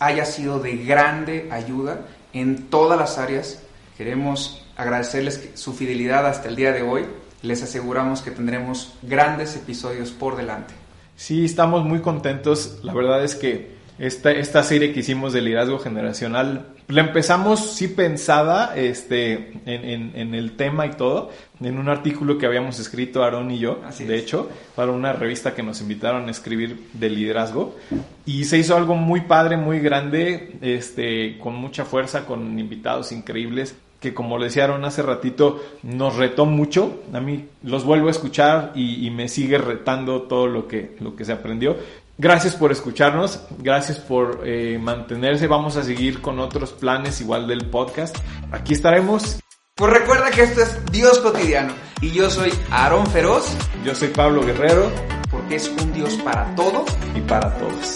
haya 0.00 0.24
sido 0.24 0.58
de 0.58 0.76
grande 0.76 1.48
ayuda 1.52 2.06
en 2.32 2.68
todas 2.68 2.98
las 2.98 3.18
áreas. 3.18 3.62
Queremos 3.96 4.64
agradecerles 4.76 5.50
su 5.54 5.72
fidelidad 5.72 6.26
hasta 6.26 6.48
el 6.48 6.56
día 6.56 6.72
de 6.72 6.82
hoy. 6.82 7.06
Les 7.42 7.62
aseguramos 7.62 8.22
que 8.22 8.30
tendremos 8.30 8.94
grandes 9.02 9.56
episodios 9.56 10.10
por 10.10 10.36
delante. 10.36 10.74
Sí, 11.16 11.44
estamos 11.44 11.84
muy 11.84 12.00
contentos. 12.00 12.80
La 12.82 12.92
verdad 12.92 13.24
es 13.24 13.34
que 13.34 13.78
esta, 13.98 14.30
esta 14.30 14.62
serie 14.62 14.92
que 14.92 15.00
hicimos 15.00 15.32
de 15.32 15.42
liderazgo 15.42 15.78
generacional. 15.78 16.66
La 16.86 17.02
empezamos 17.02 17.74
sí 17.74 17.88
pensada 17.88 18.74
este, 18.76 19.60
en, 19.66 20.12
en, 20.14 20.34
el 20.34 20.56
tema 20.56 20.86
y 20.86 20.90
todo, 20.90 21.30
en 21.60 21.78
un 21.78 21.88
artículo 21.88 22.38
que 22.38 22.46
habíamos 22.46 22.78
escrito 22.78 23.22
Aaron 23.24 23.50
y 23.50 23.58
yo, 23.58 23.80
de 23.98 24.16
hecho, 24.16 24.48
para 24.74 24.92
una 24.92 25.12
revista 25.12 25.54
que 25.54 25.62
nos 25.62 25.82
invitaron 25.82 26.28
a 26.28 26.30
escribir 26.30 26.88
de 26.94 27.10
liderazgo. 27.10 27.76
Y 28.24 28.44
se 28.44 28.56
hizo 28.56 28.76
algo 28.76 28.94
muy 28.94 29.22
padre, 29.22 29.56
muy 29.56 29.80
grande, 29.80 30.56
este, 30.62 31.38
con 31.38 31.56
mucha 31.56 31.84
fuerza, 31.84 32.24
con 32.24 32.58
invitados 32.58 33.12
increíbles 33.12 33.74
que 34.00 34.14
como 34.14 34.38
le 34.38 34.46
decían 34.46 34.84
hace 34.84 35.02
ratito, 35.02 35.60
nos 35.82 36.16
retó 36.16 36.46
mucho. 36.46 37.00
A 37.12 37.20
mí 37.20 37.48
los 37.62 37.84
vuelvo 37.84 38.08
a 38.08 38.12
escuchar 38.12 38.72
y, 38.74 39.10
me 39.10 39.28
sigue 39.28 39.58
retando 39.58 40.22
todo 40.22 40.46
lo 40.46 40.68
que, 40.68 40.96
lo 41.00 41.16
que 41.16 41.24
se 41.24 41.32
aprendió. 41.32 41.76
Gracias 42.16 42.56
por 42.56 42.72
escucharnos, 42.72 43.44
gracias 43.58 43.98
por 43.98 44.40
eh, 44.44 44.78
mantenerse. 44.80 45.46
Vamos 45.46 45.76
a 45.76 45.84
seguir 45.84 46.20
con 46.20 46.40
otros 46.40 46.72
planes 46.72 47.20
igual 47.20 47.46
del 47.46 47.66
podcast. 47.66 48.16
Aquí 48.50 48.74
estaremos. 48.74 49.38
Pues 49.76 49.92
recuerda 49.92 50.30
que 50.30 50.42
esto 50.42 50.60
es 50.62 50.84
Dios 50.90 51.20
cotidiano 51.20 51.72
y 52.00 52.10
yo 52.10 52.28
soy 52.28 52.52
Aarón 52.70 53.06
Feroz. 53.06 53.56
Yo 53.84 53.94
soy 53.94 54.08
Pablo 54.08 54.44
Guerrero. 54.44 54.90
Porque 55.30 55.56
es 55.56 55.68
un 55.68 55.92
Dios 55.92 56.14
para 56.24 56.52
todo 56.56 56.84
y 57.14 57.20
para 57.20 57.56
todos. 57.58 57.94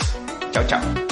Chao, 0.52 0.64
chao. 0.66 1.11